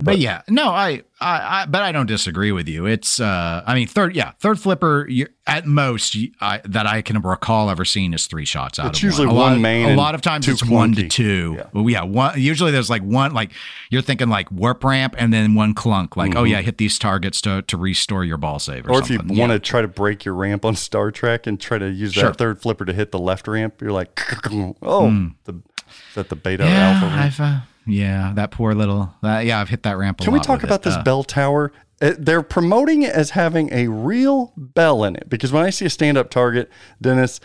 But, 0.00 0.18
yeah, 0.18 0.42
no, 0.48 0.68
I, 0.68 1.02
I, 1.20 1.62
I, 1.62 1.66
but 1.66 1.82
I 1.82 1.90
don't 1.90 2.06
disagree 2.06 2.52
with 2.52 2.68
you. 2.68 2.86
It's, 2.86 3.18
uh, 3.18 3.64
I 3.66 3.74
mean, 3.74 3.88
third, 3.88 4.14
yeah, 4.14 4.30
third 4.38 4.60
flipper 4.60 5.08
at 5.44 5.66
most 5.66 6.16
I, 6.40 6.60
that 6.66 6.86
I 6.86 7.02
can 7.02 7.20
recall 7.20 7.68
ever 7.68 7.84
seeing 7.84 8.12
is 8.14 8.28
three 8.28 8.44
shots 8.44 8.78
out 8.78 8.90
It's 8.90 9.00
of 9.00 9.02
usually 9.02 9.26
one. 9.26 9.34
A 9.34 9.38
one 9.40 9.52
lot, 9.54 9.60
main 9.60 9.88
A 9.88 9.96
lot 9.96 10.14
of 10.14 10.20
times 10.22 10.46
it's 10.46 10.64
one 10.64 10.92
to 10.94 11.08
two. 11.08 11.54
Yeah. 11.58 11.66
Well, 11.72 11.90
yeah, 11.90 12.04
one. 12.04 12.40
Usually 12.40 12.70
there's 12.70 12.88
like 12.88 13.02
one, 13.02 13.34
like 13.34 13.50
you're 13.90 14.02
thinking 14.02 14.28
like 14.28 14.52
warp 14.52 14.84
ramp 14.84 15.16
and 15.18 15.32
then 15.32 15.56
one 15.56 15.74
clunk. 15.74 16.16
Like, 16.16 16.36
oh 16.36 16.44
yeah, 16.44 16.60
hit 16.60 16.78
these 16.78 16.96
targets 16.96 17.40
to 17.42 17.62
to 17.62 17.76
restore 17.76 18.24
your 18.24 18.36
ball 18.36 18.60
save 18.60 18.86
or, 18.86 18.90
Mm-hmm. 18.90 18.92
Or 18.92 19.00
if 19.00 19.10
you 19.10 19.16
something. 19.16 19.36
want 19.36 19.50
to 19.50 19.58
try 19.58 19.80
to 19.82 19.88
break 19.88 20.24
your 20.24 20.34
ramp 20.34 20.64
on 20.64 20.76
Star 20.76 21.10
Trek 21.10 21.48
and 21.48 21.60
try 21.60 21.78
to 21.78 21.90
use 21.90 22.12
Sure. 22.12 22.24
that 22.24 22.36
third 22.36 22.62
flipper 22.62 22.84
to 22.84 22.92
hit 22.92 23.10
the 23.10 23.18
left 23.18 23.48
ramp, 23.48 23.80
you're 23.80 23.90
like, 23.90 24.20
oh, 24.80 25.10
the, 25.42 25.54
is 25.54 26.14
that 26.14 26.28
the 26.28 26.36
beta 26.36 26.62
yeah, 26.62 26.90
alpha 26.92 27.06
ramp? 27.06 27.20
I've, 27.20 27.40
uh, 27.40 27.60
yeah, 27.88 28.32
that 28.34 28.50
poor 28.52 28.74
little, 28.74 29.14
that, 29.22 29.44
yeah, 29.46 29.60
I've 29.60 29.68
hit 29.68 29.82
that 29.82 29.96
ramp. 29.98 30.20
A 30.20 30.24
Can 30.24 30.32
we 30.32 30.40
talk 30.40 30.62
about 30.62 30.80
it. 30.80 30.82
this 30.84 30.94
Uh, 30.94 31.02
bell 31.02 31.24
tower? 31.24 31.72
Uh, 32.00 32.12
They're 32.16 32.42
promoting 32.42 33.02
it 33.02 33.10
as 33.12 33.30
having 33.30 33.72
a 33.72 33.88
real 33.88 34.52
bell 34.56 35.02
in 35.04 35.16
it 35.16 35.28
because 35.28 35.50
when 35.50 35.64
I 35.64 35.70
see 35.70 35.86
a 35.86 35.90
stand 35.90 36.16
up 36.16 36.30
target, 36.30 36.70
Dennis, 37.02 37.40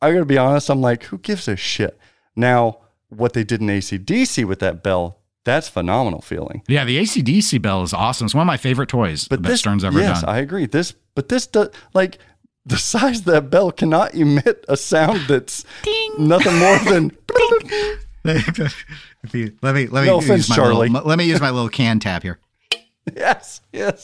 I 0.00 0.12
got 0.12 0.20
to 0.20 0.24
be 0.24 0.38
honest, 0.38 0.70
I'm 0.70 0.80
like, 0.80 1.04
who 1.04 1.18
gives 1.18 1.46
a 1.48 1.56
shit? 1.56 1.98
Now, 2.34 2.78
what 3.10 3.32
they 3.32 3.44
did 3.44 3.60
in 3.60 3.66
ACDC 3.66 4.44
with 4.46 4.60
that 4.60 4.82
bell, 4.82 5.18
that's 5.44 5.68
phenomenal 5.68 6.20
feeling. 6.22 6.62
Yeah, 6.68 6.84
the 6.84 6.98
ACDC 6.98 7.60
bell 7.60 7.82
is 7.82 7.92
awesome. 7.92 8.26
It's 8.26 8.34
one 8.34 8.42
of 8.42 8.46
my 8.46 8.56
favorite 8.56 8.88
toys 8.88 9.26
But 9.28 9.42
that 9.42 9.48
this, 9.48 9.60
Stern's 9.60 9.82
ever 9.84 9.98
yes, 9.98 10.20
done. 10.22 10.30
I 10.30 10.38
agree. 10.38 10.66
This, 10.66 10.94
but 11.14 11.28
this 11.28 11.46
does 11.46 11.70
like 11.94 12.18
the 12.64 12.76
size 12.78 13.20
of 13.20 13.24
that 13.26 13.50
bell 13.50 13.72
cannot 13.72 14.14
emit 14.14 14.64
a 14.68 14.76
sound 14.76 15.20
that's 15.28 15.64
nothing 16.18 16.56
more 16.58 16.78
than. 16.80 17.16
If 18.28 19.34
you- 19.34 19.56
let 19.62 19.74
me 19.74 19.86
let 19.86 20.02
me 20.02 20.06
No 20.08 20.16
use 20.16 20.24
offense, 20.24 20.48
my 20.48 20.56
Charlie. 20.56 20.88
Little, 20.88 21.08
let 21.08 21.18
me 21.18 21.24
use 21.24 21.40
my 21.40 21.50
little 21.50 21.68
can 21.68 21.98
tap 22.00 22.22
here. 22.22 22.38
yes, 23.16 23.60
yes. 23.72 24.02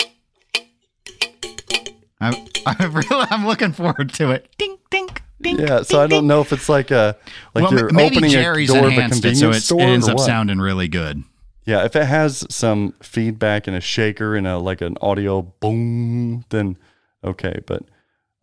I'm, 2.20 2.34
I'm 2.66 2.92
really 2.94 3.26
I'm 3.30 3.46
looking 3.46 3.72
forward 3.72 4.12
to 4.14 4.30
it. 4.30 4.48
Ding 4.58 4.78
ding 4.90 5.08
ding. 5.40 5.58
Yeah, 5.58 5.82
so 5.82 6.00
I 6.00 6.06
don't 6.06 6.26
know 6.26 6.40
if 6.40 6.52
it's 6.52 6.68
like 6.68 6.90
a 6.90 7.16
like 7.54 7.64
well, 7.64 7.72
you're 7.74 7.92
maybe 7.92 8.16
opening 8.16 8.30
Jerry's 8.30 8.70
a 8.70 8.74
door 8.74 8.86
of 8.86 8.92
a 8.92 8.94
enhanced 8.94 9.18
it, 9.18 9.28
convenience 9.28 9.64
so 9.64 9.76
store 9.76 9.80
it 9.80 9.90
ends 9.92 10.08
up 10.08 10.16
what? 10.16 10.24
sounding 10.26 10.58
really 10.58 10.88
good. 10.88 11.22
Yeah, 11.66 11.84
if 11.84 11.96
it 11.96 12.04
has 12.04 12.46
some 12.50 12.92
feedback 13.02 13.66
and 13.66 13.76
a 13.76 13.80
shaker 13.80 14.36
and 14.36 14.46
a 14.46 14.58
like 14.58 14.80
an 14.80 14.96
audio 15.00 15.42
boom, 15.42 16.44
then 16.50 16.76
okay. 17.22 17.60
But 17.66 17.82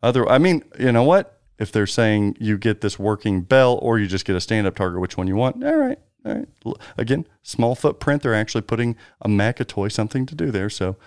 other, 0.03 0.27
I 0.29 0.37
mean, 0.37 0.63
you 0.79 0.91
know 0.91 1.03
what? 1.03 1.40
If 1.61 1.71
they're 1.71 1.87
saying 1.87 2.37
you 2.39 2.57
get 2.57 2.81
this 2.81 2.97
working 2.97 3.41
bell 3.41 3.77
or 3.81 3.99
you 3.99 4.07
just 4.07 4.25
get 4.25 4.35
a 4.35 4.41
stand-up 4.41 4.75
target, 4.75 4.99
which 4.99 5.15
one 5.15 5.27
you 5.27 5.35
want? 5.35 5.63
All 5.63 5.75
right, 5.75 5.99
all 6.25 6.33
right. 6.33 6.75
Again, 6.97 7.27
small 7.43 7.75
footprint. 7.75 8.23
They're 8.23 8.33
actually 8.33 8.61
putting 8.61 8.95
a 9.21 9.27
Macatoy 9.27 9.91
something 9.91 10.25
to 10.25 10.35
do 10.35 10.49
there. 10.51 10.69
So 10.69 10.97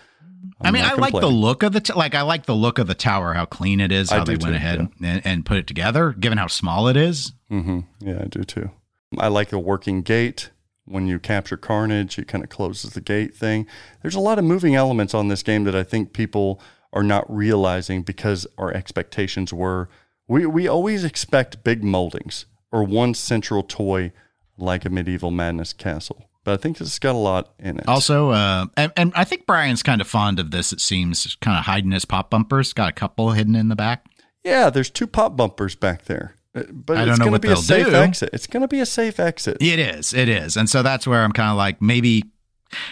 I 0.60 0.70
mean, 0.70 0.84
I 0.84 0.94
like 0.94 1.12
the 1.12 1.26
look 1.26 1.62
of 1.62 1.72
the 1.72 1.80
t- 1.80 1.92
like. 1.92 2.14
I 2.14 2.22
like 2.22 2.46
the 2.46 2.54
look 2.54 2.78
of 2.78 2.86
the 2.86 2.94
tower, 2.94 3.32
how 3.34 3.44
clean 3.44 3.80
it 3.80 3.90
is, 3.92 4.12
I 4.12 4.18
how 4.18 4.24
do 4.24 4.36
they 4.36 4.42
went 4.42 4.54
too, 4.54 4.56
ahead 4.56 4.88
and, 5.02 5.22
and 5.24 5.46
put 5.46 5.56
it 5.56 5.66
together. 5.66 6.12
Given 6.12 6.38
how 6.38 6.46
small 6.46 6.88
it 6.88 6.96
is, 6.96 7.32
hmm 7.48 7.80
Yeah, 8.00 8.20
I 8.22 8.26
do 8.26 8.44
too. 8.44 8.70
I 9.18 9.28
like 9.28 9.50
the 9.50 9.58
working 9.58 10.02
gate. 10.02 10.50
When 10.86 11.06
you 11.06 11.18
capture 11.18 11.56
Carnage, 11.56 12.18
it 12.18 12.28
kind 12.28 12.44
of 12.44 12.50
closes 12.50 12.92
the 12.92 13.00
gate 13.00 13.34
thing. 13.34 13.66
There's 14.02 14.14
a 14.14 14.20
lot 14.20 14.38
of 14.38 14.44
moving 14.44 14.74
elements 14.74 15.14
on 15.14 15.28
this 15.28 15.42
game 15.42 15.64
that 15.64 15.74
I 15.74 15.82
think 15.82 16.12
people 16.12 16.60
are 16.92 17.02
not 17.02 17.24
realizing 17.34 18.02
because 18.02 18.46
our 18.58 18.70
expectations 18.70 19.50
were 19.50 19.88
we, 20.28 20.46
we 20.46 20.66
always 20.68 21.04
expect 21.04 21.64
big 21.64 21.82
moldings 21.84 22.46
or 22.72 22.82
one 22.84 23.14
central 23.14 23.62
toy 23.62 24.12
like 24.56 24.84
a 24.84 24.90
medieval 24.90 25.30
madness 25.30 25.72
castle. 25.72 26.28
But 26.44 26.54
I 26.54 26.56
think 26.58 26.76
this 26.78 26.88
has 26.88 26.98
got 26.98 27.14
a 27.14 27.18
lot 27.18 27.54
in 27.58 27.78
it. 27.78 27.88
also, 27.88 28.30
uh, 28.30 28.66
and, 28.76 28.92
and 28.96 29.12
I 29.16 29.24
think 29.24 29.46
Brian's 29.46 29.82
kind 29.82 30.00
of 30.02 30.06
fond 30.06 30.38
of 30.38 30.50
this. 30.50 30.72
It 30.72 30.80
seems 30.80 31.36
kind 31.40 31.58
of 31.58 31.64
hiding 31.64 31.90
his 31.92 32.04
pop 32.04 32.28
bumpers. 32.28 32.72
Got 32.74 32.90
a 32.90 32.92
couple 32.92 33.30
hidden 33.32 33.54
in 33.56 33.68
the 33.68 33.76
back. 33.76 34.04
yeah, 34.44 34.68
there's 34.70 34.90
two 34.90 35.06
pop 35.06 35.36
bumpers 35.36 35.74
back 35.74 36.04
there. 36.04 36.34
Uh, 36.54 36.64
But 36.70 36.98
I 36.98 37.00
it's 37.02 37.08
don't 37.08 37.18
know 37.18 37.24
going 37.24 37.28
to 37.28 37.30
what 37.32 37.42
be 37.42 37.48
a 37.48 37.56
safe 37.56 37.86
do. 37.86 37.94
exit. 37.94 38.30
It's 38.34 38.46
going 38.46 38.60
to 38.60 38.68
be 38.68 38.80
a 38.80 38.86
safe 38.86 39.18
exit. 39.18 39.56
It 39.60 39.78
is, 39.78 40.12
it 40.12 40.28
is, 40.28 40.56
and 40.58 40.68
so 40.68 40.82
that's 40.82 41.06
where 41.06 41.22
I'm 41.24 41.32
kind 41.32 41.50
of 41.50 41.56
like 41.56 41.80
maybe, 41.80 42.24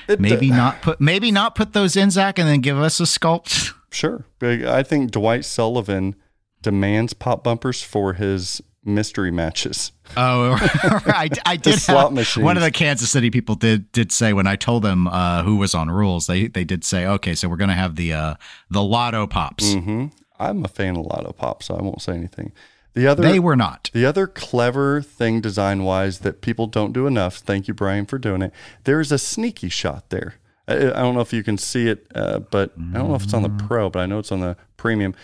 It- 0.09 0.19
maybe 0.19 0.49
not 0.51 0.81
put, 0.81 0.99
maybe 1.01 1.31
not 1.31 1.55
put 1.55 1.75
those 1.75 1.95
in 1.95 2.11
Zach, 2.11 2.39
and 2.39 2.49
then 2.49 2.61
give 2.61 2.79
us 2.79 3.01
a 3.01 3.05
sculpt. 3.05 3.75
Sure. 3.91 4.25
I 4.41 4.83
think 4.83 5.11
Dwight 5.11 5.45
Sullivan 5.45 6.17
demands 6.63 7.13
pop 7.13 7.43
bumpers 7.45 7.83
for 7.83 8.15
his 8.15 8.63
mystery 8.85 9.31
matches. 9.31 9.93
Oh, 10.15 10.59
I, 10.61 11.31
I 11.47 11.57
did. 11.57 11.81
slot 11.81 12.15
have- 12.15 12.43
One 12.45 12.59
of 12.59 12.63
the 12.63 12.71
Kansas 12.71 13.11
City 13.11 13.31
people 13.31 13.55
did 13.55 13.91
did 13.93 14.13
say 14.13 14.35
when 14.35 14.47
I 14.47 14.57
told 14.57 14.83
them 14.83 15.07
uh, 15.09 15.43
who 15.43 15.57
was 15.57 15.75
on 15.75 15.91
rules, 15.91 16.27
they 16.27 16.49
they 16.49 16.65
did 16.65 16.85
say, 16.85 17.07
okay, 17.07 17.35
so 17.35 17.49
we're 17.49 17.57
gonna 17.57 17.73
have 17.73 17.97
the 17.97 18.13
uh, 18.13 18.35
the 18.69 18.83
lotto 18.83 19.27
pops. 19.27 19.73
hmm 19.73 20.07
I'm 20.39 20.65
a 20.67 20.69
fan 20.69 20.97
of 20.97 21.07
Lotto 21.07 21.33
Pop, 21.33 21.63
so 21.63 21.77
I 21.77 21.83
won't 21.83 22.03
say 22.03 22.13
anything. 22.15 22.53
The 22.95 23.07
other 23.07 23.23
They 23.23 23.39
were 23.39 23.57
not. 23.57 23.89
the 23.95 24.05
other 24.05 24.27
clever 24.27 25.01
thing 25.01 25.41
design 25.41 25.85
wise 25.85 26.19
that 26.19 26.43
people 26.43 26.67
don't 26.67 26.93
do 26.93 27.07
enough, 27.07 27.37
thank 27.37 27.69
you, 27.69 27.73
Brian, 27.75 28.05
for 28.05 28.19
doing 28.19 28.43
it. 28.43 28.53
There's 28.85 29.11
a 29.13 29.19
sneaky 29.19 29.71
shot 29.71 30.11
there. 30.11 30.35
I, 30.69 30.75
I 30.75 31.01
don't 31.01 31.15
know 31.15 31.21
if 31.23 31.33
you 31.33 31.43
can 31.43 31.57
see 31.57 31.89
it, 31.89 32.07
uh, 32.15 32.41
but 32.41 32.73
I 32.77 32.99
don't 32.99 33.09
know 33.09 33.15
if 33.15 33.23
it's 33.25 33.33
on 33.35 33.43
the 33.45 33.49
Mm. 33.51 33.67
pro, 33.67 33.89
but 33.89 34.01
I 34.01 34.07
know 34.07 34.19
it's 34.19 34.33
on 34.33 34.41
the 34.41 34.57
premium. 34.77 35.15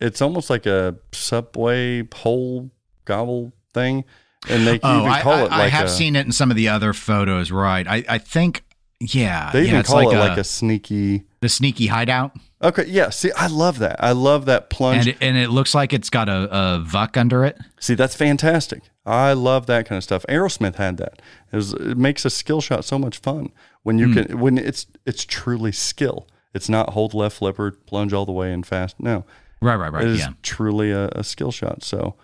It's 0.00 0.22
almost 0.22 0.50
like 0.50 0.66
a 0.66 0.96
subway 1.12 2.02
pole 2.02 2.70
gobble 3.04 3.52
thing, 3.74 4.04
and 4.48 4.66
they 4.66 4.80
Oh, 4.82 5.00
even 5.00 5.22
call 5.22 5.32
I, 5.32 5.42
it 5.42 5.52
I 5.52 5.58
like 5.58 5.72
have 5.72 5.86
a, 5.86 5.90
seen 5.90 6.16
it 6.16 6.26
in 6.26 6.32
some 6.32 6.50
of 6.50 6.56
the 6.56 6.68
other 6.68 6.92
photos. 6.92 7.50
Right. 7.50 7.86
I, 7.86 8.04
I 8.08 8.18
think. 8.18 8.64
Yeah. 9.00 9.50
They 9.52 9.62
yeah, 9.62 9.68
even 9.68 9.80
it's 9.80 9.88
call 9.88 10.04
like 10.04 10.14
it 10.14 10.16
a, 10.16 10.20
like 10.20 10.38
a 10.38 10.44
sneaky. 10.44 11.24
the 11.40 11.48
sneaky 11.48 11.86
hideout, 11.86 12.36
Okay, 12.62 12.84
yeah. 12.86 13.08
See, 13.08 13.32
I 13.32 13.46
love 13.46 13.78
that. 13.78 14.02
I 14.04 14.12
love 14.12 14.44
that 14.44 14.68
plunge. 14.68 15.06
and 15.06 15.08
it, 15.08 15.16
and 15.22 15.36
it 15.38 15.48
looks 15.48 15.74
like 15.74 15.92
it's 15.94 16.10
got 16.10 16.28
a, 16.28 16.44
a 16.54 16.84
VUK 16.84 17.16
under 17.16 17.44
it. 17.44 17.56
See, 17.78 17.94
that's 17.94 18.14
fantastic. 18.14 18.82
I 19.06 19.32
love 19.32 19.64
that 19.66 19.86
kind 19.86 19.96
of 19.96 20.04
stuff. 20.04 20.26
Aerosmith 20.28 20.76
had 20.76 20.98
that. 20.98 21.22
It, 21.52 21.56
was, 21.56 21.72
it 21.72 21.96
makes 21.96 22.26
a 22.26 22.30
skill 22.30 22.60
shot 22.60 22.84
so 22.84 22.98
much 22.98 23.18
fun 23.18 23.50
when 23.82 23.98
you 23.98 24.08
hmm. 24.08 24.12
can 24.12 24.38
when 24.40 24.58
it's 24.58 24.86
it's 25.06 25.24
truly 25.24 25.72
skill. 25.72 26.28
It's 26.52 26.68
not 26.68 26.90
hold 26.90 27.14
left 27.14 27.38
flipper, 27.38 27.70
plunge 27.70 28.12
all 28.12 28.26
the 28.26 28.32
way 28.32 28.52
and 28.52 28.66
fast. 28.66 28.96
No, 29.00 29.24
Right. 29.62 29.76
Right. 29.76 29.92
Right. 29.92 30.04
it 30.04 30.10
is 30.10 30.20
Yeah. 30.20 30.32
truly 30.42 30.90
a, 30.90 31.08
a 31.08 31.22
skill 31.24 31.52
shot. 31.52 31.82
So, 31.82 32.16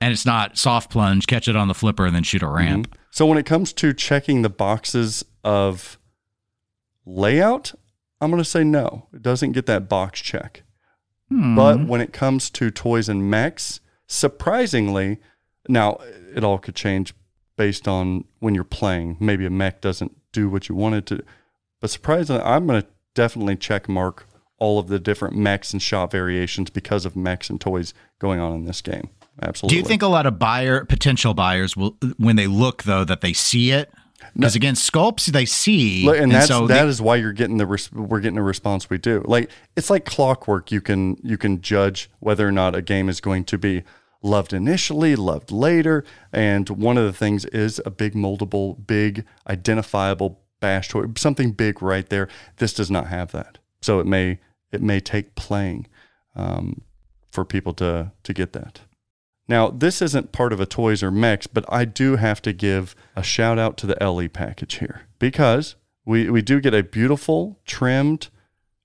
And 0.00 0.12
it's 0.12 0.26
not 0.26 0.58
soft 0.58 0.90
plunge, 0.90 1.26
catch 1.26 1.48
it 1.48 1.56
on 1.56 1.68
the 1.68 1.74
flipper, 1.74 2.06
and 2.06 2.14
then 2.14 2.22
shoot 2.22 2.42
a 2.42 2.46
ramp. 2.48 2.94
so 3.10 3.26
when 3.26 3.38
it 3.38 3.46
comes 3.46 3.72
to 3.74 3.92
checking 3.92 4.42
the 4.42 4.50
boxes 4.50 5.24
of 5.44 5.98
layout, 7.06 7.74
I'm 8.20 8.30
going 8.30 8.42
to 8.42 8.48
say 8.48 8.64
no. 8.64 9.06
It 9.12 9.22
doesn't 9.22 9.52
get 9.52 9.66
that 9.66 9.88
box 9.88 10.20
check. 10.20 10.62
Hmm. 11.28 11.54
But 11.56 11.86
when 11.86 12.00
it 12.00 12.12
comes 12.12 12.50
to 12.50 12.70
toys 12.70 13.08
and 13.08 13.30
mechs, 13.30 13.80
surprisingly, 14.06 15.18
now 15.68 15.98
it 16.34 16.44
all 16.44 16.58
could 16.58 16.74
change 16.74 17.14
based 17.56 17.88
on 17.88 18.24
when 18.38 18.54
you're 18.54 18.64
playing. 18.64 19.16
Maybe 19.20 19.44
a 19.46 19.50
mech 19.50 19.80
doesn't 19.80 20.16
do 20.32 20.48
what 20.48 20.68
you 20.68 20.74
wanted 20.74 21.06
to. 21.06 21.22
But 21.80 21.90
surprisingly, 21.90 22.42
I'm 22.42 22.66
going 22.66 22.82
to 22.82 22.88
definitely 23.14 23.56
check 23.56 23.88
mark 23.88 24.26
all 24.58 24.78
of 24.78 24.88
the 24.88 24.98
different 24.98 25.36
mechs 25.36 25.72
and 25.72 25.80
shot 25.80 26.10
variations 26.10 26.70
because 26.70 27.04
of 27.04 27.14
mechs 27.16 27.48
and 27.50 27.60
toys 27.60 27.94
going 28.18 28.40
on 28.40 28.54
in 28.54 28.64
this 28.64 28.80
game. 28.80 29.08
Absolutely. 29.40 29.76
Do 29.76 29.80
you 29.80 29.86
think 29.86 30.02
a 30.02 30.08
lot 30.08 30.26
of 30.26 30.38
buyer 30.38 30.84
potential 30.84 31.32
buyers 31.32 31.76
will, 31.76 31.96
when 32.16 32.36
they 32.36 32.46
look 32.48 32.82
though, 32.82 33.04
that 33.04 33.20
they 33.20 33.32
see 33.32 33.70
it? 33.70 33.90
Because 34.34 34.56
again, 34.56 34.74
sculpts 34.74 35.26
they 35.26 35.44
see, 35.46 36.04
Look, 36.04 36.18
and 36.18 36.30
that's 36.32 36.48
so 36.48 36.66
that 36.66 36.82
they- 36.82 36.88
is 36.88 37.00
why 37.00 37.16
you're 37.16 37.32
getting 37.32 37.56
the 37.56 37.66
res- 37.66 37.90
we're 37.92 38.18
getting 38.20 38.34
the 38.36 38.42
response 38.42 38.90
we 38.90 38.98
do. 38.98 39.22
Like 39.26 39.48
it's 39.76 39.90
like 39.90 40.04
clockwork. 40.04 40.70
You 40.72 40.80
can 40.80 41.16
you 41.22 41.38
can 41.38 41.60
judge 41.60 42.10
whether 42.18 42.46
or 42.46 42.52
not 42.52 42.74
a 42.74 42.82
game 42.82 43.08
is 43.08 43.20
going 43.20 43.44
to 43.44 43.58
be 43.58 43.84
loved 44.20 44.52
initially, 44.52 45.14
loved 45.14 45.52
later, 45.52 46.04
and 46.32 46.68
one 46.68 46.98
of 46.98 47.04
the 47.04 47.12
things 47.12 47.44
is 47.46 47.80
a 47.86 47.90
big 47.90 48.14
moldable, 48.14 48.84
big 48.86 49.24
identifiable 49.48 50.40
bash 50.60 50.88
toy, 50.88 51.04
something 51.16 51.52
big 51.52 51.80
right 51.82 52.08
there. 52.08 52.28
This 52.56 52.72
does 52.74 52.90
not 52.90 53.06
have 53.06 53.30
that, 53.32 53.58
so 53.80 54.00
it 54.00 54.06
may 54.06 54.40
it 54.72 54.82
may 54.82 55.00
take 55.00 55.34
playing 55.34 55.86
um, 56.34 56.82
for 57.30 57.44
people 57.44 57.74
to 57.74 58.12
to 58.22 58.32
get 58.32 58.52
that. 58.52 58.80
Now, 59.48 59.70
this 59.70 60.02
isn't 60.02 60.32
part 60.32 60.52
of 60.52 60.60
a 60.60 60.66
Toys 60.66 61.02
or 61.02 61.10
Mechs, 61.10 61.46
but 61.46 61.64
I 61.72 61.86
do 61.86 62.16
have 62.16 62.42
to 62.42 62.52
give 62.52 62.94
a 63.16 63.22
shout 63.22 63.58
out 63.58 63.78
to 63.78 63.86
the 63.86 63.96
LE 64.00 64.28
package 64.28 64.74
here 64.74 65.02
because 65.18 65.74
we, 66.04 66.28
we 66.28 66.42
do 66.42 66.60
get 66.60 66.74
a 66.74 66.82
beautiful 66.82 67.58
trimmed, 67.66 68.28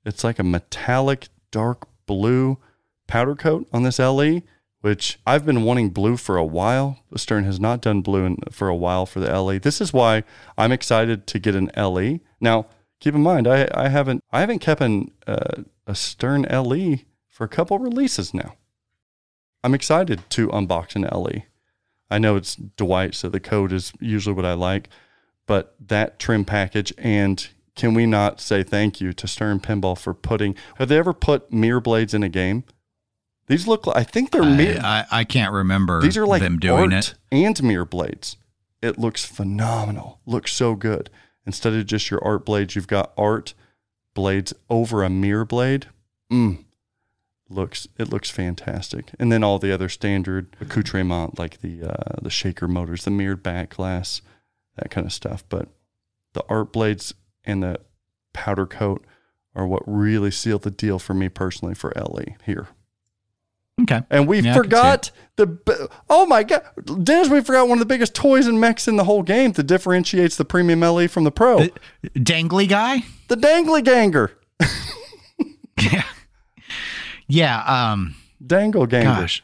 it's 0.06 0.24
like 0.24 0.40
a 0.40 0.44
metallic 0.44 1.28
dark 1.52 1.88
blue 2.06 2.60
powder 3.08 3.36
coat 3.36 3.68
on 3.74 3.84
this 3.84 4.00
LE, 4.00 4.42
which 4.82 5.20
I've 5.26 5.46
been 5.46 5.64
wanting 5.64 5.90
blue 5.90 6.18
for 6.18 6.38
a 6.38 6.46
while. 6.46 7.00
Stern 7.16 7.44
has 7.44 7.60
not 7.60 7.82
done 7.82 8.02
blue 8.02 8.26
in, 8.26 8.38
for 8.52 8.70
a 8.70 8.76
while 8.76 9.06
for 9.06 9.20
the 9.20 9.38
LE. 9.38 9.60
This 9.60 9.82
is 9.82 9.94
why 9.94 10.24
I'm 10.58 10.72
excited 10.72 11.28
to 11.28 11.40
get 11.40 11.56
an 11.56 11.72
LE. 11.78 12.20
Now, 12.40 12.68
keep 13.00 13.16
in 13.16 13.24
mind, 13.24 13.48
I, 13.48 13.68
I 13.74 13.90
haven't 13.90 14.22
I 14.32 14.40
haven't 14.40 14.60
kept 14.60 14.82
an, 14.82 15.12
uh, 15.28 15.64
a 15.88 15.96
Stern 15.96 16.44
LE 16.44 16.98
for 17.28 17.44
a 17.44 17.50
couple 17.50 17.80
releases 17.80 18.34
now. 18.34 18.56
I'm 19.64 19.74
excited 19.74 20.30
to 20.32 20.48
unbox 20.50 20.96
an 20.96 21.04
LE. 21.04 21.44
I 22.12 22.20
know 22.20 22.36
it's 22.36 22.56
Dwight, 22.56 23.16
so 23.16 23.30
the 23.30 23.40
code 23.40 23.72
is 23.72 23.94
usually 24.00 24.36
what 24.36 24.46
I 24.46 24.54
like, 24.54 24.90
but 25.48 25.76
that 25.80 26.20
trim 26.20 26.46
package 26.46 26.94
and 26.98 27.48
can 27.76 27.94
we 27.94 28.06
not 28.06 28.40
say 28.40 28.62
thank 28.62 29.02
you 29.02 29.14
to 29.14 29.28
Stern 29.28 29.60
Pinball 29.60 29.98
for 29.98 30.14
putting? 30.14 30.56
Have 30.78 30.90
they 30.90 30.98
ever 30.98 31.14
put 31.14 31.52
mirror 31.52 31.82
blades 31.82 32.14
in 32.14 32.22
a 32.22 32.30
game? 32.30 32.66
These 33.48 33.68
look 33.68 33.88
like 33.88 33.98
I 33.98 34.04
think 34.04 34.32
they're 34.32 34.44
mirror. 34.44 34.80
I, 34.82 35.06
I, 35.12 35.20
I 35.20 35.24
can't 35.24 35.52
remember 35.52 36.02
these 36.02 36.18
are 36.18 36.26
like 36.26 36.42
them 36.42 36.60
doing 36.60 36.94
art 36.94 36.94
it. 36.94 37.16
and 37.32 37.64
mirror 37.64 37.86
blades. 37.86 38.38
It 38.82 39.00
looks 39.00 39.26
phenomenal. 39.26 40.20
Looks 40.26 40.54
so 40.54 40.76
good. 40.76 41.10
Instead 41.46 41.74
of 41.74 41.86
just 41.86 42.10
your 42.10 42.24
art 42.24 42.46
blades, 42.46 42.76
you've 42.76 42.88
got 42.88 43.12
art 43.18 43.54
blades 44.14 44.53
over 44.70 45.03
a 45.03 45.09
mirror 45.09 45.45
blade. 45.45 45.88
Mm. 46.32 46.66
Looks 47.49 47.88
it 47.97 48.09
looks 48.09 48.30
fantastic. 48.30 49.11
And 49.20 49.32
then 49.32 49.43
all 49.43 49.59
the 49.59 49.72
other 49.74 49.89
standard 49.89 50.55
accoutrement 50.59 51.38
like 51.38 51.61
the 51.61 51.84
uh, 51.84 52.20
the 52.22 52.30
shaker 52.30 52.68
motors, 52.68 53.03
the 53.03 53.11
mirrored 53.11 53.43
back 53.43 53.72
glass, 53.76 54.22
that 54.78 54.89
kind 54.89 55.05
of 55.05 55.14
stuff. 55.14 55.43
But 55.49 55.70
the 56.34 56.43
art 56.49 56.72
blades 56.72 57.14
and 57.43 57.61
the 57.61 57.80
powder 58.34 58.66
coat 58.66 59.05
are 59.55 59.68
what 59.68 59.84
really 59.86 60.32
sealed 60.32 60.64
the 60.64 60.72
deal 60.72 60.97
for 60.97 61.14
me 61.14 61.30
personally 61.30 61.76
for 61.76 61.93
LE 61.95 62.26
here. 62.45 62.70
Okay. 63.82 64.01
And 64.11 64.28
we 64.28 64.39
Yeah, 64.41 64.51
I 64.51 64.53
can 64.53 64.53
see 64.53 64.57
forgot 64.69 65.11
the 65.36 65.89
oh 66.09 66.26
my 66.28 66.43
god, 66.43 66.61
Dennis! 67.03 67.28
We 67.30 67.41
forgot 67.41 67.67
one 67.67 67.78
of 67.78 67.80
the 67.80 67.88
biggest 67.88 68.13
toys 68.13 68.45
and 68.45 68.61
mechs 68.61 68.88
in 68.88 68.97
the 68.97 69.03
whole 69.03 69.24
game 69.24 69.51
that 69.53 69.63
differentiates 69.63 70.36
the 70.38 70.45
premium 70.45 70.82
LE 70.82 71.07
from 71.07 71.24
the 71.24 71.32
pro, 71.32 71.57
The 71.59 71.71
dangly 72.15 72.69
guy? 72.69 73.03
the 73.30 73.36
Dangly 73.36 73.84
Ganger, 73.84 74.32
Yeah. 75.82 76.03
Yeah. 77.28 77.91
Um, 77.91 78.15
Dangle 78.45 78.86
Ganger. 78.86 79.21
gosh. 79.21 79.43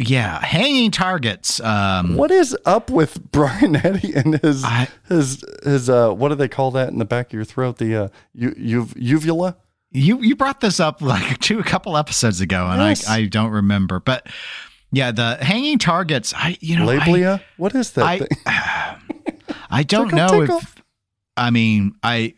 Yeah. 0.00 0.40
Hanging 0.44 0.90
targets. 0.90 1.60
Um, 1.60 2.16
What 2.16 2.30
is 2.30 2.56
up 2.64 2.90
with 2.90 3.20
Brian 3.32 3.76
Eddy 3.76 4.12
and 4.14 4.38
his 4.40 4.64
I- 4.64 4.88
his 5.08 5.44
his 5.62 5.88
uh 5.88 6.10
what 6.12 6.30
do 6.30 6.34
they 6.34 6.48
call 6.48 6.70
that 6.72 6.88
in 6.88 6.98
the 6.98 7.04
back 7.04 7.28
of 7.28 7.32
your 7.34 7.44
throat? 7.44 7.78
The 7.78 7.94
uh 7.96 8.08
u- 8.34 8.84
uv- 8.86 8.94
uvula. 8.96 9.56
You 9.90 10.20
you 10.22 10.36
brought 10.36 10.60
this 10.60 10.80
up 10.80 11.00
like 11.00 11.38
two 11.40 11.58
a 11.58 11.64
couple 11.64 11.96
episodes 11.96 12.40
ago, 12.40 12.66
and 12.66 12.80
Yes. 12.80 13.08
I 13.08 13.16
I 13.18 13.24
don't 13.26 13.50
remember, 13.50 14.00
but 14.00 14.26
yeah, 14.92 15.10
the 15.12 15.36
hanging 15.36 15.78
targets. 15.78 16.34
I 16.36 16.56
you 16.60 16.78
know 16.78 16.88
I- 16.90 16.98
Lablia. 16.98 17.42
what 17.56 17.74
is 17.74 17.92
that 17.92 18.04
I 18.04 18.18
thing? 18.18 18.28
I 19.70 19.82
don't 19.82 20.10
Tickle, 20.10 20.18
know 20.18 20.40
tickle. 20.40 20.58
if 20.58 20.74
I 21.36 21.50
mean 21.50 21.94
I 22.02 22.34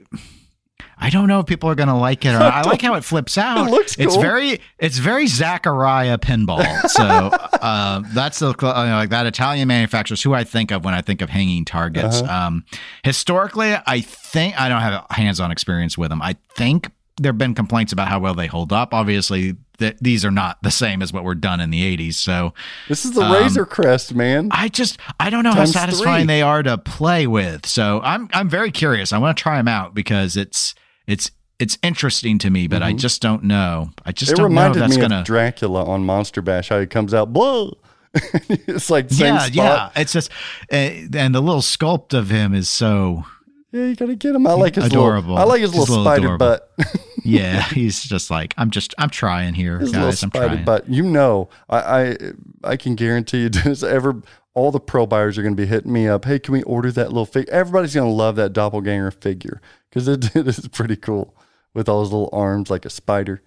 I 1.02 1.08
don't 1.10 1.28
know 1.28 1.40
if 1.40 1.46
people 1.46 1.68
are 1.70 1.74
gonna 1.74 1.98
like 1.98 2.24
it 2.24 2.30
or 2.30 2.38
not. 2.38 2.52
I 2.66 2.68
like 2.68 2.82
how 2.82 2.94
it 2.94 3.04
flips 3.04 3.36
out. 3.38 3.70
looks 3.70 3.96
It's 3.98 4.16
very 4.16 4.60
it's 4.78 4.98
very 4.98 5.24
Zaccaria 5.24 6.18
pinball. 6.18 6.88
So 6.88 7.02
uh, 7.62 8.02
that's 8.12 8.38
the 8.38 8.54
cl- 8.58 8.76
uh, 8.76 8.86
like 8.96 9.10
that 9.10 9.26
Italian 9.26 9.66
manufacturers 9.68 10.22
who 10.22 10.34
I 10.34 10.44
think 10.44 10.70
of 10.70 10.84
when 10.84 10.94
I 10.94 11.00
think 11.02 11.22
of 11.22 11.30
hanging 11.30 11.64
targets. 11.64 12.20
Uh-huh. 12.22 12.46
Um, 12.48 12.64
historically, 13.02 13.74
I 13.86 14.00
think 14.02 14.60
I 14.60 14.68
don't 14.68 14.80
have 14.82 15.04
hands 15.10 15.40
on 15.40 15.50
experience 15.50 15.96
with 15.98 16.10
them. 16.10 16.20
I 16.22 16.36
think 16.56 16.90
there 17.20 17.30
have 17.32 17.38
been 17.38 17.54
complaints 17.54 17.92
about 17.92 18.08
how 18.08 18.18
well 18.18 18.34
they 18.34 18.46
hold 18.48 18.72
up. 18.72 18.92
Obviously, 18.94 19.54
th- 19.78 19.96
these 20.00 20.24
are 20.24 20.30
not 20.30 20.58
the 20.62 20.70
same 20.70 21.02
as 21.02 21.12
what 21.12 21.22
were 21.22 21.34
done 21.34 21.60
in 21.60 21.70
the 21.70 21.96
80s. 21.96 22.14
So 22.14 22.54
This 22.88 23.04
is 23.04 23.12
the 23.12 23.20
Um, 23.22 23.32
Razor 23.32 23.66
Crest, 23.66 24.14
man. 24.14 24.48
I 24.50 24.68
just 24.68 24.98
I 25.20 25.30
don't 25.30 25.44
know 25.44 25.52
Times 25.52 25.74
how 25.74 25.80
satisfying 25.82 26.26
three. 26.26 26.34
they 26.34 26.42
are 26.42 26.62
to 26.62 26.78
play 26.78 27.26
with. 27.26 27.66
So 27.66 28.00
I'm 28.02 28.28
I'm 28.32 28.48
very 28.48 28.70
curious. 28.70 29.12
I 29.12 29.18
want 29.18 29.36
to 29.36 29.42
try 29.42 29.56
them 29.58 29.68
out 29.68 29.94
because 29.94 30.36
it's 30.36 30.74
it's 31.06 31.30
it's 31.58 31.76
interesting 31.82 32.38
to 32.38 32.48
me, 32.48 32.66
but 32.68 32.82
I 32.82 32.94
just 32.94 33.20
don't 33.20 33.44
know. 33.44 33.90
I 34.06 34.12
just 34.12 34.32
Mm-hmm. 34.32 34.40
it 34.40 34.42
don't 34.42 34.54
know 34.54 34.60
if 34.62 34.66
reminded 34.74 34.82
that's 34.82 34.96
me 34.96 35.00
gonna. 35.02 35.18
of 35.20 35.24
Dracula 35.26 35.84
on 35.84 36.04
Monster 36.06 36.40
Bash. 36.40 36.70
How 36.70 36.80
he 36.80 36.86
comes 36.86 37.12
out, 37.12 37.32
blah. 37.34 37.70
it's 38.14 38.90
like 38.90 39.10
same 39.10 39.34
yeah, 39.34 39.38
spot. 39.40 39.54
yeah. 39.54 39.90
It's 39.94 40.12
just 40.12 40.30
uh, 40.72 40.76
and 40.76 41.34
the 41.34 41.40
little 41.40 41.60
sculpt 41.60 42.12
of 42.14 42.30
him 42.30 42.54
is 42.54 42.68
so 42.68 43.24
Yeah, 43.72 43.84
you 43.86 43.94
gotta 43.96 44.16
get 44.16 44.34
him. 44.34 44.46
I 44.46 44.54
like 44.54 44.74
his 44.74 44.86
Adorable. 44.86 45.34
Little, 45.34 45.38
I 45.38 45.44
like 45.44 45.60
his 45.60 45.74
little 45.74 45.96
little 45.96 46.04
spider 46.04 46.34
adorable. 46.34 46.58
butt. 46.76 46.96
yeah. 47.24 47.62
He's 47.62 48.02
just 48.02 48.30
like 48.30 48.52
I'm 48.56 48.70
just 48.70 48.94
I'm 48.98 49.10
trying 49.10 49.54
here, 49.54 49.78
his 49.78 49.92
little 49.92 50.08
guys. 50.08 50.22
I'm 50.22 50.30
spider 50.30 50.48
trying. 50.54 50.64
butt. 50.64 50.88
You 50.88 51.02
know, 51.04 51.48
I, 51.68 51.78
I 51.78 52.16
I 52.64 52.76
can 52.76 52.94
guarantee 52.96 53.42
you, 53.42 53.48
Dennis. 53.50 53.82
Ever 53.84 54.22
all 54.54 54.72
the 54.72 54.80
pro 54.80 55.06
buyers 55.06 55.38
are 55.38 55.42
gonna 55.44 55.54
be 55.54 55.66
hitting 55.66 55.92
me 55.92 56.08
up. 56.08 56.24
Hey, 56.24 56.38
can 56.40 56.52
we 56.52 56.62
order 56.64 56.90
that 56.92 57.08
little 57.08 57.26
figure? 57.26 57.52
Everybody's 57.52 57.94
gonna 57.94 58.10
love 58.10 58.34
that 58.36 58.52
doppelganger 58.52 59.12
figure 59.12 59.60
because 59.88 60.08
it, 60.08 60.34
it 60.36 60.48
is 60.48 60.66
pretty 60.68 60.96
cool 60.96 61.36
with 61.72 61.88
all 61.88 62.00
his 62.00 62.10
little 62.10 62.30
arms 62.32 62.70
like 62.70 62.84
a 62.84 62.90
spider. 62.90 63.40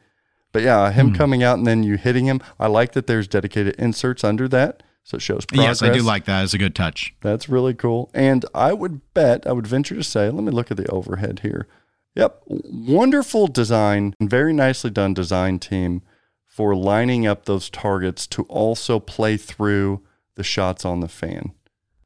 But 0.54 0.62
yeah, 0.62 0.90
him 0.92 1.10
Hmm. 1.10 1.16
coming 1.16 1.44
out 1.44 1.58
and 1.58 1.68
then 1.68 1.84
you 1.84 1.98
hitting 1.98 2.28
him. 2.28 2.40
I 2.60 2.68
like 2.68 2.94
that 2.94 3.08
there's 3.08 3.28
dedicated 3.28 3.76
inserts 3.78 4.24
under 4.24 4.48
that, 4.50 4.84
so 5.04 5.18
it 5.18 5.22
shows 5.22 5.46
progress. 5.46 5.82
Yes, 5.82 5.84
I 5.84 5.94
do 5.94 6.02
like 6.02 6.26
that. 6.26 6.44
It's 6.44 6.54
a 6.54 6.58
good 6.58 6.76
touch. 6.76 7.14
That's 7.22 7.50
really 7.50 7.74
cool. 7.74 8.10
And 8.14 8.46
I 8.54 8.74
would 8.74 9.02
bet, 9.14 9.46
I 9.46 9.52
would 9.52 9.68
venture 9.68 9.96
to 9.96 10.04
say, 10.04 10.30
let 10.30 10.44
me 10.44 10.52
look 10.52 10.72
at 10.72 10.78
the 10.78 10.88
overhead 10.88 11.42
here. 11.44 11.68
Yep. 12.16 12.42
Wonderful 12.48 13.48
design, 13.48 14.16
very 14.22 14.54
nicely 14.54 14.90
done 14.90 15.14
design 15.14 15.60
team 15.60 16.04
for 16.46 16.76
lining 16.76 17.26
up 17.26 17.46
those 17.46 17.70
targets 17.70 18.28
to 18.28 18.44
also 18.44 19.00
play 19.00 19.36
through 19.38 20.02
the 20.36 20.44
shots 20.44 20.86
on 20.86 21.00
the 21.00 21.08
fan. 21.08 21.54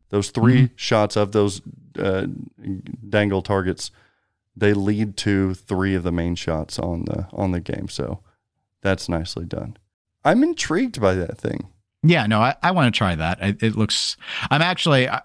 Those 0.10 0.30
3 0.32 0.72
shots 0.76 1.18
of 1.18 1.34
those 1.34 1.62
uh, 2.00 2.28
dangle 3.08 3.41
targets, 3.41 3.91
they 4.56 4.74
lead 4.74 5.18
to 5.18 5.54
three 5.54 5.93
of 5.93 6.04
the 6.04 6.12
main 6.12 6.36
shots 6.36 6.80
on 6.80 7.06
the 7.06 7.28
on 7.34 7.52
the 7.52 7.60
game. 7.60 7.89
So 7.89 8.22
that's 8.82 9.10
nicely 9.10 9.45
done. 9.45 9.78
I'm 10.24 10.43
intrigued 10.43 11.00
by 11.00 11.14
that 11.16 11.38
thing. 11.38 11.70
Yeah, 12.04 12.28
no, 12.28 12.39
I, 12.39 12.56
I 12.62 12.72
want 12.72 12.93
to 12.93 12.98
try 12.98 13.16
that. 13.16 13.41
It, 13.41 13.64
it 13.64 13.76
looks. 13.76 14.18
I'm 14.50 14.62
actually. 14.62 15.10
I, 15.10 15.22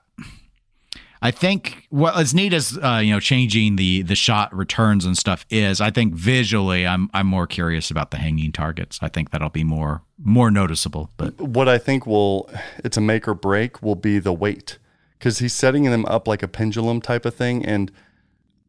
I 1.24 1.30
think 1.30 1.86
what 1.90 2.16
as 2.16 2.34
neat 2.34 2.52
as 2.52 2.76
uh, 2.82 3.00
you 3.02 3.12
know 3.12 3.20
changing 3.20 3.76
the 3.76 4.02
the 4.02 4.16
shot 4.16 4.52
returns 4.54 5.04
and 5.04 5.16
stuff 5.16 5.46
is. 5.50 5.80
I 5.80 5.90
think 5.90 6.14
visually, 6.14 6.84
I'm 6.84 7.08
I'm 7.14 7.28
more 7.28 7.46
curious 7.46 7.92
about 7.92 8.10
the 8.10 8.16
hanging 8.16 8.50
targets. 8.50 8.98
I 9.00 9.08
think 9.08 9.30
that'll 9.30 9.48
be 9.48 9.62
more 9.62 10.02
more 10.18 10.50
noticeable. 10.50 11.10
But 11.16 11.40
what 11.40 11.68
I 11.68 11.78
think 11.78 12.06
will 12.06 12.50
it's 12.82 12.96
a 12.96 13.00
make 13.00 13.28
or 13.28 13.34
break 13.34 13.80
will 13.82 13.94
be 13.94 14.18
the 14.18 14.32
weight 14.32 14.78
because 15.18 15.38
he's 15.38 15.52
setting 15.52 15.84
them 15.84 16.04
up 16.06 16.26
like 16.26 16.42
a 16.42 16.48
pendulum 16.48 17.00
type 17.00 17.24
of 17.24 17.36
thing, 17.36 17.64
and 17.64 17.92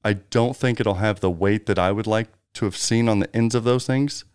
I 0.05 0.13
don't 0.13 0.55
think 0.55 0.79
it'll 0.79 0.95
have 0.95 1.21
the 1.21 1.31
weight 1.31 1.65
that 1.65 1.79
I 1.79 1.91
would 1.91 2.05
like 2.05 2.27
to 2.53 2.65
have 2.65 2.77
seen 2.77 3.09
on 3.09 3.17
the 3.17 3.35
ends 3.35 3.55
of 3.55 3.63
those 3.63 3.87
things, 3.87 4.25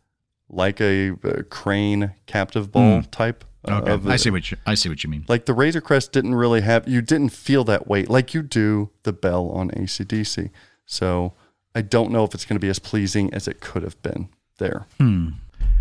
like 0.48 0.80
a, 0.80 1.10
a 1.22 1.44
crane 1.44 2.14
captive 2.26 2.72
ball 2.72 3.02
type. 3.02 3.44
Uh, 3.72 3.80
Hmm. 3.82 3.88
okay, 3.88 4.12
I 4.12 4.16
see 4.16 4.30
what 4.30 4.50
you 4.50 4.56
I 4.66 4.74
see 4.74 4.88
what 4.88 5.02
you 5.04 5.10
mean. 5.10 5.24
Like 5.28 5.46
the 5.46 5.54
Razor 5.54 5.80
Crest 5.80 6.12
didn't 6.12 6.34
really 6.34 6.60
have 6.62 6.86
you 6.88 7.00
didn't 7.02 7.30
feel 7.30 7.64
that 7.64 7.86
weight 7.88 8.08
like 8.10 8.34
you 8.34 8.42
do 8.42 8.90
the 9.04 9.12
bell 9.12 9.50
on 9.50 9.70
ACDC. 9.70 10.50
So 10.86 11.32
I 11.74 11.82
don't 11.82 12.10
know 12.10 12.24
if 12.24 12.34
it's 12.34 12.44
going 12.44 12.56
to 12.56 12.64
be 12.64 12.70
as 12.70 12.78
pleasing 12.78 13.32
as 13.34 13.46
it 13.46 13.60
could 13.60 13.82
have 13.82 14.00
been 14.02 14.28
there. 14.58 14.86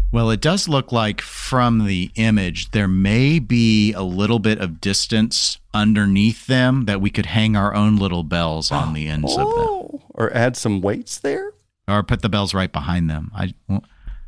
Well, 0.09 0.29
it 0.29 0.39
does 0.39 0.69
look 0.69 0.91
like 0.93 1.19
from 1.21 1.85
the 1.85 2.11
image 2.15 2.71
there 2.71 2.87
may 2.87 3.39
be 3.39 3.91
a 3.93 4.03
little 4.03 4.39
bit 4.39 4.59
of 4.59 4.79
distance 4.79 5.57
underneath 5.73 6.47
them 6.47 6.85
that 6.85 7.01
we 7.01 7.09
could 7.09 7.25
hang 7.27 7.57
our 7.57 7.73
own 7.73 7.97
little 7.97 8.23
bells 8.23 8.71
on 8.71 8.93
the 8.93 9.07
ends 9.07 9.31
of 9.33 9.39
them. 9.39 9.47
Oh, 9.69 10.01
or 10.09 10.33
add 10.33 10.55
some 10.57 10.81
weights 10.81 11.17
there. 11.19 11.51
or 11.87 12.03
put 12.03 12.21
the 12.21 12.29
bells 12.29 12.53
right 12.53 12.71
behind 12.71 13.09
them. 13.09 13.31
I, 13.35 13.53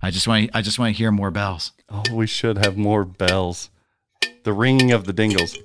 I 0.01 0.11
just 0.11 0.27
want, 0.27 0.49
I 0.53 0.61
just 0.61 0.79
want 0.79 0.95
to 0.95 0.97
hear 0.97 1.11
more 1.11 1.31
bells. 1.31 1.73
Oh, 1.89 2.03
we 2.13 2.27
should 2.27 2.57
have 2.57 2.77
more 2.77 3.03
bells. 3.03 3.69
The 4.43 4.53
ringing 4.53 4.91
of 4.91 5.05
the 5.05 5.13
dingles. 5.13 5.57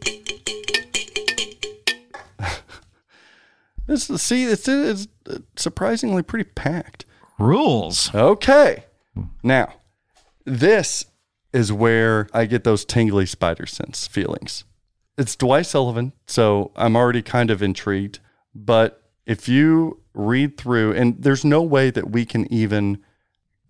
this 3.87 4.11
is, 4.11 4.23
see, 4.23 4.45
it's, 4.45 4.67
it's 4.67 5.07
surprisingly 5.57 6.23
pretty 6.23 6.51
packed. 6.55 7.05
Rules. 7.39 8.15
Okay, 8.15 8.85
now 9.43 9.75
this 10.45 11.07
is 11.53 11.73
where 11.73 12.29
I 12.33 12.47
get 12.47 12.65
those 12.65 12.85
tingly 12.85 13.27
spider 13.27 13.67
sense 13.67 14.07
feelings. 14.07 14.65
It's 15.17 15.37
Dwight 15.37 15.67
Sullivan, 15.67 16.13
so 16.27 16.73
I'm 16.75 16.97
already 16.97 17.23
kind 17.23 17.51
of 17.51 17.63
intrigued. 17.63 18.19
But 18.55 19.03
if 19.27 19.49
you 19.49 20.01
read 20.13 20.57
through, 20.57 20.93
and 20.95 21.23
there's 21.23 21.45
no 21.45 21.63
way 21.63 21.91
that 21.91 22.11
we 22.11 22.25
can 22.25 22.53
even 22.53 23.03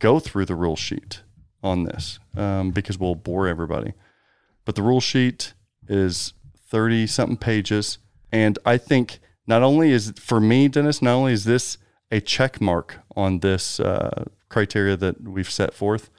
go 0.04 0.20
through 0.20 0.44
the 0.44 0.54
rule 0.54 0.76
sheet 0.76 1.22
on 1.62 1.84
this 1.84 2.18
um, 2.36 2.72
because 2.72 2.98
we'll 2.98 3.14
bore 3.14 3.48
everybody. 3.48 3.94
But 4.66 4.74
the 4.74 4.82
rule 4.82 5.00
sheet 5.00 5.54
is 5.88 6.34
30 6.68 7.06
something 7.06 7.38
pages. 7.38 7.96
And 8.30 8.58
I 8.66 8.76
think 8.76 9.18
not 9.46 9.62
only 9.62 9.92
is, 9.92 10.12
for 10.18 10.40
me, 10.40 10.68
Dennis, 10.68 11.00
not 11.00 11.14
only 11.14 11.32
is 11.32 11.44
this 11.44 11.78
a 12.10 12.20
check 12.20 12.60
mark 12.60 12.98
on 13.16 13.38
this 13.38 13.80
uh, 13.80 14.24
criteria 14.50 14.94
that 14.98 15.26
we've 15.26 15.50
set 15.50 15.72
forth, 15.72 16.10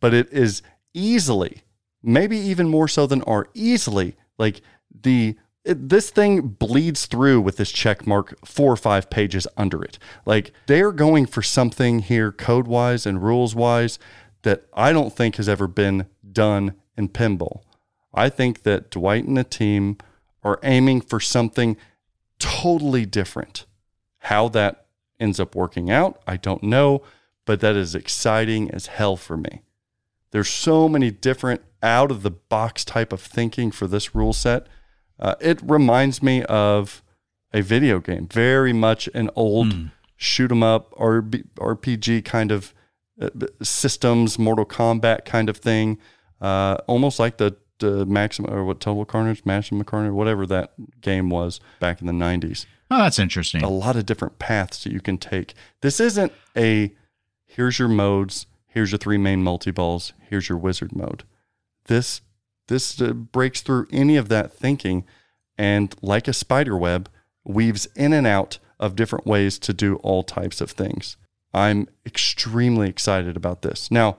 but 0.00 0.14
it 0.14 0.32
is 0.32 0.62
easily, 0.92 1.62
maybe 2.04 2.36
even 2.36 2.68
more 2.68 2.86
so 2.86 3.04
than 3.04 3.22
R, 3.22 3.48
easily 3.52 4.14
like 4.38 4.60
the 5.02 5.36
it, 5.64 5.88
this 5.88 6.10
thing 6.10 6.40
bleeds 6.42 7.06
through 7.06 7.40
with 7.40 7.56
this 7.56 7.72
check 7.72 8.06
mark 8.06 8.34
four 8.44 8.72
or 8.72 8.76
five 8.76 9.10
pages 9.10 9.46
under 9.56 9.82
it. 9.82 9.98
Like 10.26 10.52
they're 10.66 10.92
going 10.92 11.26
for 11.26 11.42
something 11.42 12.00
here, 12.00 12.30
code 12.30 12.66
wise 12.66 13.06
and 13.06 13.22
rules 13.22 13.54
wise, 13.54 13.98
that 14.42 14.66
I 14.74 14.92
don't 14.92 15.14
think 15.14 15.36
has 15.36 15.48
ever 15.48 15.66
been 15.66 16.06
done 16.30 16.74
in 16.96 17.08
pinball. 17.08 17.62
I 18.12 18.28
think 18.28 18.62
that 18.62 18.90
Dwight 18.90 19.24
and 19.24 19.36
the 19.36 19.44
team 19.44 19.96
are 20.42 20.60
aiming 20.62 21.00
for 21.00 21.18
something 21.18 21.76
totally 22.38 23.06
different. 23.06 23.66
How 24.18 24.48
that 24.48 24.86
ends 25.18 25.40
up 25.40 25.54
working 25.54 25.90
out, 25.90 26.20
I 26.26 26.36
don't 26.36 26.62
know, 26.62 27.02
but 27.46 27.60
that 27.60 27.76
is 27.76 27.94
exciting 27.94 28.70
as 28.70 28.86
hell 28.86 29.16
for 29.16 29.36
me. 29.36 29.62
There's 30.30 30.48
so 30.48 30.88
many 30.88 31.10
different 31.10 31.62
out 31.82 32.10
of 32.10 32.22
the 32.22 32.30
box 32.30 32.84
type 32.84 33.12
of 33.12 33.20
thinking 33.20 33.70
for 33.70 33.86
this 33.86 34.14
rule 34.14 34.32
set. 34.32 34.66
Uh, 35.18 35.34
it 35.40 35.60
reminds 35.62 36.22
me 36.22 36.42
of 36.44 37.02
a 37.52 37.62
video 37.62 38.00
game, 38.00 38.26
very 38.26 38.72
much 38.72 39.08
an 39.14 39.30
old 39.36 39.72
shoot 40.16 40.50
'em 40.50 40.62
up 40.62 40.90
RB, 40.98 41.44
RPG 41.56 42.24
kind 42.24 42.50
of 42.50 42.74
uh, 43.20 43.30
systems, 43.62 44.38
Mortal 44.38 44.66
Kombat 44.66 45.24
kind 45.24 45.48
of 45.48 45.56
thing, 45.58 45.98
uh, 46.40 46.78
almost 46.88 47.18
like 47.20 47.36
the, 47.36 47.56
the 47.78 48.04
Maximum 48.06 48.52
or 48.52 48.64
what 48.64 48.80
Total 48.80 49.04
Carnage, 49.04 49.44
Maximum 49.44 49.84
Carnage, 49.84 50.12
whatever 50.12 50.46
that 50.46 50.72
game 51.00 51.30
was 51.30 51.60
back 51.80 52.00
in 52.00 52.06
the 52.06 52.12
90s 52.12 52.66
Oh, 52.90 52.98
that's 52.98 53.18
interesting. 53.18 53.62
a 53.62 53.68
lot 53.68 53.96
of 53.96 54.04
different 54.06 54.38
paths 54.38 54.82
that 54.84 54.92
you 54.92 55.00
can 55.00 55.16
take. 55.18 55.54
This 55.80 56.00
isn't 56.00 56.32
a 56.56 56.92
here's 57.46 57.78
your 57.78 57.88
modes, 57.88 58.46
here's 58.66 58.90
your 58.92 58.98
three 58.98 59.16
main 59.18 59.42
multi 59.42 59.70
balls, 59.70 60.12
here's 60.28 60.48
your 60.48 60.58
wizard 60.58 60.94
mode. 60.94 61.22
This 61.86 62.20
this 62.68 63.00
uh, 63.00 63.12
breaks 63.12 63.60
through 63.60 63.86
any 63.90 64.16
of 64.16 64.28
that 64.28 64.52
thinking 64.52 65.04
and 65.56 65.94
like 66.02 66.28
a 66.28 66.32
spider 66.32 66.76
web 66.76 67.08
weaves 67.44 67.86
in 67.94 68.12
and 68.12 68.26
out 68.26 68.58
of 68.80 68.96
different 68.96 69.26
ways 69.26 69.58
to 69.60 69.72
do 69.72 69.96
all 69.96 70.22
types 70.22 70.60
of 70.60 70.70
things. 70.70 71.16
I'm 71.52 71.88
extremely 72.04 72.88
excited 72.88 73.36
about 73.36 73.62
this. 73.62 73.90
Now, 73.90 74.16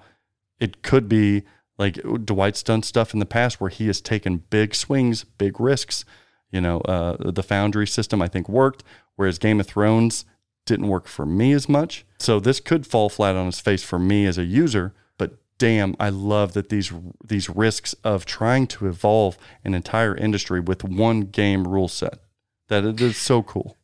it 0.59 0.81
could 0.81 1.09
be 1.09 1.43
like 1.77 1.95
Dwight's 1.95 2.63
done 2.63 2.83
stuff 2.83 3.13
in 3.13 3.19
the 3.19 3.25
past 3.25 3.59
where 3.59 3.69
he 3.69 3.87
has 3.87 3.99
taken 3.99 4.43
big 4.49 4.73
swings, 4.73 5.23
big 5.23 5.59
risks. 5.59 6.05
You 6.51 6.61
know, 6.61 6.79
uh, 6.81 7.31
the 7.31 7.43
Foundry 7.43 7.85
system 7.85 8.21
I 8.21 8.29
think 8.29 8.47
worked, 8.47 8.83
whereas 9.17 9.37
Game 9.37 9.59
of 9.59 9.67
Thrones 9.67 10.23
didn't 10.65 10.87
work 10.87 11.07
for 11.07 11.25
me 11.25 11.51
as 11.51 11.67
much. 11.67 12.05
So 12.19 12.39
this 12.39 12.61
could 12.61 12.87
fall 12.87 13.09
flat 13.09 13.35
on 13.35 13.49
its 13.49 13.59
face 13.59 13.83
for 13.83 13.99
me 13.99 14.25
as 14.25 14.37
a 14.37 14.45
user. 14.45 14.93
Damn, 15.57 15.95
I 15.99 16.09
love 16.09 16.53
that 16.53 16.69
these 16.69 16.91
these 17.23 17.49
risks 17.49 17.93
of 18.03 18.25
trying 18.25 18.67
to 18.67 18.87
evolve 18.87 19.37
an 19.63 19.73
entire 19.73 20.15
industry 20.15 20.59
with 20.59 20.83
one 20.83 21.21
game 21.21 21.65
rule 21.67 21.87
set. 21.87 22.19
That 22.67 22.83
it 22.83 22.99
is 22.99 23.15
so 23.17 23.41
cool. 23.43 23.77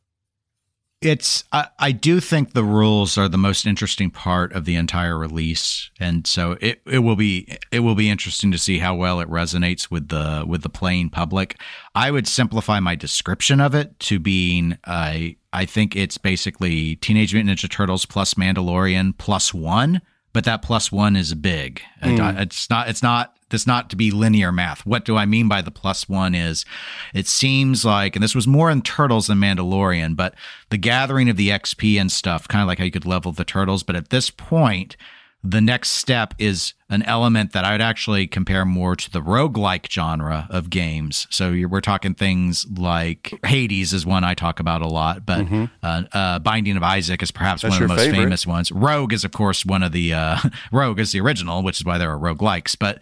it's 1.01 1.43
I, 1.51 1.67
I 1.79 1.91
do 1.91 2.19
think 2.19 2.53
the 2.53 2.63
rules 2.63 3.17
are 3.17 3.27
the 3.27 3.37
most 3.37 3.65
interesting 3.65 4.11
part 4.11 4.53
of 4.53 4.65
the 4.65 4.75
entire 4.75 5.17
release 5.17 5.89
and 5.99 6.27
so 6.27 6.57
it, 6.61 6.81
it 6.85 6.99
will 6.99 7.15
be 7.15 7.57
it 7.71 7.79
will 7.79 7.95
be 7.95 8.09
interesting 8.09 8.51
to 8.51 8.57
see 8.59 8.77
how 8.79 8.95
well 8.95 9.19
it 9.19 9.27
resonates 9.29 9.89
with 9.89 10.09
the 10.09 10.43
with 10.47 10.61
the 10.61 10.69
playing 10.69 11.09
public 11.09 11.59
i 11.95 12.11
would 12.11 12.27
simplify 12.27 12.79
my 12.79 12.93
description 12.95 13.59
of 13.59 13.73
it 13.73 13.99
to 13.99 14.19
being 14.19 14.77
uh, 14.83 15.17
i 15.53 15.65
think 15.65 15.95
it's 15.95 16.17
basically 16.19 16.95
teenage 16.97 17.33
mutant 17.33 17.57
ninja 17.57 17.69
turtles 17.69 18.05
plus 18.05 18.35
mandalorian 18.35 19.17
plus 19.17 19.53
one 19.53 20.01
but 20.33 20.43
that 20.43 20.61
plus 20.61 20.91
one 20.91 21.15
is 21.15 21.33
big 21.33 21.81
mm. 22.01 22.41
it's 22.41 22.69
not 22.69 22.87
it's 22.87 23.03
not 23.03 23.35
this 23.51 23.67
not 23.67 23.89
to 23.91 23.95
be 23.95 24.09
linear 24.09 24.51
math. 24.51 24.85
What 24.85 25.05
do 25.05 25.15
I 25.15 25.25
mean 25.25 25.47
by 25.47 25.61
the 25.61 25.71
plus 25.71 26.09
one 26.09 26.33
is 26.33 26.65
it 27.13 27.27
seems 27.27 27.85
like, 27.85 28.15
and 28.15 28.23
this 28.23 28.33
was 28.33 28.47
more 28.47 28.71
in 28.71 28.81
Turtles 28.81 29.27
than 29.27 29.37
Mandalorian, 29.37 30.15
but 30.15 30.33
the 30.69 30.77
gathering 30.77 31.29
of 31.29 31.37
the 31.37 31.49
XP 31.49 31.99
and 31.99 32.11
stuff, 32.11 32.47
kind 32.47 32.61
of 32.61 32.67
like 32.67 32.79
how 32.79 32.85
you 32.85 32.91
could 32.91 33.05
level 33.05 33.31
the 33.31 33.45
turtles. 33.45 33.83
But 33.83 33.95
at 33.95 34.09
this 34.09 34.29
point, 34.29 34.97
the 35.43 35.61
next 35.61 35.89
step 35.91 36.35
is 36.37 36.73
an 36.89 37.01
element 37.03 37.53
that 37.53 37.63
I 37.63 37.71
would 37.71 37.81
actually 37.81 38.27
compare 38.27 38.63
more 38.63 38.95
to 38.95 39.11
the 39.11 39.21
roguelike 39.21 39.89
genre 39.89 40.47
of 40.51 40.69
games. 40.69 41.25
So 41.31 41.51
we're 41.67 41.81
talking 41.81 42.13
things 42.13 42.67
like 42.69 43.33
Hades 43.45 43.91
is 43.91 44.05
one 44.05 44.23
I 44.23 44.35
talk 44.35 44.59
about 44.59 44.81
a 44.81 44.87
lot, 44.87 45.25
but 45.25 45.39
mm-hmm. 45.39 45.65
uh, 45.81 46.03
uh, 46.11 46.39
Binding 46.39 46.77
of 46.77 46.83
Isaac 46.83 47.23
is 47.23 47.31
perhaps 47.31 47.63
That's 47.63 47.73
one 47.73 47.83
of 47.83 47.89
the 47.89 47.95
most 47.95 48.05
favorite. 48.05 48.23
famous 48.23 48.45
ones. 48.45 48.71
Rogue 48.71 49.13
is, 49.13 49.23
of 49.23 49.31
course, 49.31 49.65
one 49.65 49.81
of 49.81 49.93
the 49.93 50.13
uh, 50.13 50.37
Rogue 50.71 50.99
is 50.99 51.11
the 51.11 51.21
original, 51.21 51.63
which 51.63 51.79
is 51.79 51.85
why 51.85 51.97
there 51.97 52.11
are 52.11 52.19
roguelikes. 52.19 52.77
But 52.77 52.99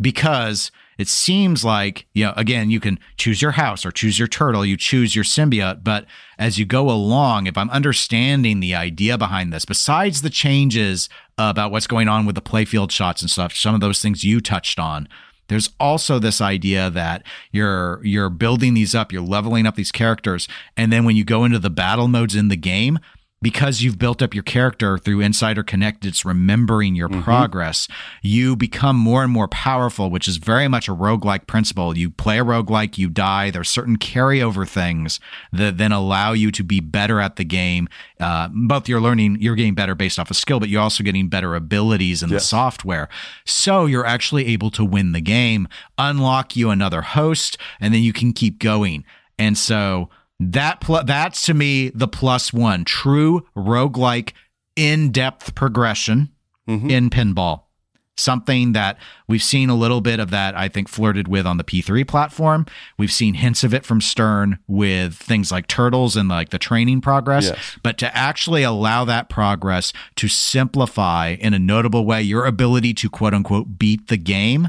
because 0.00 0.70
it 0.98 1.08
seems 1.08 1.64
like, 1.64 2.06
you 2.12 2.24
know, 2.24 2.34
again, 2.36 2.70
you 2.70 2.80
can 2.80 2.98
choose 3.16 3.40
your 3.40 3.52
house 3.52 3.86
or 3.86 3.90
choose 3.90 4.18
your 4.18 4.28
turtle, 4.28 4.66
you 4.66 4.76
choose 4.76 5.14
your 5.14 5.24
symbiote. 5.24 5.82
But 5.82 6.06
as 6.38 6.58
you 6.58 6.66
go 6.66 6.90
along, 6.90 7.46
if 7.46 7.56
I'm 7.56 7.70
understanding 7.70 8.60
the 8.60 8.74
idea 8.74 9.16
behind 9.16 9.52
this, 9.52 9.64
besides 9.64 10.22
the 10.22 10.30
changes 10.30 11.08
about 11.38 11.70
what's 11.70 11.86
going 11.86 12.08
on 12.08 12.26
with 12.26 12.34
the 12.34 12.42
playfield 12.42 12.90
shots 12.90 13.22
and 13.22 13.30
stuff, 13.30 13.54
some 13.54 13.74
of 13.74 13.80
those 13.80 14.02
things 14.02 14.24
you 14.24 14.40
touched 14.40 14.78
on, 14.78 15.08
there's 15.48 15.70
also 15.80 16.18
this 16.20 16.40
idea 16.40 16.90
that 16.90 17.24
you're 17.50 18.00
you're 18.04 18.30
building 18.30 18.74
these 18.74 18.94
up, 18.94 19.10
you're 19.12 19.20
leveling 19.20 19.66
up 19.66 19.74
these 19.74 19.90
characters, 19.90 20.46
and 20.76 20.92
then 20.92 21.04
when 21.04 21.16
you 21.16 21.24
go 21.24 21.44
into 21.44 21.58
the 21.58 21.70
battle 21.70 22.06
modes 22.06 22.36
in 22.36 22.48
the 22.48 22.56
game, 22.56 23.00
because 23.42 23.80
you've 23.80 23.98
built 23.98 24.20
up 24.20 24.34
your 24.34 24.42
character 24.42 24.98
through 24.98 25.20
Insider 25.20 25.62
Connect, 25.62 26.04
it's 26.04 26.24
remembering 26.24 26.94
your 26.94 27.08
mm-hmm. 27.08 27.22
progress. 27.22 27.88
You 28.22 28.54
become 28.54 28.96
more 28.96 29.22
and 29.22 29.32
more 29.32 29.48
powerful, 29.48 30.10
which 30.10 30.28
is 30.28 30.36
very 30.36 30.68
much 30.68 30.88
a 30.88 30.94
roguelike 30.94 31.46
principle. 31.46 31.96
You 31.96 32.10
play 32.10 32.38
a 32.38 32.44
roguelike, 32.44 32.98
you 32.98 33.08
die. 33.08 33.50
There's 33.50 33.70
certain 33.70 33.96
carryover 33.96 34.68
things 34.68 35.20
that 35.52 35.78
then 35.78 35.90
allow 35.90 36.32
you 36.32 36.50
to 36.52 36.62
be 36.62 36.80
better 36.80 37.18
at 37.18 37.36
the 37.36 37.44
game. 37.44 37.88
Uh, 38.18 38.48
both 38.52 38.88
you're 38.88 39.00
learning, 39.00 39.38
you're 39.40 39.54
getting 39.54 39.74
better 39.74 39.94
based 39.94 40.18
off 40.18 40.30
of 40.30 40.36
skill, 40.36 40.60
but 40.60 40.68
you're 40.68 40.82
also 40.82 41.02
getting 41.02 41.28
better 41.28 41.54
abilities 41.54 42.22
in 42.22 42.28
yes. 42.28 42.42
the 42.42 42.46
software. 42.46 43.08
So 43.46 43.86
you're 43.86 44.06
actually 44.06 44.46
able 44.48 44.70
to 44.72 44.84
win 44.84 45.12
the 45.12 45.22
game, 45.22 45.66
unlock 45.96 46.56
you 46.56 46.68
another 46.68 47.00
host, 47.00 47.56
and 47.80 47.94
then 47.94 48.02
you 48.02 48.12
can 48.12 48.34
keep 48.34 48.58
going. 48.58 49.04
And 49.38 49.56
so 49.56 50.10
that 50.40 50.80
pl- 50.80 51.04
that's 51.04 51.42
to 51.42 51.54
me 51.54 51.90
the 51.90 52.08
plus 52.08 52.52
one 52.52 52.84
true 52.84 53.46
roguelike 53.54 54.32
in-depth 54.74 55.54
progression 55.54 56.30
mm-hmm. 56.66 56.90
in 56.90 57.10
pinball. 57.10 57.64
Something 58.16 58.72
that 58.72 58.98
we've 59.28 59.42
seen 59.42 59.70
a 59.70 59.74
little 59.74 60.02
bit 60.02 60.20
of 60.20 60.30
that, 60.30 60.54
I 60.54 60.68
think, 60.68 60.88
flirted 60.88 61.26
with 61.26 61.46
on 61.46 61.56
the 61.56 61.64
P3 61.64 62.06
platform. 62.06 62.66
We've 62.98 63.12
seen 63.12 63.34
hints 63.34 63.64
of 63.64 63.72
it 63.72 63.86
from 63.86 64.02
Stern 64.02 64.58
with 64.66 65.14
things 65.14 65.50
like 65.50 65.66
Turtles 65.68 66.16
and 66.16 66.28
like 66.28 66.50
the 66.50 66.58
training 66.58 67.00
progress. 67.00 67.46
Yes. 67.46 67.78
But 67.82 67.96
to 67.98 68.14
actually 68.14 68.62
allow 68.62 69.06
that 69.06 69.30
progress 69.30 69.94
to 70.16 70.28
simplify 70.28 71.36
in 71.40 71.54
a 71.54 71.58
notable 71.58 72.04
way 72.04 72.20
your 72.20 72.44
ability 72.44 72.92
to 72.94 73.08
quote 73.08 73.32
unquote 73.32 73.78
beat 73.78 74.08
the 74.08 74.18
game, 74.18 74.68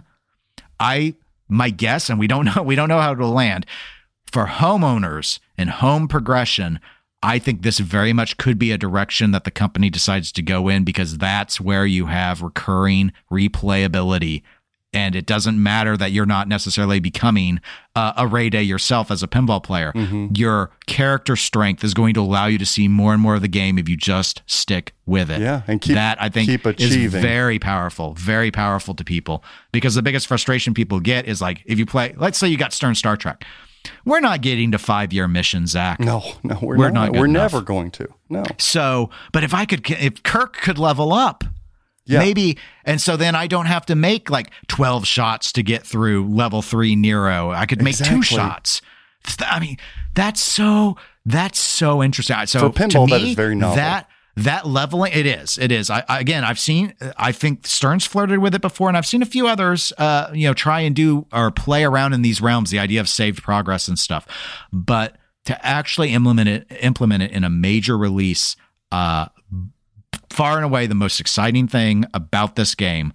I 0.79 1.15
my 1.49 1.69
guess, 1.71 2.09
and 2.09 2.17
we 2.17 2.27
don't 2.27 2.45
know, 2.55 2.63
we 2.63 2.75
don't 2.75 2.87
know 2.87 3.01
how 3.01 3.11
it'll 3.11 3.31
land 3.31 3.65
for 4.31 4.45
homeowners 4.45 5.39
and 5.57 5.69
home 5.69 6.07
progression, 6.07 6.79
I 7.23 7.37
think 7.37 7.61
this 7.61 7.79
very 7.79 8.13
much 8.13 8.37
could 8.37 8.57
be 8.57 8.71
a 8.71 8.77
direction 8.77 9.31
that 9.31 9.43
the 9.43 9.51
company 9.51 9.89
decides 9.89 10.31
to 10.31 10.41
go 10.41 10.69
in 10.69 10.83
because 10.83 11.17
that's 11.17 11.61
where 11.61 11.85
you 11.85 12.07
have 12.07 12.41
recurring 12.41 13.11
replayability. 13.31 14.41
And 14.93 15.15
it 15.15 15.25
doesn't 15.25 15.61
matter 15.61 15.95
that 15.95 16.11
you're 16.11 16.25
not 16.25 16.49
necessarily 16.49 16.99
becoming 16.99 17.61
uh, 17.95 18.11
a 18.17 18.27
Ray 18.27 18.49
Day 18.49 18.63
yourself 18.63 19.09
as 19.09 19.23
a 19.23 19.27
pinball 19.27 19.63
player. 19.63 19.93
Mm-hmm. 19.93 20.29
Your 20.35 20.71
character 20.85 21.37
strength 21.37 21.81
is 21.83 21.93
going 21.93 22.13
to 22.15 22.21
allow 22.21 22.47
you 22.47 22.57
to 22.57 22.65
see 22.65 22.89
more 22.89 23.13
and 23.13 23.21
more 23.21 23.35
of 23.35 23.41
the 23.41 23.47
game 23.47 23.77
if 23.77 23.87
you 23.87 23.95
just 23.95 24.41
stick 24.47 24.93
with 25.05 25.31
it. 25.31 25.39
Yeah, 25.39 25.61
and 25.65 25.79
keep 25.79 25.95
that 25.95 26.21
I 26.21 26.27
think 26.27 26.49
keep 26.49 26.67
is 26.81 26.95
very 27.05 27.57
powerful, 27.57 28.15
very 28.15 28.51
powerful 28.51 28.93
to 28.95 29.03
people. 29.05 29.45
Because 29.71 29.95
the 29.95 30.01
biggest 30.01 30.27
frustration 30.27 30.73
people 30.73 30.99
get 30.99 31.25
is 31.25 31.41
like 31.41 31.61
if 31.65 31.79
you 31.79 31.85
play, 31.85 32.13
let's 32.17 32.37
say 32.37 32.49
you 32.49 32.57
got 32.57 32.73
Stern 32.73 32.95
Star 32.95 33.15
Trek 33.15 33.45
we're 34.05 34.19
not 34.19 34.41
getting 34.41 34.71
to 34.71 34.77
five 34.77 35.13
year 35.13 35.27
missions, 35.27 35.71
Zach. 35.71 35.99
No, 35.99 36.23
no, 36.43 36.57
we're, 36.61 36.77
we're 36.77 36.89
not. 36.91 37.11
not 37.11 37.19
we're 37.19 37.25
enough. 37.25 37.53
never 37.53 37.63
going 37.63 37.91
to. 37.91 38.07
No. 38.29 38.43
So, 38.57 39.09
but 39.31 39.43
if 39.43 39.53
I 39.53 39.65
could, 39.65 39.89
if 39.89 40.23
Kirk 40.23 40.57
could 40.57 40.77
level 40.77 41.13
up, 41.13 41.43
yeah. 42.05 42.19
maybe, 42.19 42.57
and 42.85 42.99
so 43.01 43.17
then 43.17 43.35
I 43.35 43.47
don't 43.47 43.67
have 43.67 43.85
to 43.87 43.95
make 43.95 44.29
like 44.29 44.51
12 44.67 45.05
shots 45.05 45.51
to 45.53 45.63
get 45.63 45.85
through 45.85 46.27
level 46.27 46.61
three 46.61 46.95
Nero. 46.95 47.51
I 47.51 47.65
could 47.65 47.81
make 47.81 47.93
exactly. 47.93 48.17
two 48.17 48.23
shots. 48.23 48.81
I 49.39 49.59
mean, 49.59 49.77
that's 50.15 50.41
so, 50.41 50.97
that's 51.25 51.59
so 51.59 52.01
interesting. 52.01 52.35
So 52.47 52.59
For 52.59 52.69
pinball, 52.69 53.05
me, 53.05 53.11
that 53.11 53.21
is 53.21 53.35
very 53.35 53.55
novel. 53.55 53.75
That, 53.75 54.09
that 54.35 54.65
leveling 54.65 55.11
it 55.13 55.25
is 55.25 55.57
it 55.57 55.71
is 55.71 55.89
I, 55.89 56.03
I, 56.07 56.19
again 56.19 56.43
i've 56.43 56.59
seen 56.59 56.93
i 57.17 57.31
think 57.31 57.67
stern's 57.67 58.05
flirted 58.05 58.39
with 58.39 58.55
it 58.55 58.61
before 58.61 58.87
and 58.87 58.97
i've 58.97 59.05
seen 59.05 59.21
a 59.21 59.25
few 59.25 59.47
others 59.47 59.91
uh 59.97 60.31
you 60.33 60.47
know 60.47 60.53
try 60.53 60.81
and 60.81 60.95
do 60.95 61.25
or 61.33 61.51
play 61.51 61.83
around 61.83 62.13
in 62.13 62.21
these 62.21 62.41
realms 62.41 62.69
the 62.69 62.79
idea 62.79 63.01
of 63.01 63.09
saved 63.09 63.43
progress 63.43 63.87
and 63.87 63.99
stuff 63.99 64.25
but 64.71 65.17
to 65.45 65.65
actually 65.65 66.13
implement 66.13 66.47
it 66.47 66.67
implement 66.81 67.23
it 67.23 67.31
in 67.31 67.43
a 67.43 67.49
major 67.49 67.97
release 67.97 68.55
uh 68.91 69.27
far 70.29 70.55
and 70.55 70.65
away 70.65 70.87
the 70.87 70.95
most 70.95 71.19
exciting 71.19 71.67
thing 71.67 72.05
about 72.13 72.55
this 72.55 72.73
game 72.73 73.11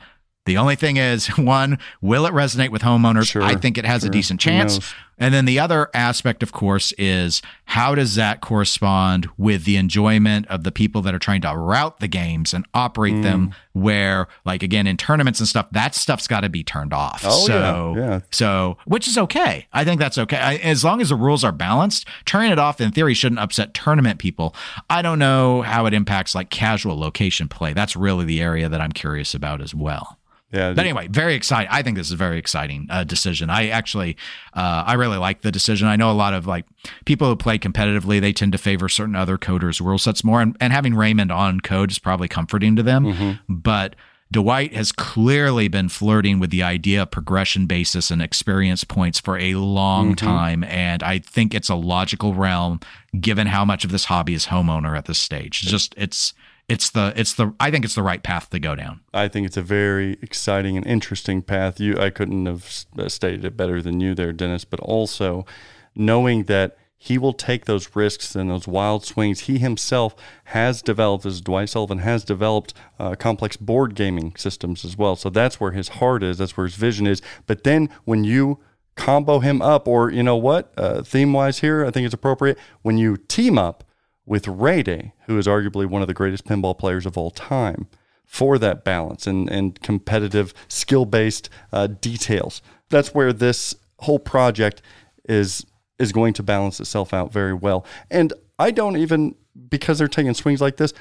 the 0.46 0.58
only 0.58 0.76
thing 0.76 0.96
is, 0.96 1.26
one, 1.36 1.78
will 2.00 2.24
it 2.24 2.32
resonate 2.32 2.70
with 2.70 2.82
homeowners? 2.82 3.28
Sure, 3.28 3.42
I 3.42 3.56
think 3.56 3.76
it 3.76 3.84
has 3.84 4.02
sure. 4.02 4.08
a 4.08 4.12
decent 4.12 4.40
chance. 4.40 4.78
And 5.18 5.32
then 5.32 5.46
the 5.46 5.58
other 5.58 5.88
aspect, 5.94 6.42
of 6.42 6.52
course, 6.52 6.92
is 6.98 7.40
how 7.64 7.94
does 7.94 8.16
that 8.16 8.42
correspond 8.42 9.28
with 9.38 9.64
the 9.64 9.76
enjoyment 9.76 10.46
of 10.48 10.62
the 10.62 10.70
people 10.70 11.00
that 11.02 11.14
are 11.14 11.18
trying 11.18 11.40
to 11.40 11.56
route 11.56 12.00
the 12.00 12.08
games 12.08 12.52
and 12.52 12.66
operate 12.74 13.14
mm. 13.14 13.22
them? 13.22 13.54
Where, 13.72 14.28
like, 14.44 14.62
again, 14.62 14.86
in 14.86 14.96
tournaments 14.96 15.38
and 15.38 15.48
stuff, 15.48 15.68
that 15.72 15.94
stuff's 15.94 16.26
got 16.26 16.40
to 16.40 16.48
be 16.48 16.64
turned 16.64 16.94
off. 16.94 17.22
Oh, 17.26 17.46
so, 17.46 17.94
yeah, 17.96 18.02
yeah. 18.02 18.20
so, 18.30 18.78
which 18.86 19.06
is 19.06 19.18
okay. 19.18 19.66
I 19.72 19.84
think 19.84 20.00
that's 20.00 20.16
okay. 20.16 20.38
I, 20.38 20.54
as 20.56 20.82
long 20.82 21.00
as 21.00 21.10
the 21.10 21.16
rules 21.16 21.44
are 21.44 21.52
balanced, 21.52 22.06
turning 22.24 22.52
it 22.52 22.58
off 22.58 22.80
in 22.80 22.90
theory 22.92 23.14
shouldn't 23.14 23.38
upset 23.38 23.74
tournament 23.74 24.18
people. 24.18 24.54
I 24.88 25.02
don't 25.02 25.18
know 25.18 25.62
how 25.62 25.86
it 25.86 25.94
impacts 25.94 26.34
like 26.34 26.48
casual 26.48 26.98
location 26.98 27.48
play. 27.48 27.72
That's 27.74 27.96
really 27.96 28.24
the 28.24 28.40
area 28.40 28.68
that 28.68 28.80
I'm 28.80 28.92
curious 28.92 29.34
about 29.34 29.60
as 29.60 29.74
well. 29.74 30.18
Yeah. 30.52 30.72
But 30.72 30.84
anyway, 30.84 31.08
very 31.08 31.34
exciting. 31.34 31.68
I 31.72 31.82
think 31.82 31.96
this 31.96 32.06
is 32.06 32.12
a 32.12 32.16
very 32.16 32.38
exciting 32.38 32.86
uh, 32.88 33.02
decision. 33.04 33.50
I 33.50 33.68
actually, 33.68 34.16
uh, 34.54 34.84
I 34.86 34.94
really 34.94 35.18
like 35.18 35.42
the 35.42 35.50
decision. 35.50 35.88
I 35.88 35.96
know 35.96 36.10
a 36.10 36.14
lot 36.14 36.34
of 36.34 36.46
like 36.46 36.66
people 37.04 37.28
who 37.28 37.36
play 37.36 37.58
competitively, 37.58 38.20
they 38.20 38.32
tend 38.32 38.52
to 38.52 38.58
favor 38.58 38.88
certain 38.88 39.16
other 39.16 39.38
coders' 39.38 39.80
rule 39.80 39.98
sets 39.98 40.22
more, 40.22 40.40
and, 40.40 40.56
and 40.60 40.72
having 40.72 40.94
Raymond 40.94 41.32
on 41.32 41.60
code 41.60 41.90
is 41.90 41.98
probably 41.98 42.28
comforting 42.28 42.76
to 42.76 42.82
them. 42.82 43.06
Mm-hmm. 43.06 43.54
But 43.54 43.96
Dwight 44.30 44.72
has 44.74 44.92
clearly 44.92 45.68
been 45.68 45.88
flirting 45.88 46.38
with 46.38 46.50
the 46.50 46.62
idea 46.62 47.02
of 47.02 47.10
progression 47.10 47.66
basis 47.66 48.10
and 48.10 48.22
experience 48.22 48.84
points 48.84 49.20
for 49.20 49.38
a 49.38 49.54
long 49.54 50.14
mm-hmm. 50.14 50.26
time. 50.26 50.64
And 50.64 51.02
I 51.02 51.18
think 51.18 51.54
it's 51.54 51.68
a 51.68 51.74
logical 51.74 52.34
realm 52.34 52.80
given 53.20 53.48
how 53.48 53.64
much 53.64 53.84
of 53.84 53.90
this 53.90 54.04
hobby 54.04 54.34
is 54.34 54.46
homeowner 54.46 54.96
at 54.96 55.06
this 55.06 55.18
stage. 55.18 55.62
It's 55.62 55.70
just, 55.70 55.94
it's, 55.96 56.34
it's 56.68 56.90
the 56.90 57.12
it's 57.16 57.34
the 57.34 57.54
I 57.60 57.70
think 57.70 57.84
it's 57.84 57.94
the 57.94 58.02
right 58.02 58.22
path 58.22 58.50
to 58.50 58.58
go 58.58 58.74
down. 58.74 59.00
I 59.14 59.28
think 59.28 59.46
it's 59.46 59.56
a 59.56 59.62
very 59.62 60.18
exciting 60.22 60.76
and 60.76 60.86
interesting 60.86 61.42
path. 61.42 61.78
You 61.78 61.96
I 61.98 62.10
couldn't 62.10 62.46
have 62.46 62.84
uh, 62.98 63.08
stated 63.08 63.44
it 63.44 63.56
better 63.56 63.80
than 63.80 64.00
you 64.00 64.14
there, 64.14 64.32
Dennis. 64.32 64.64
But 64.64 64.80
also 64.80 65.46
knowing 65.94 66.44
that 66.44 66.76
he 66.98 67.18
will 67.18 67.32
take 67.32 67.66
those 67.66 67.94
risks 67.94 68.34
and 68.34 68.50
those 68.50 68.66
wild 68.66 69.04
swings. 69.04 69.40
He 69.40 69.58
himself 69.58 70.16
has 70.44 70.82
developed, 70.82 71.24
as 71.26 71.40
Dwight 71.40 71.68
Sullivan 71.68 71.98
has 71.98 72.24
developed, 72.24 72.74
uh, 72.98 73.14
complex 73.14 73.56
board 73.56 73.94
gaming 73.94 74.34
systems 74.36 74.84
as 74.84 74.96
well. 74.96 75.14
So 75.14 75.30
that's 75.30 75.60
where 75.60 75.72
his 75.72 75.88
heart 75.88 76.22
is. 76.22 76.38
That's 76.38 76.56
where 76.56 76.66
his 76.66 76.74
vision 76.74 77.06
is. 77.06 77.20
But 77.46 77.64
then 77.64 77.90
when 78.04 78.24
you 78.24 78.58
combo 78.96 79.40
him 79.40 79.60
up, 79.60 79.86
or 79.86 80.10
you 80.10 80.22
know 80.22 80.36
what, 80.36 80.72
uh, 80.76 81.02
theme 81.02 81.32
wise 81.32 81.58
here, 81.58 81.84
I 81.84 81.90
think 81.90 82.06
it's 82.06 82.14
appropriate 82.14 82.58
when 82.82 82.96
you 82.96 83.16
team 83.16 83.58
up 83.58 83.84
with 84.26 84.48
Ray 84.48 84.82
Day, 84.82 85.12
who 85.26 85.38
is 85.38 85.46
arguably 85.46 85.86
one 85.86 86.02
of 86.02 86.08
the 86.08 86.14
greatest 86.14 86.44
pinball 86.44 86.76
players 86.76 87.06
of 87.06 87.16
all 87.16 87.30
time, 87.30 87.86
for 88.26 88.58
that 88.58 88.84
balance 88.84 89.26
and, 89.26 89.48
and 89.48 89.80
competitive 89.80 90.52
skill 90.68 91.04
based 91.04 91.48
uh, 91.72 91.86
details. 91.86 92.60
That's 92.90 93.14
where 93.14 93.32
this 93.32 93.74
whole 94.00 94.18
project 94.18 94.82
is 95.28 95.64
is 95.98 96.12
going 96.12 96.34
to 96.34 96.42
balance 96.42 96.78
itself 96.78 97.14
out 97.14 97.32
very 97.32 97.54
well. 97.54 97.86
And 98.10 98.34
I 98.58 98.70
don't 98.70 98.96
even 98.96 99.36
because 99.68 99.98
they're 99.98 100.08
taking 100.08 100.34
swings 100.34 100.60
like 100.60 100.76
this, 100.76 100.92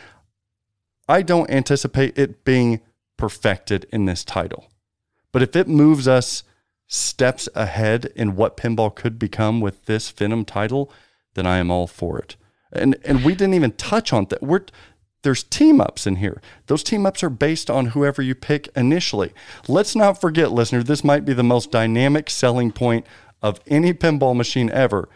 I 1.10 1.22
don't 1.22 1.50
anticipate 1.50 2.18
it 2.18 2.46
being 2.46 2.80
perfected 3.18 3.86
in 3.92 4.06
this 4.06 4.24
title. 4.24 4.68
But 5.32 5.42
if 5.42 5.56
it 5.56 5.68
moves 5.68 6.08
us 6.08 6.44
steps 6.88 7.50
ahead 7.56 8.06
in 8.16 8.36
what 8.36 8.56
pinball 8.56 8.94
could 8.94 9.20
become 9.20 9.60
with 9.60 9.86
this 9.86 10.10
Venom 10.12 10.46
title, 10.46 10.92
then 11.34 11.46
I 11.46 11.58
am 11.58 11.72
all 11.72 11.88
for 11.88 12.18
it. 12.20 12.36
And 12.76 12.98
and 13.06 13.24
we 13.24 13.34
didn't 13.34 13.54
even 13.54 13.72
touch 13.74 14.14
on 14.14 14.26
that. 14.30 14.42
We're 14.42 14.66
there's 15.26 15.44
team 15.44 15.82
ups 15.82 16.06
in 16.06 16.18
here. 16.18 16.40
Those 16.68 16.84
team 16.84 17.06
ups 17.06 17.24
are 17.24 17.32
based 17.32 17.70
on 17.70 17.88
whoever 17.88 18.22
you 18.22 18.36
pick 18.36 18.70
initially. 18.76 19.34
Let's 19.68 19.96
not 19.96 20.22
forget, 20.22 20.52
listener, 20.52 20.84
this 20.84 21.04
might 21.04 21.26
be 21.26 21.34
the 21.34 21.44
most 21.44 21.72
dynamic 21.72 22.30
selling 22.30 22.72
point 22.72 23.08
of 23.42 23.60
any 23.66 23.92
pinball 23.92 24.36
machine 24.36 24.70
ever. 24.70 25.10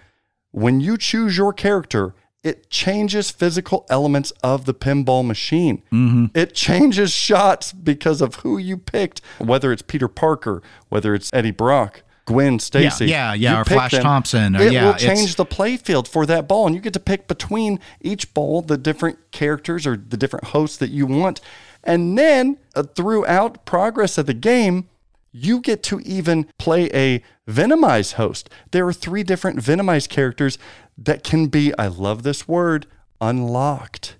When 0.49 0.81
you 0.81 0.97
choose 0.97 1.37
your 1.37 1.53
character, 1.53 2.15
it 2.43 2.71
changes 2.71 3.29
physical 3.29 3.85
elements 3.89 4.31
of 4.41 4.65
the 4.65 4.73
pinball 4.73 5.25
machine. 5.25 5.83
Mm-hmm. 5.91 6.25
It 6.33 6.55
changes 6.55 7.11
shots 7.11 7.71
because 7.71 8.19
of 8.21 8.35
who 8.35 8.57
you 8.57 8.77
picked, 8.77 9.21
whether 9.37 9.71
it's 9.71 9.83
Peter 9.83 10.07
Parker, 10.07 10.63
whether 10.89 11.13
it's 11.13 11.29
Eddie 11.33 11.51
Brock, 11.51 12.01
Gwen 12.29 12.59
Stacy. 12.59 13.07
yeah, 13.07 13.33
yeah, 13.33 13.53
You 13.55 13.57
or 13.61 13.65
Flash 13.65 13.91
Thompson, 13.93 14.55
or- 14.55 14.61
it 14.61 14.71
yeah, 14.71 14.85
will 14.85 14.93
change 14.93 15.33
the 15.35 15.45
play 15.45 15.77
field 15.77 16.07
for 16.07 16.27
that 16.27 16.47
ball, 16.47 16.67
and 16.67 16.75
you 16.75 16.81
get 16.81 16.93
to 16.93 16.99
pick 16.99 17.27
between 17.27 17.79
each 18.01 18.33
ball 18.35 18.61
the 18.61 18.77
different 18.77 19.17
characters 19.31 19.87
or 19.87 19.97
the 19.97 20.15
different 20.15 20.45
hosts 20.45 20.77
that 20.77 20.91
you 20.91 21.07
want. 21.07 21.41
And 21.83 22.15
then 22.17 22.57
uh, 22.75 22.83
throughout 22.83 23.65
progress 23.65 24.19
of 24.19 24.27
the 24.27 24.35
game, 24.35 24.87
you 25.31 25.59
get 25.59 25.81
to 25.83 25.99
even 26.01 26.47
play 26.59 26.89
a 26.93 27.23
Venomized 27.49 28.13
host. 28.13 28.47
There 28.71 28.85
are 28.87 28.93
three 28.93 29.23
different 29.23 29.57
Venomized 29.59 30.09
characters 30.09 30.59
that 30.99 31.23
can 31.23 31.47
be, 31.47 31.73
I 31.79 31.87
love 31.87 32.21
this 32.21 32.47
word, 32.47 32.85
unlocked. 33.19 34.17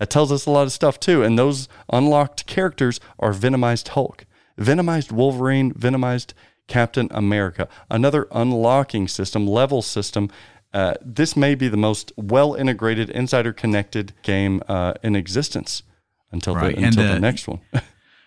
It 0.00 0.08
tells 0.10 0.32
us 0.32 0.46
a 0.46 0.50
lot 0.50 0.62
of 0.62 0.72
stuff 0.72 0.98
too. 0.98 1.22
And 1.22 1.38
those 1.38 1.68
unlocked 1.92 2.46
characters 2.46 2.98
are 3.18 3.32
Venomized 3.34 3.88
Hulk, 3.88 4.24
Venomized 4.58 5.12
Wolverine, 5.12 5.72
Venomized 5.74 6.32
Captain 6.68 7.08
America. 7.10 7.68
Another 7.90 8.26
unlocking 8.32 9.08
system, 9.08 9.46
level 9.46 9.82
system. 9.82 10.30
Uh, 10.72 10.94
this 11.04 11.36
may 11.36 11.54
be 11.54 11.68
the 11.68 11.76
most 11.76 12.12
well 12.16 12.54
integrated, 12.54 13.10
insider 13.10 13.52
connected 13.52 14.14
game 14.22 14.62
uh, 14.68 14.94
in 15.02 15.14
existence 15.16 15.82
until, 16.30 16.54
Right, 16.54 16.74
the, 16.76 16.82
until 16.84 17.02
the- 17.06 17.12
the 17.14 17.20
next 17.20 17.46
one. 17.48 17.60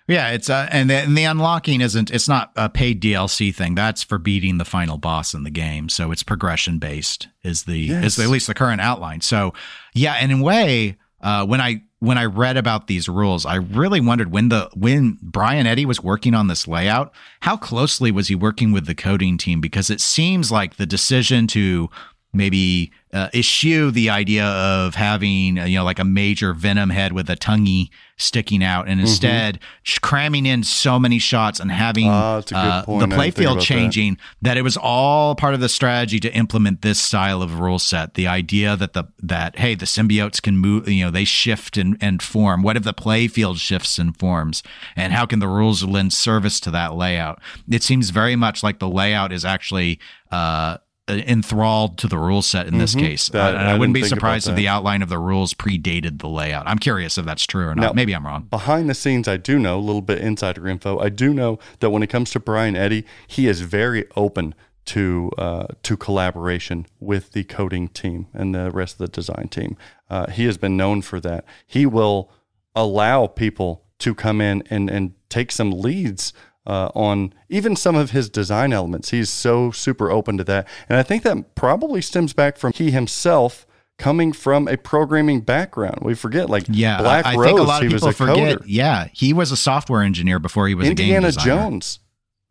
Yeah, 0.07 0.29
it's 0.33 0.51
uh, 0.51 0.67
and 0.71 0.87
the, 0.87 0.97
and 0.97 1.17
the 1.17 1.23
unlocking 1.23 1.81
isn't. 1.81 2.11
It's 2.11 2.27
not 2.27 2.51
a 2.55 2.69
paid 2.69 3.01
DLC 3.01 3.51
thing. 3.51 3.73
That's 3.73 4.03
for 4.03 4.19
beating 4.19 4.59
the 4.59 4.63
final 4.63 4.99
boss 4.99 5.33
in 5.33 5.41
the 5.43 5.49
game. 5.49 5.89
So 5.89 6.11
it's 6.11 6.21
progression 6.21 6.77
based. 6.77 7.27
Is 7.41 7.63
the 7.63 7.85
is 7.89 7.89
Yes. 7.89 8.19
at 8.19 8.27
least 8.29 8.45
the 8.45 8.53
current 8.53 8.81
outline. 8.81 9.21
So 9.21 9.55
yeah, 9.95 10.13
and 10.13 10.31
in 10.31 10.41
a 10.41 10.43
way, 10.43 10.97
uh, 11.21 11.47
when 11.47 11.59
I 11.59 11.81
when 12.05 12.17
I 12.17 12.25
read 12.25 12.57
about 12.57 12.87
these 12.87 13.09
rules, 13.09 13.45
I 13.45 13.55
really 13.55 13.99
wondered 14.01 14.31
when 14.31 14.49
the 14.49 14.69
when 14.75 15.17
Brian 15.21 15.67
Eddy 15.67 15.85
was 15.85 16.01
working 16.01 16.33
on 16.33 16.47
this 16.47 16.67
layout, 16.67 17.13
how 17.41 17.57
closely 17.57 18.11
was 18.11 18.27
he 18.27 18.35
working 18.35 18.71
with 18.71 18.85
the 18.85 18.95
coding 18.95 19.37
team? 19.37 19.61
Because 19.61 19.89
it 19.89 20.01
seems 20.01 20.51
like 20.51 20.75
the 20.75 20.85
decision 20.85 21.47
to 21.47 21.89
maybe 22.33 22.91
uh, 23.15 23.29
eschew 23.33 23.91
the 23.91 24.09
idea 24.09 24.45
of 24.45 24.95
having 24.95 25.57
uh, 25.59 25.65
you 25.65 25.77
know 25.77 25.85
like 25.85 25.99
a 25.99 26.03
major 26.05 26.53
venom 26.53 26.89
head 26.89 27.13
with 27.13 27.29
a 27.29 27.35
tonguey 27.35 27.89
sticking 28.17 28.63
out 28.63 28.83
Mm-hmm. 28.85 28.91
and 28.91 29.01
instead 29.01 29.59
sh- 29.83 29.99
cramming 29.99 30.45
in 30.45 30.63
so 30.63 30.99
many 30.99 31.19
shots 31.19 31.59
and 31.59 31.69
having 31.71 32.07
Ah, 32.09 32.41
good 32.41 32.53
uh, 32.53 32.81
the 32.85 33.07
playfield 33.07 33.43
about 33.43 33.55
that. 33.55 33.61
changing 33.63 34.17
that 34.41 34.57
it 34.57 34.61
was 34.63 34.77
all 34.77 35.35
part 35.35 35.53
of 35.53 35.59
the 35.59 35.67
strategy 35.69 36.19
to 36.19 36.33
implement 36.33 36.81
this 36.81 37.01
style 37.01 37.41
of 37.41 37.59
rule 37.59 37.79
set. 37.79 38.13
The 38.13 38.27
idea 38.27 38.75
that 38.77 38.93
the 38.93 39.05
that 39.23 39.57
hey 39.59 39.75
the 39.75 39.85
symbiotes 39.85 40.41
can 40.41 40.57
move 40.57 40.87
you 40.87 41.05
know 41.05 41.11
they 41.11 41.25
shift 41.25 41.77
and, 41.77 41.97
and 42.01 42.21
form. 42.21 42.61
What 42.63 42.77
if 42.77 42.83
the 42.83 42.93
playfield 42.93 43.57
shifts 43.59 43.97
and 43.99 44.15
forms? 44.17 44.61
And 44.95 45.11
how 45.13 45.25
can 45.25 45.39
the 45.39 45.47
rules 45.47 45.83
lend 45.83 46.13
service 46.13 46.59
to 46.61 46.71
that 46.71 46.95
layout? 46.95 47.41
It 47.69 47.83
seems 47.83 48.09
very 48.11 48.35
much 48.35 48.61
like 48.63 48.79
the 48.79 48.89
layout 48.89 49.31
is 49.31 49.43
actually 49.45 49.99
uh 50.31 50.77
enthralled 51.07 51.97
to 51.99 52.07
the 52.07 52.17
rule 52.17 52.41
set 52.41 52.67
in 52.67 52.77
this 52.79 52.95
case 52.95 53.29
Mm-hmm. 53.29 53.37
That- 53.37 53.55
Uh, 53.55 53.57
I 53.57 53.61
and 53.61 53.69
i, 53.69 53.77
wouldn't 53.77 53.93
be 53.93 54.03
surprised 54.03 54.47
if 54.49 54.55
the 54.55 54.67
outline 54.67 55.01
of 55.03 55.09
the 55.09 55.19
rules 55.19 55.53
predated 55.53 56.19
the 56.19 56.27
layout 56.27 56.67
i'm 56.67 56.79
curious 56.79 57.17
if 57.17 57.25
that's 57.25 57.45
true 57.45 57.67
or 57.67 57.75
not 57.75 57.81
Now- 57.81 57.93
maybe 57.93 58.15
i'm 58.15 58.25
wrong 58.25 58.47
behind 58.49 58.89
the 58.89 58.95
scenes, 58.95 59.27
I 59.27 59.37
do 59.37 59.59
know 59.59 59.77
a 59.77 59.81
little 59.81 60.01
bit 60.01 60.19
insider 60.19 60.67
info. 60.67 60.97
I 60.99 61.09
do 61.09 61.33
know 61.33 61.59
that 61.79 61.89
when 61.91 62.01
it 62.03 62.07
comes 62.07 62.31
to 62.31 62.39
Brian 62.39 62.75
Eddy, 62.75 63.05
he 63.27 63.47
is 63.47 63.61
very 63.61 64.05
open 64.15 64.55
to 64.85 65.31
uh, 65.37 65.67
to 65.83 65.97
collaboration 65.97 66.85
with 66.99 67.31
the 67.33 67.43
coding 67.43 67.87
team 67.89 68.27
and 68.33 68.53
the 68.55 68.71
rest 68.71 68.93
of 68.95 68.99
the 68.99 69.07
design 69.07 69.47
team. 69.49 69.77
Uh, 70.09 70.27
he 70.31 70.45
has 70.45 70.57
been 70.57 70.77
known 70.77 71.01
for 71.01 71.19
that. 71.19 71.43
He 71.65 71.85
will 71.85 72.31
allow 72.75 73.27
people 73.27 73.83
to 73.99 74.13
come 74.15 74.41
in 74.41 74.63
and 74.69 74.89
and 74.89 75.13
take 75.29 75.51
some 75.51 75.71
leads. 75.71 76.33
Uh, 76.67 76.89
on 76.95 77.31
even 77.47 77.75
some 77.75 77.95
of 77.95 78.09
his 78.11 78.27
design 78.29 78.73
elements, 78.73 79.11
he's 79.11 79.29
so 79.29 79.69
super 79.69 80.09
open 80.09 80.35
to 80.37 80.43
that, 80.43 80.67
and 80.89 80.97
I 80.97 81.03
think 81.03 81.21
that 81.23 81.53
probably 81.53 82.01
stems 82.01 82.33
back 82.33 82.57
from 82.57 82.73
he 82.73 82.89
himself 82.91 83.67
coming 83.99 84.33
from 84.33 84.67
a 84.67 84.75
programming 84.75 85.41
background. 85.41 85.99
We 86.01 86.15
forget, 86.15 86.49
like 86.49 86.63
Yeah, 86.67 86.99
Black 87.01 87.25
I, 87.25 87.33
I 87.33 87.35
Rose, 87.35 87.45
think 87.45 87.59
a 87.59 87.63
lot 87.63 87.83
of 87.83 87.87
he 87.89 87.93
was 87.93 88.01
people 88.01 88.09
a 88.09 88.13
forget. 88.13 88.57
coder. 88.59 88.63
Yeah, 88.65 89.07
he 89.13 89.31
was 89.31 89.51
a 89.51 89.57
software 89.57 90.01
engineer 90.01 90.39
before 90.39 90.67
he 90.67 90.73
was 90.73 90.87
a 90.87 90.89
Indiana 90.89 91.27
game 91.27 91.35
designer. 91.35 91.61
Jones. 91.61 91.99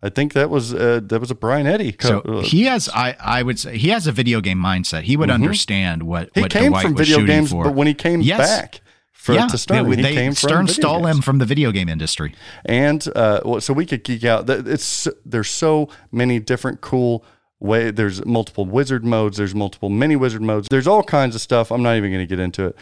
I 0.01 0.11
think 0.11 0.35
that 0.35 0.49
was 0.51 0.73
uh, 0.73 1.01
that 1.05 1.19
was 1.19 1.31
a 1.31 1.35
Brian 1.35 1.67
Eddy. 1.67 1.97
So 1.99 2.21
co- 2.21 2.39
uh, 2.39 2.43
he 2.43 2.65
has, 2.65 2.89
I, 2.95 3.17
I 3.19 3.43
would 3.43 3.59
say, 3.59 3.77
he 3.79 3.89
has 3.89 4.07
a 4.07 4.13
video 4.13 4.41
game 4.43 4.59
mindset. 4.59 5.03
He 5.03 5.17
would 5.17 5.31
understand 5.31 6.03
what 6.05 6.29
Mm-hmm. 6.29 6.39
he 6.39 6.43
what 6.43 6.51
came 6.53 6.71
Dwight 6.71 6.83
from 6.85 6.95
video 6.95 7.25
games, 7.27 7.51
for. 7.51 7.65
but 7.65 7.75
when 7.75 7.87
he 7.89 7.95
came 7.95 8.21
Yes. 8.21 8.39
back 8.39 8.81
for, 9.25 9.33
yeah, 9.33 9.47
to 9.47 9.57
Stern, 9.57 9.89
they, 9.89 9.97
he 9.97 10.03
they- 10.03 10.15
came 10.15 10.33
from 10.35 10.49
Stern 10.51 10.67
stole 10.69 11.03
games. 11.05 11.17
him 11.17 11.23
from 11.23 11.39
the 11.39 11.47
video 11.47 11.73
game 11.73 11.89
industry. 11.89 12.35
and 12.67 13.07
uh, 13.17 13.41
well, 13.45 13.61
so 13.61 13.73
we 13.73 13.87
could 13.87 14.05
geek 14.05 14.23
out. 14.25 14.49
It's 14.51 15.09
there's 15.25 15.49
so 15.49 15.89
many 16.13 16.39
different 16.39 16.81
cool 16.83 17.25
way. 17.59 17.91
There's 17.91 18.25
multiple 18.27 18.67
wizard 18.67 19.03
modes. 19.05 19.39
There's 19.39 19.55
multiple 19.55 19.89
mini 19.89 20.17
wizard 20.17 20.43
modes. 20.43 20.69
There's 20.71 20.87
all 20.87 21.03
kinds 21.03 21.35
of 21.35 21.41
stuff. 21.41 21.73
I'm 21.73 21.83
not 21.83 21.97
even 21.97 22.11
going 22.11 22.21
to 22.23 22.27
get 22.27 22.39
into 22.39 22.67
it. 22.67 22.77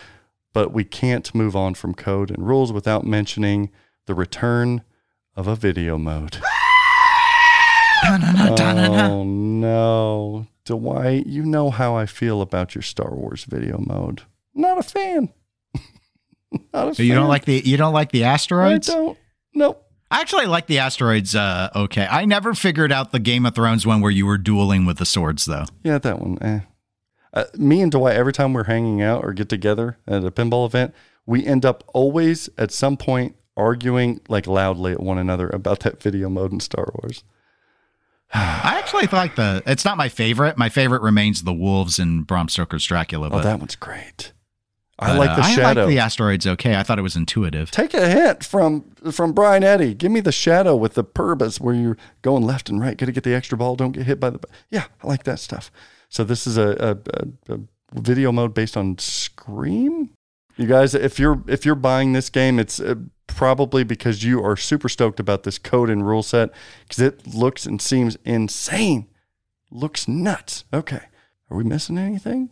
But 0.53 0.73
we 0.73 0.85
can't 0.85 1.33
move 1.35 1.55
on 1.55 1.75
from 1.75 1.95
code 1.95 2.31
and 2.31 2.47
rules 2.47 2.73
without 2.73 3.07
mentioning 3.07 3.71
the 4.07 4.15
return 4.15 4.83
of 5.37 5.47
a 5.47 5.55
video 5.57 5.97
mode. 5.97 6.39
Oh 8.05 9.23
no, 9.25 10.47
Dwight! 10.65 11.27
You 11.27 11.45
know 11.45 11.71
how 11.71 11.95
I 11.95 12.07
feel 12.07 12.43
about 12.43 12.75
your 12.75 12.83
Star 12.83 13.15
Wars 13.15 13.45
video 13.45 13.79
mode. 13.79 14.23
Not 14.55 14.79
a 14.79 14.83
fan. 14.83 15.29
Not 16.75 16.97
So 16.97 17.03
you 17.03 17.15
don't 17.15 17.29
like 17.29 17.45
the 17.45 17.63
you 17.65 17.77
don't 17.77 17.93
like 17.93 18.13
the 18.13 18.25
asteroids? 18.25 18.89
I 18.89 18.95
don't. 18.95 19.19
Nope. 19.55 19.87
I 20.11 20.21
actually 20.21 20.47
like 20.47 20.67
the 20.67 20.79
asteroids. 20.79 21.35
Uh, 21.35 21.71
okay, 21.75 22.07
I 22.11 22.27
never 22.27 22.53
figured 22.53 22.93
out 22.93 23.13
the 23.13 23.19
Game 23.19 23.47
of 23.47 23.55
Thrones 23.55 23.87
one 23.87 24.03
where 24.03 24.11
you 24.11 24.27
were 24.27 24.37
dueling 24.37 24.85
with 24.85 24.99
the 24.99 25.07
swords, 25.07 25.47
though. 25.47 25.65
Yeah, 25.83 25.97
that 25.99 26.21
one. 26.21 26.39
Eh. 26.43 26.61
Uh, 27.33 27.45
me 27.57 27.81
and 27.81 27.91
Dwight, 27.91 28.15
every 28.15 28.33
time 28.35 28.53
we're 28.53 28.65
hanging 28.65 29.01
out 29.01 29.25
or 29.25 29.33
get 29.33 29.49
together 29.49 29.97
at 30.07 30.23
a 30.23 30.31
pinball 30.31 30.67
event, 30.67 30.95
we 31.25 31.47
end 31.47 31.65
up 31.65 31.83
always 31.95 32.51
at 32.59 32.71
some 32.71 32.99
point 32.99 33.37
arguing 33.57 34.21
like 34.29 34.47
loudly 34.47 34.93
at 34.93 35.01
one 35.01 35.17
another 35.19 35.49
about 35.49 35.81
that 35.81 36.03
video 36.03 36.29
mode 36.29 36.53
in 36.53 36.61
Star 36.61 36.93
Wars. 36.97 37.25
I 38.35 38.79
actually 38.79 39.07
like 39.07 39.37
the. 39.37 39.63
It's 39.67 39.85
not 39.85 39.97
my 39.97 40.11
favorite. 40.11 40.59
My 40.59 40.69
favorite 40.69 41.01
remains 41.01 41.43
the 41.43 41.55
wolves 41.55 41.99
and 41.99 42.27
Bram 42.27 42.51
Stoker's 42.51 42.85
Dracula. 42.85 43.29
Oh, 43.29 43.31
But, 43.31 43.45
that 43.45 43.59
one's 43.59 43.77
great. 43.77 44.35
I 45.03 45.07
but, 45.09 45.19
like 45.19 45.31
uh, 45.31 45.37
the 45.37 45.43
I 45.43 45.51
shadow. 45.55 45.81
like 45.83 45.89
the 45.91 45.99
asteroids. 45.99 46.47
Okay, 46.47 46.77
I 46.77 46.83
thought 46.83 46.99
it 46.99 47.03
was 47.03 47.17
intuitive. 47.17 47.71
Take 47.71 47.95
a 47.95 48.09
hint 48.09 48.45
from 48.45 48.83
from 49.11 49.33
Brian 49.33 49.65
Eddy. 49.65 49.95
Give 49.95 50.13
me 50.13 50.21
the 50.21 50.33
shadow 50.33 50.77
with 50.77 50.95
the 50.95 51.05
purbas 51.05 51.61
where 51.61 51.75
you're 51.75 51.97
going 52.23 52.45
left 52.45 52.69
and 52.69 52.81
right. 52.81 52.97
Got 52.97 53.07
to 53.07 53.13
get 53.13 53.25
the 53.25 53.35
extra 53.35 53.59
ball. 53.59 53.77
Don't 53.77 53.93
get 53.93 54.07
hit 54.07 54.21
by 54.21 54.31
the. 54.31 54.41
Yeah, 54.71 54.85
I 55.03 55.07
like 55.07 55.25
that 55.25 55.39
stuff. 55.39 55.71
So 56.09 56.25
this 56.25 56.47
is 56.47 56.59
a, 56.59 56.99
a, 57.49 57.53
a, 57.53 57.55
a 57.55 58.01
video 58.01 58.33
mode 58.33 58.55
based 58.55 58.77
on 58.77 58.99
Scream. 58.99 60.11
You 60.57 60.67
guys, 60.67 60.95
if 60.95 61.19
you're 61.19 61.43
if 61.49 61.65
you're 61.65 61.75
buying 61.75 62.13
this 62.13 62.29
game, 62.29 62.59
it's 62.59 62.79
uh, 62.79 62.97
probably 63.27 63.85
because 63.85 64.23
you 64.23 64.45
are 64.45 64.57
super 64.57 64.89
stoked 64.89 65.19
about 65.19 65.45
this 65.45 65.59
code 65.59 65.89
and 65.89 66.07
rule 66.07 66.23
set 66.23 66.51
because 66.83 66.99
it 67.03 67.27
looks 67.27 67.65
and 67.65 67.81
seems 67.81 68.17
insane. 68.25 69.09
Looks 69.71 70.07
nuts. 70.07 70.65
Okay, 70.73 71.01
are 71.51 71.57
we 71.57 71.65
missing 71.65 71.97
anything? 71.97 72.51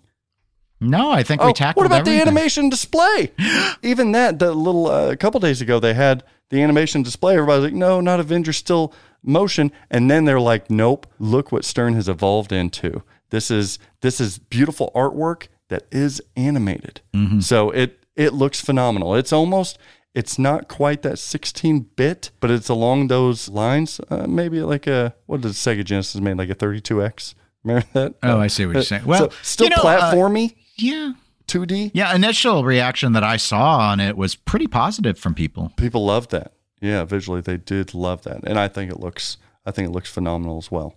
No, 0.80 1.10
I 1.10 1.22
think 1.22 1.42
Oh, 1.42 1.46
we 1.48 1.52
tackled. 1.52 1.82
what 1.82 1.86
about 1.86 2.00
everything. 2.00 2.16
the 2.18 2.22
animation 2.30 2.68
display? 2.70 3.32
Even 3.82 4.12
that, 4.12 4.38
the 4.38 4.52
little 4.52 4.88
uh, 4.90 5.10
a 5.10 5.16
couple 5.16 5.38
days 5.40 5.60
ago, 5.60 5.78
they 5.78 5.94
had 5.94 6.24
the 6.48 6.62
animation 6.62 7.02
display. 7.02 7.34
Everybody's 7.34 7.64
like, 7.64 7.74
"No, 7.74 8.00
not 8.00 8.18
Avengers, 8.20 8.56
still 8.56 8.92
motion." 9.22 9.72
And 9.90 10.10
then 10.10 10.24
they're 10.24 10.40
like, 10.40 10.70
"Nope, 10.70 11.06
look 11.18 11.52
what 11.52 11.64
Stern 11.64 11.94
has 11.94 12.08
evolved 12.08 12.50
into. 12.52 13.02
This 13.30 13.50
is 13.50 13.78
this 14.00 14.20
is 14.20 14.38
beautiful 14.38 14.90
artwork 14.94 15.48
that 15.68 15.84
is 15.92 16.20
animated. 16.36 17.00
Mm-hmm. 17.14 17.40
So 17.40 17.70
it 17.70 18.02
it 18.16 18.32
looks 18.32 18.60
phenomenal. 18.60 19.14
It's 19.14 19.32
almost." 19.32 19.78
It's 20.12 20.40
not 20.40 20.66
quite 20.66 21.02
that 21.02 21.20
16 21.20 21.86
bit, 21.94 22.32
but 22.40 22.50
it's 22.50 22.68
along 22.68 23.06
those 23.06 23.48
lines. 23.48 24.00
Uh, 24.10 24.26
maybe 24.26 24.60
like 24.60 24.88
a 24.88 25.14
what 25.26 25.40
did 25.40 25.52
Sega 25.52 25.84
Genesis 25.84 26.20
made 26.20 26.36
like 26.36 26.50
a 26.50 26.54
32x? 26.56 27.34
Remember 27.62 27.86
that? 27.92 28.14
Oh, 28.24 28.40
I 28.40 28.48
see 28.48 28.66
what 28.66 28.72
you're 28.72 28.80
Uh, 28.80 28.84
saying. 28.84 29.04
Well, 29.04 29.30
so 29.30 29.36
still 29.42 29.66
you 29.66 29.70
know, 29.70 29.82
uh, 29.88 30.12
platformy, 30.12 30.56
Yeah. 30.80 31.12
2D. 31.46 31.90
Yeah, 31.94 32.14
initial 32.14 32.64
reaction 32.64 33.12
that 33.12 33.24
I 33.24 33.36
saw 33.36 33.78
on 33.78 33.98
it 33.98 34.16
was 34.16 34.36
pretty 34.36 34.68
positive 34.68 35.18
from 35.18 35.34
people. 35.34 35.72
People 35.76 36.04
loved 36.04 36.30
that. 36.30 36.52
Yeah, 36.80 37.04
visually 37.04 37.40
they 37.40 37.56
did 37.56 37.92
love 37.92 38.22
that, 38.22 38.40
and 38.44 38.58
I 38.58 38.68
think 38.68 38.90
it 38.90 39.00
looks 39.00 39.36
I 39.66 39.70
think 39.70 39.88
it 39.88 39.92
looks 39.92 40.10
phenomenal 40.10 40.58
as 40.58 40.70
well. 40.70 40.94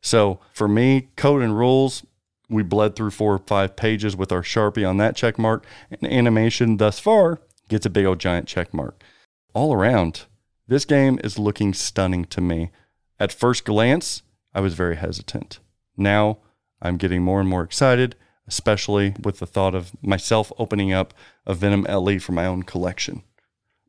So 0.00 0.40
for 0.52 0.66
me, 0.66 1.08
code 1.16 1.42
and 1.42 1.56
rules, 1.56 2.04
we 2.48 2.62
bled 2.62 2.96
through 2.96 3.12
four 3.12 3.34
or 3.34 3.38
five 3.38 3.76
pages 3.76 4.16
with 4.16 4.32
our 4.32 4.42
sharpie 4.42 4.88
on 4.88 4.96
that 4.96 5.14
check 5.14 5.38
mark, 5.38 5.64
and 5.90 6.10
animation 6.10 6.78
thus 6.78 6.98
far 6.98 7.40
gets 7.68 7.86
a 7.86 7.90
big 7.90 8.04
old 8.06 8.18
giant 8.18 8.48
check 8.48 8.74
mark. 8.74 9.02
All 9.54 9.72
around, 9.72 10.24
this 10.66 10.84
game 10.84 11.20
is 11.22 11.38
looking 11.38 11.72
stunning 11.74 12.24
to 12.26 12.40
me. 12.40 12.70
At 13.20 13.32
first 13.32 13.64
glance, 13.64 14.22
I 14.54 14.60
was 14.60 14.74
very 14.74 14.96
hesitant. 14.96 15.60
Now 15.96 16.38
I'm 16.80 16.96
getting 16.96 17.22
more 17.22 17.40
and 17.40 17.48
more 17.48 17.62
excited, 17.62 18.16
especially 18.48 19.14
with 19.22 19.38
the 19.38 19.46
thought 19.46 19.74
of 19.74 19.92
myself 20.02 20.52
opening 20.58 20.92
up 20.92 21.14
a 21.46 21.54
Venom 21.54 21.82
LE 21.88 22.18
for 22.18 22.32
my 22.32 22.46
own 22.46 22.62
collection. 22.62 23.22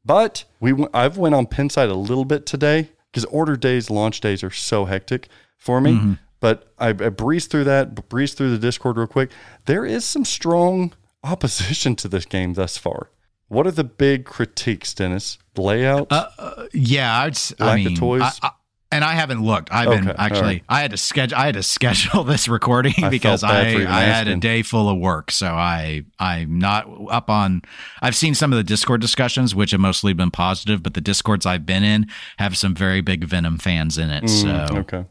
But 0.06 0.44
we 0.60 0.72
w- 0.72 0.90
I've 0.94 1.18
went 1.18 1.36
on 1.36 1.48
Pinside 1.48 1.90
a 1.90 1.94
little 1.96 2.26
bit 2.26 2.46
today 2.46 2.90
because 3.12 3.26
order 3.26 3.56
days, 3.56 3.90
launch 3.90 4.20
days 4.22 4.44
are 4.44 4.52
so 4.52 4.86
hectic 4.86 5.28
for 5.58 5.80
me. 5.80 5.94
Mm-hmm. 5.94 6.14
But 6.40 6.74
I, 6.78 6.90
I 6.90 6.94
breezed 7.10 7.52
through 7.52 7.64
that, 7.66 8.10
breezed 8.10 8.38
through 8.38 8.52
the 8.52 8.58
Discord 8.58 8.98
real 8.98 9.08
quick. 9.08 9.32
There 9.66 9.86
is 9.86 10.04
some 10.04 10.26
strong 10.26 10.94
opposition 11.24 11.96
to 11.98 12.08
this 12.08 12.26
game 12.26 12.54
thus 12.54 12.78
far. 12.78 13.10
What 13.48 13.66
are 13.68 13.72
the 13.72 13.84
big 13.84 14.26
critiques, 14.26 14.94
Dennis? 14.94 15.38
Layout? 15.56 16.12
Uh, 16.12 16.28
uh, 16.38 16.66
yeah, 16.74 17.20
I'd, 17.22 17.34
s- 17.34 17.54
I 17.60 17.66
Lack 17.66 17.80
of 17.80 17.86
mean, 17.86 17.96
toys? 17.98 18.22
I, 18.24 18.32
I, 18.48 18.52
and 18.94 19.04
I 19.04 19.14
haven't 19.14 19.44
looked. 19.44 19.72
I've 19.72 19.90
been 19.90 20.08
Okay, 20.08 20.18
all 20.18 20.26
actually. 20.26 20.42
right. 20.42 20.64
I 20.70 20.82
had 20.82 20.92
to 20.92 20.98
schedule. 20.98 21.38
I 21.38 21.46
had 21.48 21.56
to 21.56 21.64
schedule 21.64 22.24
this 22.34 22.48
recording 22.48 22.94
I 23.04 23.10
because 23.10 23.44
I 23.44 23.62
I 23.62 24.02
had 24.04 24.28
a 24.28 24.36
day 24.38 24.62
full 24.62 24.90
of 24.90 24.98
work. 25.00 25.32
So 25.32 25.48
I 25.48 26.06
I'm 26.20 26.60
not 26.60 26.88
up 27.10 27.30
on. 27.30 27.62
I've 28.02 28.16
seen 28.16 28.36
some 28.36 28.54
of 28.54 28.58
the 28.58 28.64
Discord 28.64 29.02
discussions, 29.02 29.54
which 29.56 29.72
have 29.72 29.80
mostly 29.82 30.14
been 30.14 30.32
positive, 30.32 30.82
but 30.84 30.94
the 30.94 31.02
Discords 31.02 31.46
I've 31.46 31.66
been 31.66 31.84
in 31.84 32.08
have 32.38 32.56
some 32.58 32.76
very 32.76 33.02
big 33.02 33.24
Venom 33.26 33.58
fans 33.58 33.98
in 33.98 34.10
it. 34.10 34.30
so 34.30 34.48
Mm, 34.48 34.78
okay. 34.80 35.06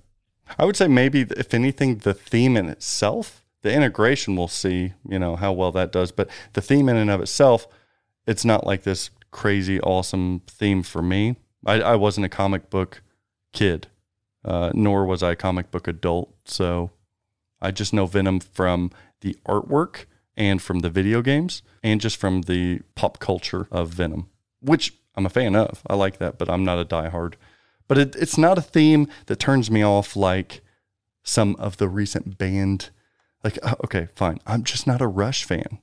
I 0.58 0.64
would 0.64 0.76
say 0.76 0.86
maybe, 0.88 1.22
if 1.36 1.54
anything, 1.54 1.98
the 1.98 2.12
theme 2.14 2.56
in 2.58 2.68
itself, 2.68 3.42
the 3.62 3.72
integration, 3.72 4.36
we'll 4.36 4.48
see, 4.48 4.92
you 5.08 5.18
know, 5.18 5.36
how 5.36 5.52
well 5.52 5.72
that 5.72 5.92
does. 5.92 6.12
But 6.12 6.28
the 6.52 6.60
theme 6.60 6.88
in 6.88 6.96
and 6.96 7.10
of 7.10 7.20
itself, 7.22 7.66
it's 8.26 8.44
not 8.44 8.66
like 8.66 8.82
this 8.82 9.08
crazy, 9.30 9.80
awesome 9.80 10.42
theme 10.46 10.82
for 10.82 11.00
me. 11.00 11.36
I, 11.64 11.80
I 11.80 11.96
wasn't 11.96 12.26
a 12.26 12.28
comic 12.28 12.68
book 12.70 13.02
kid, 13.52 13.88
uh, 14.44 14.70
nor 14.74 15.04
was 15.06 15.22
I 15.22 15.32
a 15.32 15.36
comic 15.36 15.70
book 15.70 15.86
adult. 15.86 16.32
So 16.44 16.90
I 17.60 17.70
just 17.70 17.92
know 17.92 18.06
Venom 18.06 18.40
from 18.40 18.90
the 19.20 19.36
artwork 19.46 20.06
and 20.36 20.60
from 20.60 20.80
the 20.80 20.90
video 20.90 21.22
games 21.22 21.62
and 21.82 22.00
just 22.00 22.16
from 22.16 22.42
the 22.42 22.80
pop 22.94 23.18
culture 23.18 23.68
of 23.70 23.90
Venom, 23.90 24.28
which 24.60 24.94
I'm 25.14 25.26
a 25.26 25.30
fan 25.30 25.54
of. 25.54 25.82
I 25.86 25.94
like 25.94 26.18
that, 26.18 26.38
but 26.38 26.50
I'm 26.50 26.64
not 26.64 26.78
a 26.78 26.84
diehard. 26.84 27.34
But 27.88 27.98
it, 27.98 28.16
it's 28.16 28.38
not 28.38 28.58
a 28.58 28.62
theme 28.62 29.08
that 29.26 29.38
turns 29.38 29.70
me 29.70 29.82
off 29.84 30.16
like 30.16 30.62
some 31.22 31.54
of 31.56 31.76
the 31.76 31.88
recent 31.88 32.38
band. 32.38 32.90
Like, 33.44 33.58
uh, 33.62 33.74
okay, 33.84 34.08
fine. 34.14 34.38
I'm 34.46 34.64
just 34.64 34.86
not 34.86 35.02
a 35.02 35.06
Rush 35.06 35.44
fan. 35.44 35.78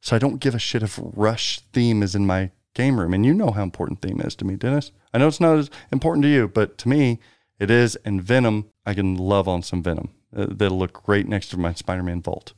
So 0.00 0.16
I 0.16 0.18
don't 0.18 0.40
give 0.40 0.54
a 0.54 0.58
shit 0.58 0.82
if 0.82 0.98
Rush 1.02 1.60
theme 1.72 2.02
is 2.02 2.14
in 2.14 2.26
my 2.26 2.50
game 2.74 3.00
room. 3.00 3.14
And 3.14 3.24
you 3.24 3.32
know 3.32 3.50
how 3.50 3.62
important 3.62 4.02
theme 4.02 4.20
is 4.20 4.34
to 4.36 4.44
me, 4.44 4.56
Dennis. 4.56 4.92
I 5.12 5.18
know 5.18 5.28
it's 5.28 5.40
not 5.40 5.58
as 5.58 5.70
important 5.92 6.22
to 6.24 6.28
you, 6.28 6.48
but 6.48 6.76
to 6.78 6.88
me, 6.88 7.20
it 7.58 7.70
is. 7.70 7.96
And 8.04 8.22
Venom, 8.22 8.70
I 8.84 8.94
can 8.94 9.16
love 9.16 9.48
on 9.48 9.62
some 9.62 9.82
Venom. 9.82 10.10
Uh, 10.36 10.46
that'll 10.50 10.78
look 10.78 11.04
great 11.04 11.28
next 11.28 11.48
to 11.48 11.56
my 11.56 11.72
Spider 11.72 12.02
Man 12.02 12.20
vault. 12.20 12.52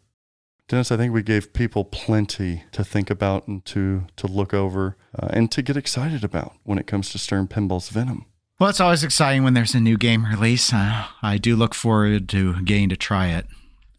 Dennis, 0.68 0.90
I 0.90 0.96
think 0.96 1.12
we 1.12 1.22
gave 1.22 1.52
people 1.52 1.84
plenty 1.84 2.64
to 2.72 2.82
think 2.82 3.08
about 3.08 3.46
and 3.46 3.64
to, 3.66 4.06
to 4.16 4.26
look 4.26 4.52
over 4.52 4.96
uh, 5.16 5.28
and 5.30 5.52
to 5.52 5.62
get 5.62 5.76
excited 5.76 6.24
about 6.24 6.54
when 6.64 6.78
it 6.78 6.88
comes 6.88 7.10
to 7.10 7.18
Stern 7.18 7.46
Pinball's 7.46 7.88
Venom. 7.88 8.26
Well, 8.58 8.70
it's 8.70 8.80
always 8.80 9.04
exciting 9.04 9.44
when 9.44 9.54
there's 9.54 9.74
a 9.74 9.80
new 9.80 9.96
game 9.96 10.24
release. 10.24 10.72
Uh, 10.72 11.06
I 11.22 11.38
do 11.38 11.54
look 11.54 11.74
forward 11.74 12.28
to 12.30 12.62
getting 12.62 12.88
to 12.88 12.96
try 12.96 13.28
it. 13.28 13.46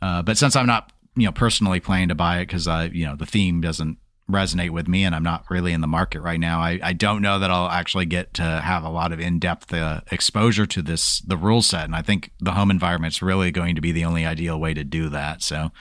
Uh, 0.02 0.24
but 0.24 0.38
since 0.38 0.56
I'm 0.56 0.66
not, 0.66 0.92
you 1.16 1.26
know, 1.26 1.32
personally 1.32 1.80
planning 1.80 2.10
to 2.10 2.16
buy 2.16 2.40
it 2.40 2.48
because 2.48 2.68
I, 2.68 2.86
you 2.86 3.06
know, 3.06 3.16
the 3.16 3.26
theme 3.26 3.62
doesn't 3.62 3.98
resonate 4.30 4.72
with 4.72 4.88
me 4.88 5.06
and 5.06 5.16
I'm 5.16 5.24
not 5.24 5.46
really 5.50 5.74
in 5.74 5.82
the 5.82 5.88
market 5.88 6.22
right 6.22 6.40
now, 6.40 6.60
I, 6.60 6.80
I 6.84 6.94
don't 6.94 7.22
know 7.22 7.40
that 7.40 7.50
I'll 7.50 7.70
actually 7.70 8.06
get 8.06 8.34
to 8.36 8.44
have 8.44 8.84
a 8.84 8.90
lot 8.90 9.12
of 9.12 9.20
in-depth 9.20 9.74
uh, 9.74 10.02
exposure 10.12 10.66
to 10.66 10.82
this, 10.82 11.20
the 11.20 11.38
rule 11.38 11.62
set. 11.62 11.86
And 11.86 11.96
I 11.96 12.02
think 12.02 12.32
the 12.40 12.52
home 12.52 12.70
environment's 12.70 13.22
really 13.22 13.52
going 13.52 13.76
to 13.76 13.82
be 13.82 13.92
the 13.92 14.06
only 14.06 14.26
ideal 14.26 14.60
way 14.60 14.74
to 14.74 14.84
do 14.84 15.10
that. 15.10 15.42
So 15.42 15.72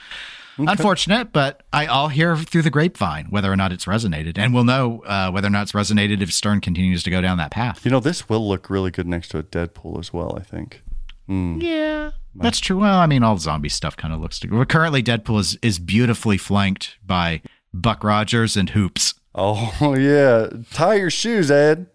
unfortunate, 0.57 1.33
but 1.33 1.63
I, 1.73 1.87
I'll 1.87 2.07
hear 2.07 2.35
through 2.37 2.63
the 2.63 2.69
grapevine 2.69 3.27
whether 3.29 3.51
or 3.51 3.55
not 3.55 3.71
it's 3.71 3.85
resonated. 3.85 4.37
And 4.37 4.53
we'll 4.53 4.63
know 4.63 5.03
uh, 5.05 5.29
whether 5.29 5.47
or 5.47 5.51
not 5.51 5.63
it's 5.63 5.73
resonated 5.73 6.21
if 6.21 6.33
Stern 6.33 6.61
continues 6.61 7.03
to 7.03 7.09
go 7.09 7.21
down 7.21 7.37
that 7.37 7.51
path. 7.51 7.83
You 7.85 7.91
know, 7.91 7.99
this 7.99 8.29
will 8.29 8.47
look 8.47 8.69
really 8.69 8.91
good 8.91 9.07
next 9.07 9.29
to 9.29 9.39
a 9.39 9.43
Deadpool 9.43 9.99
as 9.99 10.13
well, 10.13 10.37
I 10.37 10.43
think. 10.43 10.81
Yeah, 11.29 12.11
that's 12.35 12.61
true. 12.61 12.79
Well, 12.79 12.99
I 12.99 13.05
mean, 13.05 13.21
all 13.21 13.37
zombie 13.37 13.67
stuff 13.67 13.97
kind 13.97 14.13
of 14.13 14.21
looks. 14.21 14.39
To, 14.39 14.65
currently, 14.65 15.03
Deadpool 15.03 15.41
is 15.41 15.57
is 15.61 15.77
beautifully 15.77 16.37
flanked 16.37 16.95
by 17.05 17.41
Buck 17.81 18.03
Rogers 18.03 18.55
and 18.57 18.69
Hoops. 18.71 19.13
Oh, 19.35 19.95
yeah. 19.97 20.47
Tie 20.73 20.95
your 20.95 21.09
shoes, 21.09 21.49
Ed. 21.51 21.87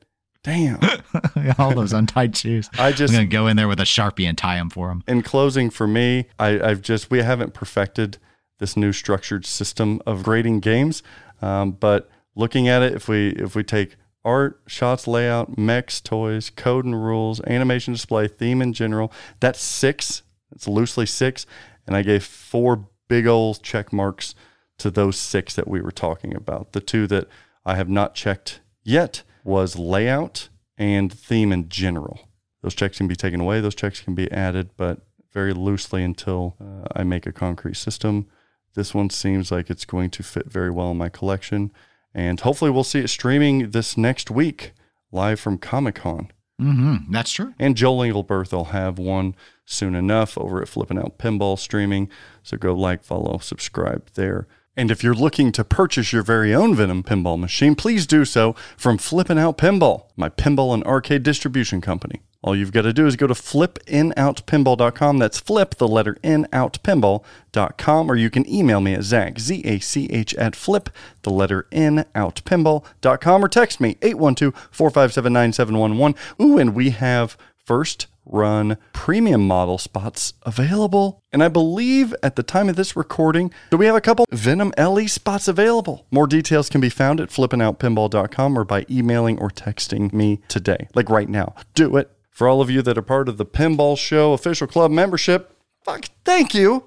Damn. 0.45 0.81
all 1.59 1.75
those 1.75 1.93
untied 1.93 2.37
shoes. 2.37 2.69
I 2.79 2.91
just- 2.93 3.13
I'm 3.15 3.19
gonna 3.21 3.27
go 3.29 3.47
in 3.47 3.57
there 3.57 3.69
with 3.69 3.79
a 3.81 3.85
sharpie 3.85 4.29
and 4.29 4.37
tie 4.37 4.57
them 4.57 4.71
for 4.71 4.91
him. 4.91 5.05
in 5.07 5.23
closing 5.23 5.71
for 5.71 5.87
me 5.87 6.27
I, 6.39 6.61
i've 6.61 6.83
just 6.83 7.11
we 7.13 7.21
haven't 7.23 7.55
perfected 7.55 8.19
this 8.59 8.77
new 8.77 8.93
structured 8.93 9.47
system 9.47 10.01
of 10.07 10.25
grading 10.25 10.59
games 10.61 11.03
um, 11.41 11.73
but 11.73 12.11
looking 12.35 12.67
at 12.67 12.83
it 12.83 12.93
if 12.95 13.07
we 13.09 13.29
if 13.31 13.55
we 13.55 13.63
take 13.63 13.95
art 14.25 14.61
shots 14.67 15.07
layout 15.07 15.57
mechs 15.59 16.01
toys 16.01 16.51
code 16.51 16.85
and 16.85 17.05
rules 17.05 17.41
animation 17.43 17.93
display 17.93 18.27
theme 18.27 18.61
in 18.61 18.73
general 18.73 19.13
that's 19.39 19.63
six 19.63 20.23
it's 20.53 20.67
loosely 20.67 21.07
six 21.07 21.47
and 21.87 21.95
i 21.97 22.03
gave 22.03 22.25
four 22.25 22.89
big 23.09 23.29
old 23.29 23.63
check 23.63 23.93
marks 23.93 24.35
to 24.79 24.91
those 24.91 25.17
six 25.17 25.55
that 25.55 25.69
we 25.69 25.81
were 25.81 25.93
talking 25.93 26.35
about 26.35 26.73
the 26.73 26.81
two 26.81 27.07
that 27.07 27.29
i 27.65 27.77
have 27.77 27.89
not 27.89 28.15
checked 28.15 28.61
yet 28.83 29.23
was 29.45 29.77
layout 29.79 30.49
and 30.79 31.13
theme 31.13 31.53
in 31.53 31.69
general 31.69 32.21
those 32.63 32.75
checks 32.75 32.99
can 32.99 33.09
be 33.09 33.17
taken 33.17 33.41
away, 33.41 33.61
those 33.61 33.75
checks 33.75 34.01
can 34.01 34.15
be 34.15 34.31
added, 34.31 34.71
but 34.77 35.01
very 35.33 35.53
loosely 35.53 36.03
until 36.03 36.57
uh, 36.61 36.87
I 36.95 37.03
make 37.03 37.27
a 37.27 37.33
concrete 37.33 37.77
system. 37.77 38.29
This 38.75 38.95
one 38.95 39.11
seems 39.11 39.51
like 39.51 39.69
it's 39.69 39.85
going 39.85 40.11
to 40.11 40.23
fit 40.23 40.47
very 40.47 40.71
well 40.71 40.93
in 40.93 40.97
my 40.97 41.09
collection. 41.09 41.73
And 42.15 42.41
hopefully, 42.41 42.71
we'll 42.71 42.85
see 42.85 43.01
it 43.01 43.09
streaming 43.09 43.71
this 43.71 43.97
next 43.97 44.31
week 44.31 44.73
live 45.11 45.41
from 45.41 45.59
Comic 45.59 45.97
Con. 45.97 46.31
Mm-hmm. 46.61 47.13
That's 47.13 47.33
true. 47.33 47.55
And 47.59 47.77
Joel 47.77 48.01
Engelberth 48.01 48.53
will 48.53 48.67
have 48.67 48.99
one 48.99 49.35
soon 49.65 49.95
enough 49.95 50.39
over 50.39 50.63
at 50.63 50.69
Flippin' 50.69 50.99
Out 50.99 51.19
Pinball 51.19 51.59
Streaming. 51.59 52.09
So 52.43 52.57
go 52.57 52.75
like, 52.75 53.03
follow, 53.03 53.39
subscribe 53.39 54.11
there. 54.15 54.47
And 54.77 54.91
if 54.91 55.05
you're 55.05 55.15
looking 55.15 55.53
to 55.53 55.65
purchase 55.65 56.13
your 56.13 56.23
very 56.23 56.55
own 56.55 56.75
Venom 56.75 57.03
pinball 57.03 57.39
machine, 57.39 57.75
please 57.75 58.07
do 58.07 58.25
so 58.25 58.55
from 58.77 58.97
Flippin' 58.97 59.39
Out 59.39 59.59
Pinball, 59.59 60.07
my 60.17 60.31
pinball 60.31 60.73
and 60.73 60.83
arcade 60.85 61.23
distribution 61.23 61.83
company. 61.83 62.23
All 62.43 62.57
you've 62.57 62.73
got 62.73 62.83
to 62.83 62.93
do 62.93 63.07
is 63.07 63.15
go 63.15 63.29
to 63.29 63.35
flipnoutpinball.com. 63.35 65.19
That's 65.19 65.39
flip, 65.39 65.77
the 65.77 65.87
letter 65.87 66.17
in, 66.25 66.47
N, 66.47 66.51
outpinball.com. 66.53 68.11
Or 68.11 68.17
you 68.17 68.31
can 68.31 68.49
email 68.49 68.81
me 68.81 68.95
at 68.95 69.05
Zach, 69.05 69.39
Z 69.39 69.63
A 69.65 69.79
C 69.79 70.09
H, 70.11 70.35
at 70.35 70.57
flip, 70.57 70.91
the 71.23 71.31
letter 71.31 71.69
in, 71.71 72.01
N, 72.01 72.05
outpinball.com. 72.17 73.45
Or 73.45 73.49
text 73.49 73.81
me, 73.81 73.97
812 74.03 74.55
457 74.73 75.33
9711. 75.33 76.19
Ooh, 76.41 76.59
and 76.59 76.75
we 76.75 76.91
have 76.91 77.37
first 77.65 78.09
run 78.25 78.77
premium 78.93 79.47
model 79.47 79.79
spots 79.79 80.35
available. 80.43 81.23
And 81.33 81.43
I 81.43 81.49
believe 81.49 82.15
at 82.23 82.37
the 82.37 82.43
time 82.43 82.69
of 82.69 82.77
this 82.77 82.97
recording, 82.97 83.53
do 83.71 83.77
we 83.77 83.87
have 83.87 83.97
a 83.97 84.01
couple 84.01 84.27
Venom 84.31 84.73
LE 84.79 85.09
spots 85.09 85.49
available? 85.49 86.07
More 86.11 86.27
details 86.27 86.69
can 86.69 86.81
be 86.81 86.89
found 86.89 87.21
at 87.21 87.31
flipnoutpinball.com 87.31 88.59
or 88.59 88.65
by 88.65 88.87
emailing 88.91 89.39
or 89.39 89.51
texting 89.51 90.13
me 90.13 90.41
today. 90.49 90.89
Like 90.95 91.11
right 91.11 91.29
now. 91.29 91.55
Do 91.75 91.97
it. 91.97 92.11
For 92.31 92.49
all 92.49 92.61
of 92.61 92.71
you 92.71 92.81
that 92.83 92.97
are 92.97 93.03
part 93.03 93.29
of 93.29 93.37
the 93.37 93.45
Pinball 93.45 93.99
Show 93.99 94.33
official 94.33 94.67
club 94.67 94.91
membership, 94.91 95.55
fuck, 95.85 96.07
thank 96.25 96.55
you. 96.55 96.85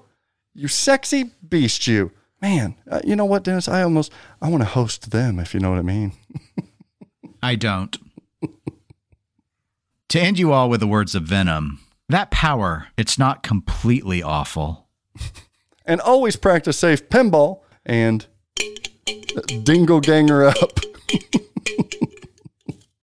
You 0.54 0.68
sexy 0.68 1.30
beast, 1.48 1.86
you. 1.86 2.12
Man, 2.42 2.74
uh, 2.90 3.00
you 3.04 3.16
know 3.16 3.24
what, 3.24 3.44
Dennis? 3.44 3.68
I 3.68 3.82
almost, 3.82 4.12
I 4.42 4.48
want 4.48 4.62
to 4.62 4.68
host 4.68 5.10
them, 5.10 5.38
if 5.38 5.54
you 5.54 5.60
know 5.60 5.70
what 5.70 5.78
I 5.78 5.82
mean. 5.82 6.12
I 7.42 7.54
don't. 7.54 7.96
To 10.16 10.22
end 10.22 10.38
you 10.38 10.50
all 10.50 10.70
with 10.70 10.80
the 10.80 10.86
words 10.86 11.14
of 11.14 11.24
Venom, 11.24 11.78
that 12.08 12.30
power, 12.30 12.88
it's 12.96 13.18
not 13.18 13.42
completely 13.42 14.22
awful. 14.22 14.88
and 15.86 16.00
always 16.00 16.36
practice 16.36 16.78
safe 16.78 17.08
pinball 17.10 17.60
and 17.84 18.26
uh, 18.58 19.42
dingo 19.62 20.00
ganger 20.00 20.44
up. 20.44 20.80